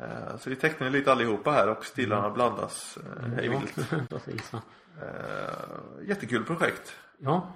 Eh, 0.00 0.36
Så 0.36 0.50
vi 0.50 0.56
tecknar 0.56 0.90
lite 0.90 1.12
allihopa 1.12 1.50
här 1.50 1.68
och 1.68 1.84
stilarna 1.84 2.30
blandas 2.30 2.96
eh, 2.98 3.28
hej 3.28 3.46
Ja, 3.46 3.58
vilt. 3.58 3.90
precis. 4.10 4.52
Va? 4.52 4.62
Eh, 5.02 6.08
Jättekul 6.08 6.44
projekt, 6.44 6.92
Ja, 7.18 7.52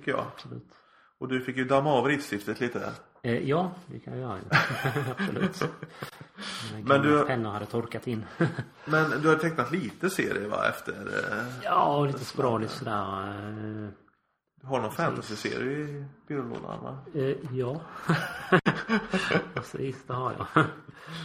tycker 0.00 0.12
jag. 0.12 0.26
absolut. 0.34 0.64
Och 1.18 1.28
du 1.28 1.40
fick 1.40 1.56
ju 1.56 1.64
damma 1.64 1.92
av 1.92 2.06
ritstiftet 2.06 2.60
lite. 2.60 2.92
Eh, 3.22 3.48
ja, 3.48 3.72
det 3.86 3.98
kan 4.00 4.18
jag 4.18 4.20
göra. 4.20 4.40
absolut. 5.18 5.62
Men 6.84 7.02
du- 7.02 7.24
pennor 7.26 7.50
hade 7.50 7.66
torkat 7.66 8.06
in. 8.06 8.24
Men 8.84 9.10
du 9.22 9.28
har 9.28 9.36
tecknat 9.36 9.70
lite 9.72 10.10
serie 10.10 10.48
va 10.48 10.68
efter? 10.68 10.92
eh, 11.38 11.46
ja, 11.62 12.04
lite 12.04 12.24
sporadiskt 12.24 12.78
sådär. 12.78 13.28
eh, 13.28 13.88
Du 14.60 14.66
har 14.66 14.80
någon 14.80 14.92
fantasy-serie 14.92 15.78
i 15.78 16.04
byrålådan 16.28 16.82
va? 16.82 16.98
Eh, 17.14 17.36
ja. 17.52 17.80
Precis, 19.54 20.04
det 20.06 20.12
har 20.12 20.32
jag. 20.54 20.64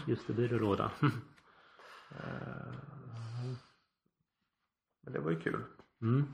Just 0.08 0.30
i 0.30 0.34
byrålådan. 0.34 0.90
Men 5.04 5.14
det 5.14 5.20
var 5.20 5.32
ju 5.32 5.40
kul. 5.40 5.64
Mm. 6.02 6.34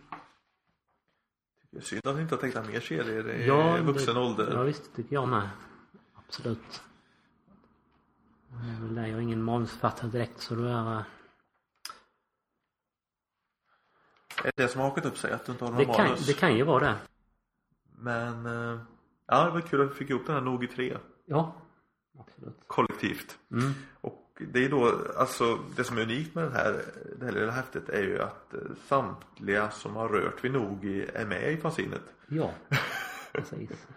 Det 1.72 1.82
synd 1.82 2.08
att 2.08 2.16
ni 2.16 2.22
inte 2.22 2.36
har 2.36 2.42
tecknat 2.42 2.68
mer 2.68 2.80
serier 2.80 3.30
i 3.30 3.48
Ja, 3.48 3.78
vuxen 3.82 4.16
det, 4.16 4.22
ålder. 4.22 4.54
Ja, 4.54 4.64
visst 4.64 4.96
tycker 4.96 5.14
jag 5.14 5.28
med. 5.28 5.50
Absolut. 6.16 6.82
Jag 8.96 8.98
är 9.10 9.20
ingen 9.20 9.44
manusförfattare 9.44 10.10
direkt 10.12 10.42
så 10.42 10.56
då 10.56 10.64
är 10.64 10.92
eh, 10.96 11.04
Är 14.44 14.52
det 14.56 14.64
det 14.64 14.68
som 14.68 14.82
har 14.82 14.90
hakat 14.90 15.06
upp 15.06 15.18
sig? 15.18 15.32
Att 15.32 15.46
du 15.46 15.52
inte 15.52 15.66
har 15.66 15.72
det 15.72 15.78
några 15.78 15.94
kan, 15.94 16.06
manus? 16.06 16.28
det 16.28 16.34
kan 16.34 16.56
ju 16.58 16.64
vara 16.64 16.84
det. 16.86 16.96
Men 17.98 18.46
eh, 18.46 18.80
ja, 19.28 19.46
det 19.46 19.52
var 19.52 19.62
kul 19.62 19.82
att 19.82 19.92
vi 19.92 19.96
fick 19.96 20.10
ihop 20.10 20.26
den 20.26 20.36
här 20.36 20.42
Nog 20.42 20.64
i 20.64 20.68
tre 20.68 20.98
Ja, 21.26 21.56
absolut. 22.20 22.58
kollektivt. 22.68 23.38
Mm. 23.52 23.72
Och 24.02 24.21
det 24.54 24.66
är 24.66 24.70
då, 24.70 25.02
alltså 25.18 25.60
det 25.76 25.84
som 25.84 25.98
är 25.98 26.02
unikt 26.02 26.36
med 26.36 26.44
den 26.44 26.54
här, 26.54 26.86
det 27.20 27.26
här 27.26 27.32
lilla 27.32 27.52
häftet 27.52 27.90
är 27.90 28.02
ju 28.02 28.22
att 28.22 28.54
eh, 28.54 28.60
samtliga 28.86 29.72
som 29.72 29.96
har 29.96 30.10
rört 30.10 30.44
vid 30.44 30.52
Nogi 30.52 31.08
är 31.14 31.26
med 31.26 31.52
i 31.52 31.58
fanzinet. 31.58 32.02
Ja, 32.28 32.54
precis. 33.32 33.88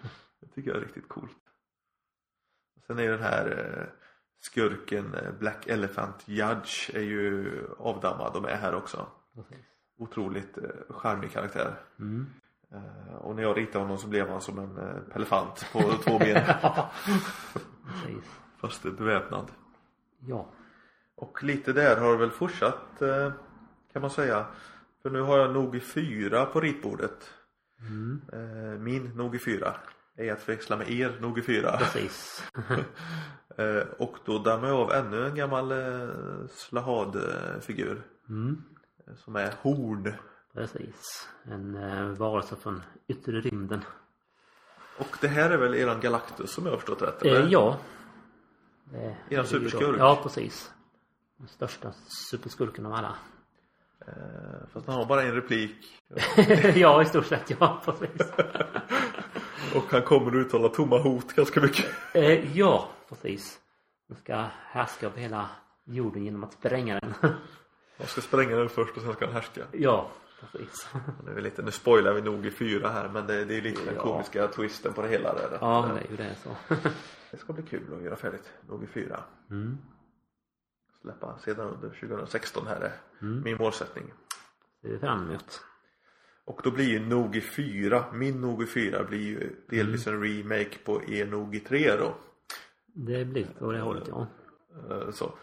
Det 0.41 0.47
tycker 0.55 0.71
jag 0.71 0.77
är 0.77 0.85
riktigt 0.85 1.09
coolt. 1.09 1.37
Sen 2.87 2.99
är 2.99 3.11
den 3.11 3.23
här 3.23 3.77
eh, 3.77 4.03
skurken 4.41 5.15
eh, 5.15 5.33
Black 5.39 5.67
Elephant 5.67 6.29
Judge 6.29 6.91
är 6.95 7.03
ju 7.03 7.53
avdammad 7.79 8.37
och 8.37 8.43
med 8.43 8.59
här 8.59 8.75
också. 8.75 9.07
precis. 9.35 9.65
Otroligt 9.99 10.59
charmig 10.89 11.33
karaktär. 11.33 11.75
Mm. 11.99 12.27
Och 13.21 13.37
när 13.37 13.43
jag 13.43 13.57
ritade 13.59 13.79
honom 13.85 13.99
så 13.99 14.09
blev 14.09 14.29
han 14.29 14.41
som 14.41 14.59
en 14.59 14.79
elefant 15.15 15.67
på 15.73 15.79
två 16.05 16.19
ben. 16.19 16.43
Fast 18.61 18.83
beväpnad. 18.83 19.51
Ja. 20.27 20.53
Och 21.17 21.43
lite 21.43 21.73
där 21.73 21.97
har 21.97 22.13
det 22.13 22.19
väl 22.19 22.31
fortsatt 22.31 23.03
eh, 23.03 23.33
kan 23.93 24.03
man 24.03 24.11
säga. 24.11 24.47
För 25.03 25.11
nu 25.11 25.21
har 25.21 25.39
jag 25.39 25.53
Nogi 25.53 25.81
4 25.81 26.47
på 26.47 26.61
ritbordet. 26.61 27.31
Mm. 27.81 28.21
Eh, 28.33 28.79
Min 28.81 29.05
Nogi 29.17 29.39
4 29.39 29.75
är 30.17 30.33
att 30.33 30.43
förväxla 30.43 30.77
med 30.77 30.91
er 30.91 31.17
Nogi 31.21 31.43
4. 31.43 31.77
Precis. 31.79 32.45
Eh, 33.57 33.83
Och 33.99 34.17
då 34.25 34.39
dammar 34.39 34.69
jag 34.69 34.77
av 34.81 34.93
ännu 34.93 35.27
en 35.27 35.35
gammal 35.35 35.73
eh, 35.73 36.09
Slahad-figur. 36.51 38.03
Mm. 38.29 38.63
eh, 39.07 39.15
Som 39.15 39.37
är 39.37 39.53
Horn. 39.63 40.13
Precis. 40.55 41.29
En 41.45 41.75
eh, 41.77 42.07
varelse 42.09 42.57
från 42.57 42.83
yttre 43.09 43.41
rymden. 43.41 43.81
Och 44.99 45.17
det 45.21 45.29
här 45.29 45.51
är 45.51 45.57
väl 45.57 45.75
eran 45.75 46.01
Galactus 46.01 46.51
som 46.51 46.65
jag 46.65 46.73
har 46.73 46.79
förstått 46.79 47.03
rätt? 47.03 47.25
Eh, 47.25 47.33
eller? 47.33 47.49
ja. 47.51 47.79
Det, 48.85 49.17
Är 49.31 49.37
han 49.37 49.47
superskurk? 49.47 49.97
Ja, 49.99 50.21
precis. 50.23 50.71
Den 51.37 51.49
största 51.49 51.93
superskurken 52.31 52.87
av 52.87 52.93
alla. 52.93 53.15
Eh, 54.07 54.13
Fast 54.73 54.87
han 54.87 54.97
har 54.97 55.07
bara 55.07 55.23
en 55.23 55.35
replik. 55.35 55.77
ja, 56.77 57.03
i 57.03 57.07
stort 57.07 57.27
sett. 57.27 57.51
Ja, 57.61 57.83
precis. 57.85 58.21
Och 59.75 59.85
han 59.91 60.03
kommer 60.03 60.27
att 60.41 60.47
uttala 60.47 60.69
tomma 60.69 60.99
hot 60.99 61.33
ganska 61.33 61.61
mycket. 61.61 61.87
Eh, 62.15 62.57
ja, 62.59 62.89
precis. 63.09 63.59
Den 64.09 64.17
ska 64.17 64.45
härska 64.71 65.07
över 65.07 65.19
hela 65.21 65.49
jorden 65.85 66.25
genom 66.25 66.45
att 66.45 66.53
spränga 66.53 67.01
den. 67.01 67.15
Man 67.99 68.07
ska 68.07 68.21
spränga 68.21 68.57
den 68.57 68.69
först 68.69 68.97
och 68.97 69.03
sen 69.03 69.13
ska 69.13 69.25
han 69.25 69.35
härska. 69.35 69.61
ja, 69.73 70.11
precis. 70.41 70.89
Nu, 71.27 71.37
är 71.37 71.41
lite, 71.41 71.63
nu 71.63 71.71
spoilar 71.71 72.13
vi 72.13 72.23
nog 72.23 72.47
i 72.47 72.51
fyra 72.51 72.89
här 72.89 73.09
men 73.09 73.27
det, 73.27 73.45
det 73.45 73.57
är 73.57 73.63
lite 73.63 73.85
den 73.85 73.95
Ja. 73.95 74.03
komiska 74.03 74.49
twisten 74.49 74.93
på 74.93 75.03
det 75.03 75.09
hela 75.09 75.35
där. 75.35 75.59
Ja, 75.61 75.91
det 75.95 76.01
är 76.07 76.11
ju 76.11 76.17
det 76.17 76.35
så. 76.43 76.75
Det 77.35 77.41
ska 77.41 77.53
bli 77.53 77.63
kul 77.63 77.95
att 77.95 78.03
göra 78.03 78.17
färdigt 78.17 78.53
nog 78.69 78.85
i 78.85 78.87
fyra. 78.87 79.25
Mm. 79.51 79.79
Släppa 81.03 81.39
sedan 81.39 81.69
under 81.69 81.89
2016 81.89 82.67
här 82.67 82.81
är 82.81 82.93
Mm. 83.23 83.43
min 83.43 83.57
målsättning. 83.57 84.13
Det 84.83 84.89
vi 84.89 84.99
fram 84.99 85.29
emot. 85.29 85.61
Och 86.45 86.61
då 86.65 86.71
blir 86.71 86.85
ju 86.85 87.01
Nogi 87.01 87.41
4, 87.41 88.05
min 88.13 88.41
Nogi 88.41 88.67
4 88.67 89.05
blir 89.05 89.19
ju 89.19 89.57
delvis 89.69 90.07
en 90.07 90.23
remake 90.23 90.79
på 90.85 91.03
er 91.05 91.27
Nogi 91.27 91.61
3 91.61 91.97
då. 91.97 92.15
Det 92.95 93.25
blir 93.25 93.47
på 93.59 93.73
det 93.73 93.81
hållet, 93.81 94.09
ja. 94.09 94.27
Eh, 94.91 95.11
Så. 95.11 95.35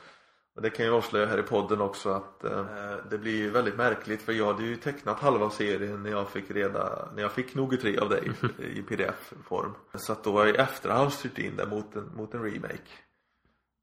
Och 0.56 0.62
det 0.62 0.70
kan 0.70 0.86
jag 0.86 0.96
avslöja 0.96 1.26
här 1.26 1.40
i 1.40 1.44
podden 1.44 1.82
också 1.82 2.10
att 2.10 2.44
eh, 2.44 2.66
det 3.10 3.18
blir 3.18 3.38
ju 3.38 3.50
väldigt 3.50 3.76
märkligt 3.76 4.22
för 4.22 4.34
jag 4.34 4.54
hade 4.54 4.64
ju 4.64 4.76
tecknat 4.76 5.20
halva 5.20 5.50
serien 5.50 6.04
när 6.04 6.10
jag 6.10 6.30
fick 6.30 6.52
reda, 6.52 7.10
när 7.16 7.22
jag 7.22 7.32
fick 7.32 7.56
Nogi 7.56 7.78
3 7.78 7.98
av 7.98 8.10
dig 8.10 8.32
i 8.60 8.82
pdf-form. 8.82 9.74
Så 9.94 10.14
att 10.14 10.24
då 10.24 10.38
har 10.38 10.46
jag 10.46 10.56
i 10.56 10.60
efterhand 10.60 11.14
styrt 11.14 11.38
in 11.38 11.56
det 11.56 11.66
mot 11.66 11.96
en, 11.96 12.16
mot 12.16 12.34
en 12.34 12.44
remake. 12.44 12.92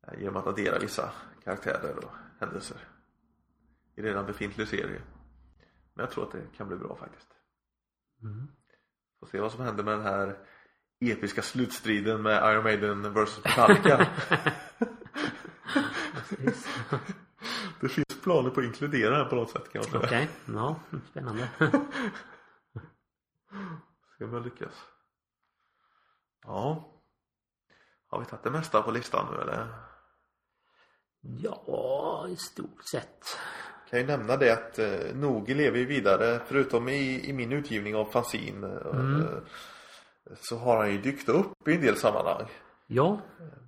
Eh, 0.07 0.21
Genom 0.21 0.37
att 0.37 0.47
addera 0.47 0.79
vissa 0.79 1.11
karaktärer 1.45 1.97
och 1.97 2.11
händelser. 2.41 2.79
I 3.97 4.03
redan 4.03 4.27
befintlig 4.27 4.69
serie. 4.69 5.01
Men 5.95 6.05
jag 6.05 6.11
tror 6.11 6.25
att 6.25 6.33
det 6.33 6.57
kan 6.57 6.69
bli 6.69 6.77
bra 6.77 6.97
faktiskt. 6.97 7.29
Mm. 8.23 8.49
Får 9.21 9.27
se 9.27 9.41
vad 9.41 9.53
som 9.53 9.65
händer 9.65 9.85
med 9.85 9.95
den 9.95 10.07
här 10.07 10.37
episka 11.01 11.43
slutstriden 11.43 12.23
med 12.23 12.53
Iron 12.53 12.63
Maiden 12.63 13.15
vs 13.15 13.45
Metallica. 13.45 14.07
Det 17.81 17.89
finns 17.89 18.21
planer 18.23 18.51
på 18.51 18.61
att 18.61 18.67
inkludera 18.67 19.19
den 19.19 19.29
på 19.29 19.35
något 19.35 19.51
sätt 19.51 19.73
kan 19.73 19.81
man 19.81 19.91
säga. 19.91 20.03
Okej, 20.05 20.29
ja, 20.47 20.77
spännande. 21.11 21.49
Se 24.19 24.25
om 24.25 24.33
jag 24.33 24.45
lyckas. 24.45 24.73
Ja. 26.45 26.93
Har 28.11 28.21
vi 28.21 28.27
tagit 28.27 28.43
det 28.45 28.51
mesta 28.51 28.83
på 28.83 28.91
listan 28.91 29.27
nu 29.35 29.41
eller? 29.43 29.67
Ja, 31.21 32.27
i 32.29 32.37
stort 32.37 32.85
sett. 32.85 33.39
Kan 33.91 33.99
ju 34.01 34.07
nämna 34.07 34.37
det 34.37 34.53
att 34.53 34.79
eh, 34.79 35.15
Nogi 35.15 35.55
lever 35.55 35.79
ju 35.79 35.87
vidare 35.87 36.41
förutom 36.47 36.89
i, 36.89 37.29
i 37.29 37.33
min 37.33 37.53
utgivning 37.53 37.97
av 37.97 38.05
fanzin 38.05 38.65
eh, 38.65 38.87
Mm. 38.87 39.21
eh, 39.23 39.29
så 40.41 40.57
har 40.59 40.77
han 40.77 40.91
ju 40.93 40.99
dykt 41.01 41.29
upp 41.29 41.69
i 41.69 41.75
en 41.75 41.81
del 41.81 41.97
sammanhang. 41.97 42.47
Ja, 42.91 43.21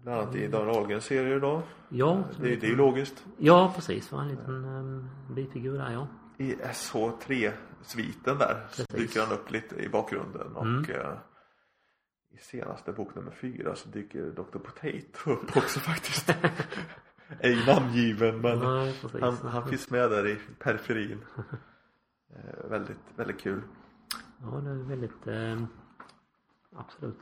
Bland 0.03 0.21
annat 0.21 0.35
i 0.35 0.49
Daniel 0.49 0.77
Ahlgrens 0.77 1.05
serier 1.05 1.41
då. 1.41 1.63
ja. 1.89 2.25
Det, 2.41 2.57
det 2.57 2.67
är 2.67 2.71
ju 2.71 2.77
logiskt. 2.77 3.25
Ja, 3.39 3.73
precis. 3.75 4.13
Var 4.13 4.21
en 4.23 4.29
liten 4.29 4.65
um, 4.65 5.11
bifigur 5.35 5.79
där, 5.79 5.91
ja. 5.93 6.07
I 6.39 6.55
SH3-sviten 6.55 8.39
där 8.39 8.67
så 8.71 8.85
Precis. 8.87 8.87
dyker 9.09 9.21
han 9.27 9.33
upp 9.39 9.51
lite 9.51 9.77
i 9.77 9.89
bakgrunden 9.89 10.57
och 10.57 10.67
Mm. 10.67 10.85
eh, 10.91 11.19
i 12.33 12.39
senaste 12.39 12.93
bok 12.93 13.15
nummer 13.15 13.31
fyra 13.31 13.75
så 13.75 13.89
dyker 13.89 14.31
Dr. 14.31 14.59
Potato 14.59 15.31
upp 15.31 15.57
också 15.57 15.81
faktiskt. 15.91 16.35
Ej 17.41 17.67
namngiven 17.67 18.41
men 18.41 18.59
Nej, 18.59 18.95
han, 19.21 19.35
han 19.37 19.69
finns 19.69 19.91
med 19.91 20.11
där 20.11 20.27
i 20.27 20.39
periferin. 20.59 21.25
Eh, 22.37 22.71
väldigt, 22.71 22.99
väldigt 23.17 23.41
kul. 23.41 23.63
Ja, 24.43 24.47
det 24.47 24.71
är 24.71 24.75
väldigt 24.75 25.27
eh, 25.27 25.63
absolut 26.77 27.19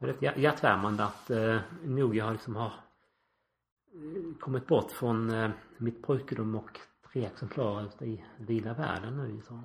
eh, 0.00 0.06
väldigt 0.06 0.22
hjär- 0.22 0.38
hjärtvärmande 0.38 1.04
att 1.04 1.30
eh, 1.30 1.58
nog 1.84 2.16
jag 2.16 2.32
liksom 2.32 2.56
har 2.56 2.66
eh, 2.66 4.38
kommit 4.40 4.66
bort 4.66 4.90
från 4.92 5.30
eh, 5.30 5.50
mitt 5.78 6.02
pojkrum 6.02 6.54
och 6.54 6.80
tre 7.12 7.26
exemplar 7.26 7.84
ute 7.86 8.04
i 8.04 8.24
vida 8.38 8.74
världen 8.74 9.16
nu. 9.16 9.40
Så. 9.48 9.60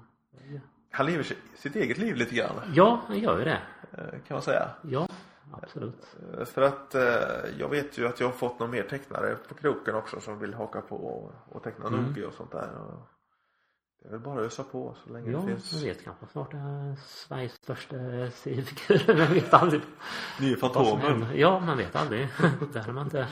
Han 0.91 1.05
lever 1.05 1.23
si- 1.23 1.37
sitt 1.55 1.75
eget 1.75 1.97
liv 1.97 2.15
lite 2.15 2.35
grann 2.35 2.55
Ja, 2.73 3.01
jag 3.09 3.17
gör 3.17 3.37
ju 3.39 3.45
det. 3.45 3.61
eh, 3.91 4.19
kan 4.27 4.35
man 4.35 4.41
säga. 4.41 4.69
Ja, 4.83 5.07
absolut. 5.51 6.17
Eh, 6.37 6.45
För 6.45 6.61
att 6.61 6.95
jag 7.57 7.69
vet 7.69 7.97
ju 7.97 8.07
att 8.07 8.19
jag 8.19 8.27
har 8.27 8.33
fått 8.33 8.59
någon 8.59 8.71
mer 8.71 8.83
tecknare 8.83 9.35
på 9.47 9.53
kroken 9.53 9.95
också 9.95 10.19
som 10.21 10.39
vill 10.39 10.53
haka 10.53 10.81
på 10.81 10.95
och, 10.95 11.33
och 11.55 11.63
teckna 11.63 11.87
Mm. 11.87 12.03
Nogi 12.03 12.23
och 12.25 12.33
sånt 12.33 12.51
där. 12.51 12.69
Och 14.03 14.07
det 14.09 14.15
är 14.15 14.19
väl 14.19 14.19
bara 14.19 14.39
att 14.39 14.45
ösa 14.45 14.63
på 14.63 14.95
så 15.03 15.13
länge 15.13 15.31
Ja, 15.31 15.39
det 15.39 15.45
finns 15.47 15.73
jag 15.73 15.93
vet 15.93 16.03
kanske 16.03 16.25
snart 16.27 16.53
är 16.53 16.95
Sveriges 16.95 17.53
största 17.53 17.95
seriefigur. 18.31 19.15
Man 19.25 19.33
vet 19.33 19.53
aldrig 19.53 19.81
nya 20.39 20.57
Fantomen. 20.57 21.25
Ja, 21.35 21.59
man 21.59 21.77
vet 21.77 21.95
aldrig. 21.95 22.27
Det 22.73 22.79
hade 22.79 22.93
man 22.93 23.03
inte 23.05 23.27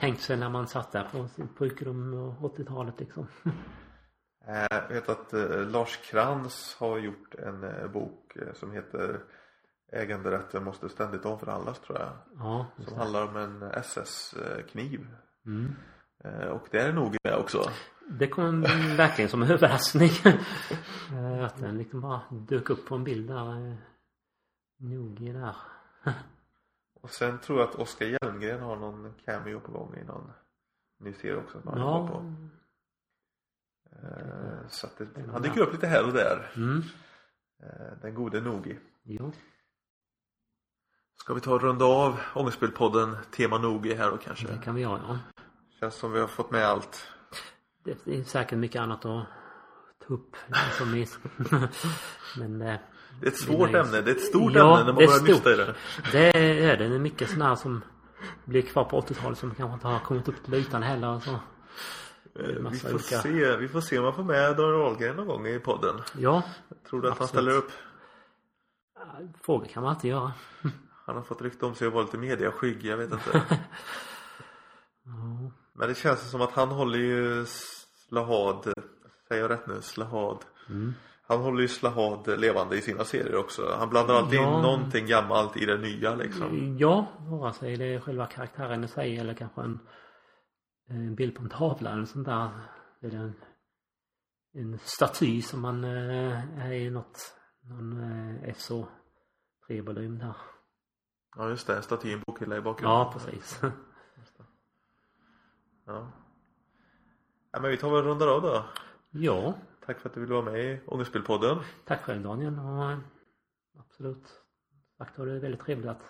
tänkt 0.00 0.20
sig 0.22 0.36
när 0.36 0.48
man 0.48 0.66
satt 0.66 0.92
där 0.92 1.08
på 1.12 1.28
sitt 1.28 1.56
pojkrum 1.56 2.12
på 2.40 2.48
80-talet 2.48 3.00
liksom. 3.00 3.26
Eh, 4.48 4.66
Jag 4.70 4.88
vet 4.88 5.08
att 5.08 5.32
eh, 5.32 5.66
Lars 5.66 5.96
Krantz 5.96 6.76
har 6.80 6.98
gjort 6.98 7.34
en 7.34 7.64
eh, 7.64 7.86
bok 7.88 8.36
som 8.54 8.72
heter 8.72 9.20
Äganderätten 9.92 10.64
måste 10.64 10.88
ständigt 10.88 11.24
omförhandlas 11.26 11.80
tror 11.80 11.98
jag. 11.98 12.10
Ja, 12.38 12.66
Som 12.76 12.84
det. 12.84 13.00
handlar 13.00 13.26
om 13.28 13.36
en 13.36 13.62
SS-kniv. 13.62 15.06
Mm. 15.46 15.74
Och 16.50 16.66
det 16.70 16.78
är 16.80 16.92
nog 16.92 17.16
med 17.24 17.34
också. 17.36 17.70
Det 18.08 18.28
kom 18.28 18.60
verkligen 18.96 19.30
som 19.30 19.42
en 19.42 19.50
överraskning. 19.50 20.10
Eh, 21.12 21.44
Att 21.44 21.58
den 21.58 21.78
liksom 21.78 22.00
bara 22.00 22.20
dök 22.30 22.70
upp 22.70 22.86
på 22.86 22.94
en 22.94 23.04
bild 23.04 23.28
där. 23.28 23.68
eh, 23.70 23.74
Nogi 24.78 25.32
där. 25.32 25.56
Och 27.02 27.10
sen 27.10 27.38
tror 27.38 27.60
jag 27.60 27.68
att 27.68 27.74
Oskar 27.74 28.06
Hjelmgren 28.06 28.60
har 28.62 28.76
någon 28.76 29.14
cameo 29.24 29.60
på 29.60 29.72
gång 29.72 29.94
i 29.96 30.04
någon 30.04 30.32
ny 31.00 31.12
serie 31.12 31.36
också 31.36 31.60
som 31.60 31.68
han 31.70 31.80
Ja. 31.80 32.08
på. 32.08 32.34
Eh, 33.92 34.68
Så 34.68 34.86
att 34.86 34.98
det, 34.98 35.06
han 35.32 35.42
dyker 35.42 35.60
upp 35.60 35.72
lite 35.72 35.86
här 35.86 36.06
och 36.06 36.12
där. 36.12 36.50
Mm. 36.56 36.82
Den 38.02 38.14
gode 38.14 38.40
Nogi. 38.40 38.78
Jo. 39.02 39.32
Ska 41.14 41.34
vi 41.34 41.40
ta 41.40 41.54
och 41.54 41.62
runda 41.62 41.84
av 41.84 42.20
Ångestbildpodden 42.34 43.16
tema 43.36 43.58
Nogi 43.58 43.94
här 43.94 44.10
då 44.10 44.16
kanske? 44.16 44.46
Det 44.46 44.58
kan 44.58 44.74
vi 44.74 44.80
göra 44.82 45.00
ja. 45.08 45.18
Känns 45.80 45.94
som 45.94 46.12
vi 46.12 46.20
har 46.20 46.26
fått 46.26 46.50
med 46.50 46.64
allt. 46.66 47.06
Det 47.84 48.06
är 48.06 48.22
säkert 48.24 48.58
mycket 48.58 48.80
annat 48.82 49.04
att 49.04 49.26
ta 50.08 50.14
upp. 50.14 50.36
Som 50.78 50.94
i, 50.94 51.06
men 52.38 52.62
eh, 52.62 52.78
Det 53.20 53.26
är 53.26 53.30
ett 53.30 53.36
svårt 53.38 53.74
ämne. 53.74 54.00
Det 54.00 54.10
är 54.10 54.14
ett 54.14 54.20
stort 54.24 54.52
Ja, 54.54 54.60
ämne 54.80 54.84
när 54.84 54.92
man 54.92 54.94
börjar 54.94 55.22
nysta 55.22 55.52
i 55.52 55.56
det. 55.56 55.74
det 56.12 56.36
är 56.68 56.76
det. 56.76 56.88
Det 56.88 56.94
är 56.94 56.98
mycket 56.98 57.28
sådana 57.30 57.48
här 57.48 57.56
som 57.56 57.84
blir 58.44 58.62
kvar 58.62 58.84
på 58.84 59.00
80-talet 59.00 59.38
som 59.38 59.54
kanske 59.54 59.74
inte 59.74 59.86
har 59.88 59.98
kommit 59.98 60.28
upp 60.28 60.44
till 60.44 60.54
ytan 60.54 60.82
heller. 60.82 61.20
Så. 61.20 61.30
Eh, 61.30 61.38
Vi 62.70 62.78
får, 62.78 62.90
olika- 62.90 63.20
se, 63.22 63.56
vi 63.56 63.68
får 63.68 63.80
se 63.80 63.98
om 63.98 64.04
man 64.04 64.14
får 64.14 64.24
med 64.24 64.56
Daniel 64.56 64.82
Ahlgren 64.82 65.16
någon 65.16 65.26
gång 65.26 65.46
i 65.46 65.58
podden. 65.58 65.96
Ja, 66.18 66.42
Tror 66.90 67.02
du 67.02 67.08
att 67.10 67.18
han 67.18 67.24
Absolut. 67.24 67.44
ställer 67.44 67.58
upp? 67.58 67.70
frågor 69.42 69.66
kan 69.66 69.82
man 69.82 69.90
alltid 69.94 70.10
göra. 70.10 70.32
Han 71.06 71.16
har 71.16 71.22
fått 71.22 71.42
rykte 71.42 71.66
om 71.66 71.74
sig 71.74 71.86
att 71.86 71.92
vara 71.92 72.04
lite 72.04 72.18
mediaskygg, 72.18 72.84
jag 72.84 72.96
vet 72.96 73.12
inte. 73.12 73.42
Ja. 75.04 75.52
Men 75.74 75.88
det 75.88 75.94
känns 75.94 76.30
som 76.30 76.40
att 76.40 76.52
han 76.52 76.68
håller 76.68 76.98
ju 76.98 77.44
Slahad, 77.46 78.72
säger 79.28 79.42
jag 79.42 79.50
rätt 79.50 79.66
nu? 79.66 79.82
Slahad. 79.82 80.44
Mm. 80.68 80.94
Han 81.28 81.38
håller 81.40 81.60
ju 81.62 81.68
Slahad 81.68 82.40
levande 82.40 82.76
i 82.76 82.80
sina 82.80 83.04
serier 83.04 83.36
också. 83.36 83.74
Han 83.78 83.88
blandar 83.90 84.14
alltid 84.14 84.38
Ja. 84.38 84.56
in 84.56 84.62
någonting 84.62 85.06
gammalt 85.06 85.56
i 85.56 85.66
det 85.66 85.78
nya 85.78 86.14
liksom. 86.14 86.76
Ja, 86.78 87.06
vare 87.18 87.52
sig 87.52 87.76
det 87.76 87.84
är 87.84 88.00
själva 88.00 88.26
karaktären 88.26 88.84
i 88.84 88.88
sig 88.88 89.18
eller 89.18 89.34
kanske 89.34 89.60
en, 89.60 89.78
en 90.88 91.14
bild 91.14 91.34
på 91.36 91.42
en 91.42 91.48
tavla 91.48 91.90
eller 91.92 92.04
sånt 92.04 92.26
där. 92.26 92.50
Är 93.02 93.14
en, 93.14 93.34
en 94.54 94.78
staty 94.78 95.42
som 95.42 95.60
man 95.60 95.84
eh, 95.84 96.64
är 96.66 96.72
i 96.72 96.90
något, 96.90 97.34
någon 97.64 98.00
eh, 98.44 98.54
SO 98.54 98.86
3-volym 99.68 100.18
där. 100.18 100.36
Ja 101.36 101.48
just 101.48 101.66
det, 101.66 101.82
statyn 101.82 102.22
bokhylla 102.26 102.56
i 102.56 102.60
bakgrunden. 102.60 102.98
Ja, 102.98 103.12
precis. 103.12 103.60
Ja. 105.92 106.06
ja 107.52 107.60
men 107.60 107.70
vi 107.70 107.76
tar 107.76 107.90
väl 107.90 107.98
och 107.98 108.04
rundar 108.04 108.26
av 108.28 108.42
då. 108.42 108.64
ja, 109.10 109.54
Tack 109.86 110.00
för 110.00 110.08
att 110.08 110.14
du 110.14 110.20
ville 110.20 110.32
vara 110.34 110.44
med 110.44 110.60
i 110.64 110.80
Ångestbildpodden. 110.86 111.58
tack 111.84 112.02
själv 112.02 112.22
Daniel. 112.22 112.58
Och, 112.58 112.90
eh, 112.90 112.98
absolut. 113.78 114.40
Sagt 114.98 115.18
var 115.18 115.26
det 115.26 115.38
väldigt 115.38 115.60
trevligt 115.60 115.88
att 115.90 116.02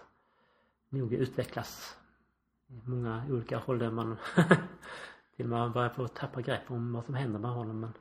nog 0.88 1.12
utvecklas 1.12 1.96
många 2.66 3.24
olika 3.30 3.58
håll 3.58 3.78
där 3.78 3.90
man 3.90 4.16
till 5.36 5.46
man 5.46 5.72
börjar 5.72 5.88
få 5.90 6.08
tappa 6.08 6.40
grepp 6.40 6.70
om 6.70 6.92
vad 6.92 7.04
som 7.04 7.14
händer 7.14 7.38
med 7.38 7.50
honom. 7.50 7.80
Men 7.80 7.92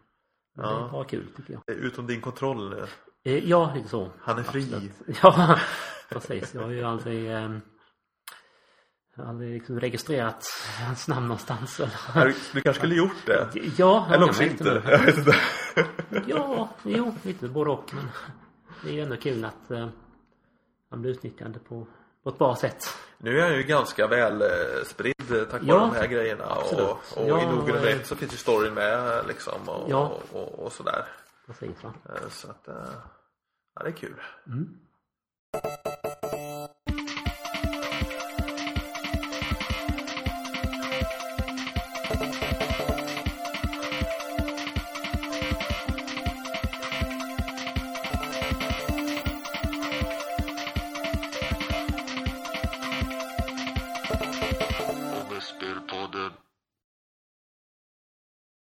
men 0.53 0.65
det 0.65 0.71
Ja. 0.71 0.88
är 0.88 0.91
bara 0.91 1.03
kul 1.05 1.27
tycker 1.36 1.53
jag. 1.53 1.63
Är 1.67 1.73
utom 1.79 2.07
din 2.07 2.21
kontroll 2.21 2.69
nu. 2.69 2.86
Eh, 3.23 3.49
Ja, 3.49 3.73
lite 3.75 3.89
så. 3.89 4.11
Han 4.19 4.38
är 4.39 4.43
fri. 4.43 4.61
Absolut. 4.73 4.93
Ja, 5.23 5.59
precis. 6.09 6.53
Jag 6.53 6.61
har 6.61 6.69
ju 6.69 6.84
aldrig 6.84 7.32
eh, 7.32 7.57
jag 9.16 9.24
har 9.24 9.30
aldrig 9.30 9.53
liksom 9.53 9.80
registrerat 9.80 10.45
hans 10.88 11.07
namn 11.07 11.28
någonstans. 11.28 11.80
eller- 11.80 12.26
Du, 12.26 12.34
du 12.53 12.62
kanske 12.62 12.80
skulle 12.80 12.95
gjort 12.95 13.26
det. 13.26 13.49
Ja, 13.78 14.05
Eller 14.07 14.20
jag 14.20 14.30
också 14.30 14.43
inte. 14.43 14.64
Jag 14.86 14.99
vet 14.99 15.18
inte. 15.18 15.36
Ja, 16.28 16.70
jo, 16.84 17.16
lite 17.24 17.47
både 17.47 17.70
och. 17.70 17.93
Men 17.93 18.09
det 18.84 18.89
är 18.89 18.93
ju 18.93 19.01
ändå 19.01 19.18
kul 19.18 19.45
att 19.45 19.72
eh, 19.72 19.88
han 20.89 21.01
blir 21.01 21.12
utnyttjad 21.12 21.59
på, 21.68 21.88
på 22.24 22.30
ett 22.30 22.38
bra 22.38 22.55
sätt. 22.55 22.86
Nu 23.18 23.39
är 23.39 23.43
han 23.43 23.53
ju 23.57 23.64
ganska 23.64 24.07
väl 24.07 24.41
eh, 24.41 24.47
spridd 24.86 25.32
eh, 25.32 25.43
tack 25.43 25.51
vare 25.51 25.64
Ja, 25.64 25.78
de 25.80 25.95
här 25.95 26.07
grejerna. 26.07 26.45
Och, 26.45 26.62
absolut. 26.62 26.88
och 26.89 27.28
Ja, 27.30 27.41
i 27.41 27.45
Noger 27.45 27.76
eh, 27.76 27.82
rätt 27.82 28.07
så 28.07 28.16
finns 28.16 28.34
ju 28.34 28.38
storyn 28.38 28.74
med 28.74 29.28
liksom. 29.28 29.70
Och, 29.70 29.89
Ja. 29.91 30.07
och, 30.32 30.41
och, 30.43 30.59
och 30.66 30.72
sådär. 30.72 31.05
Precis 31.47 31.84
va. 31.84 31.93
Eh, 32.09 32.30
Så 32.30 32.49
att, 32.49 32.68
eh, 32.68 32.76
ja 33.76 33.84
det 33.84 33.89
är 33.89 33.93
kul. 33.93 34.22
Mm. 34.47 34.68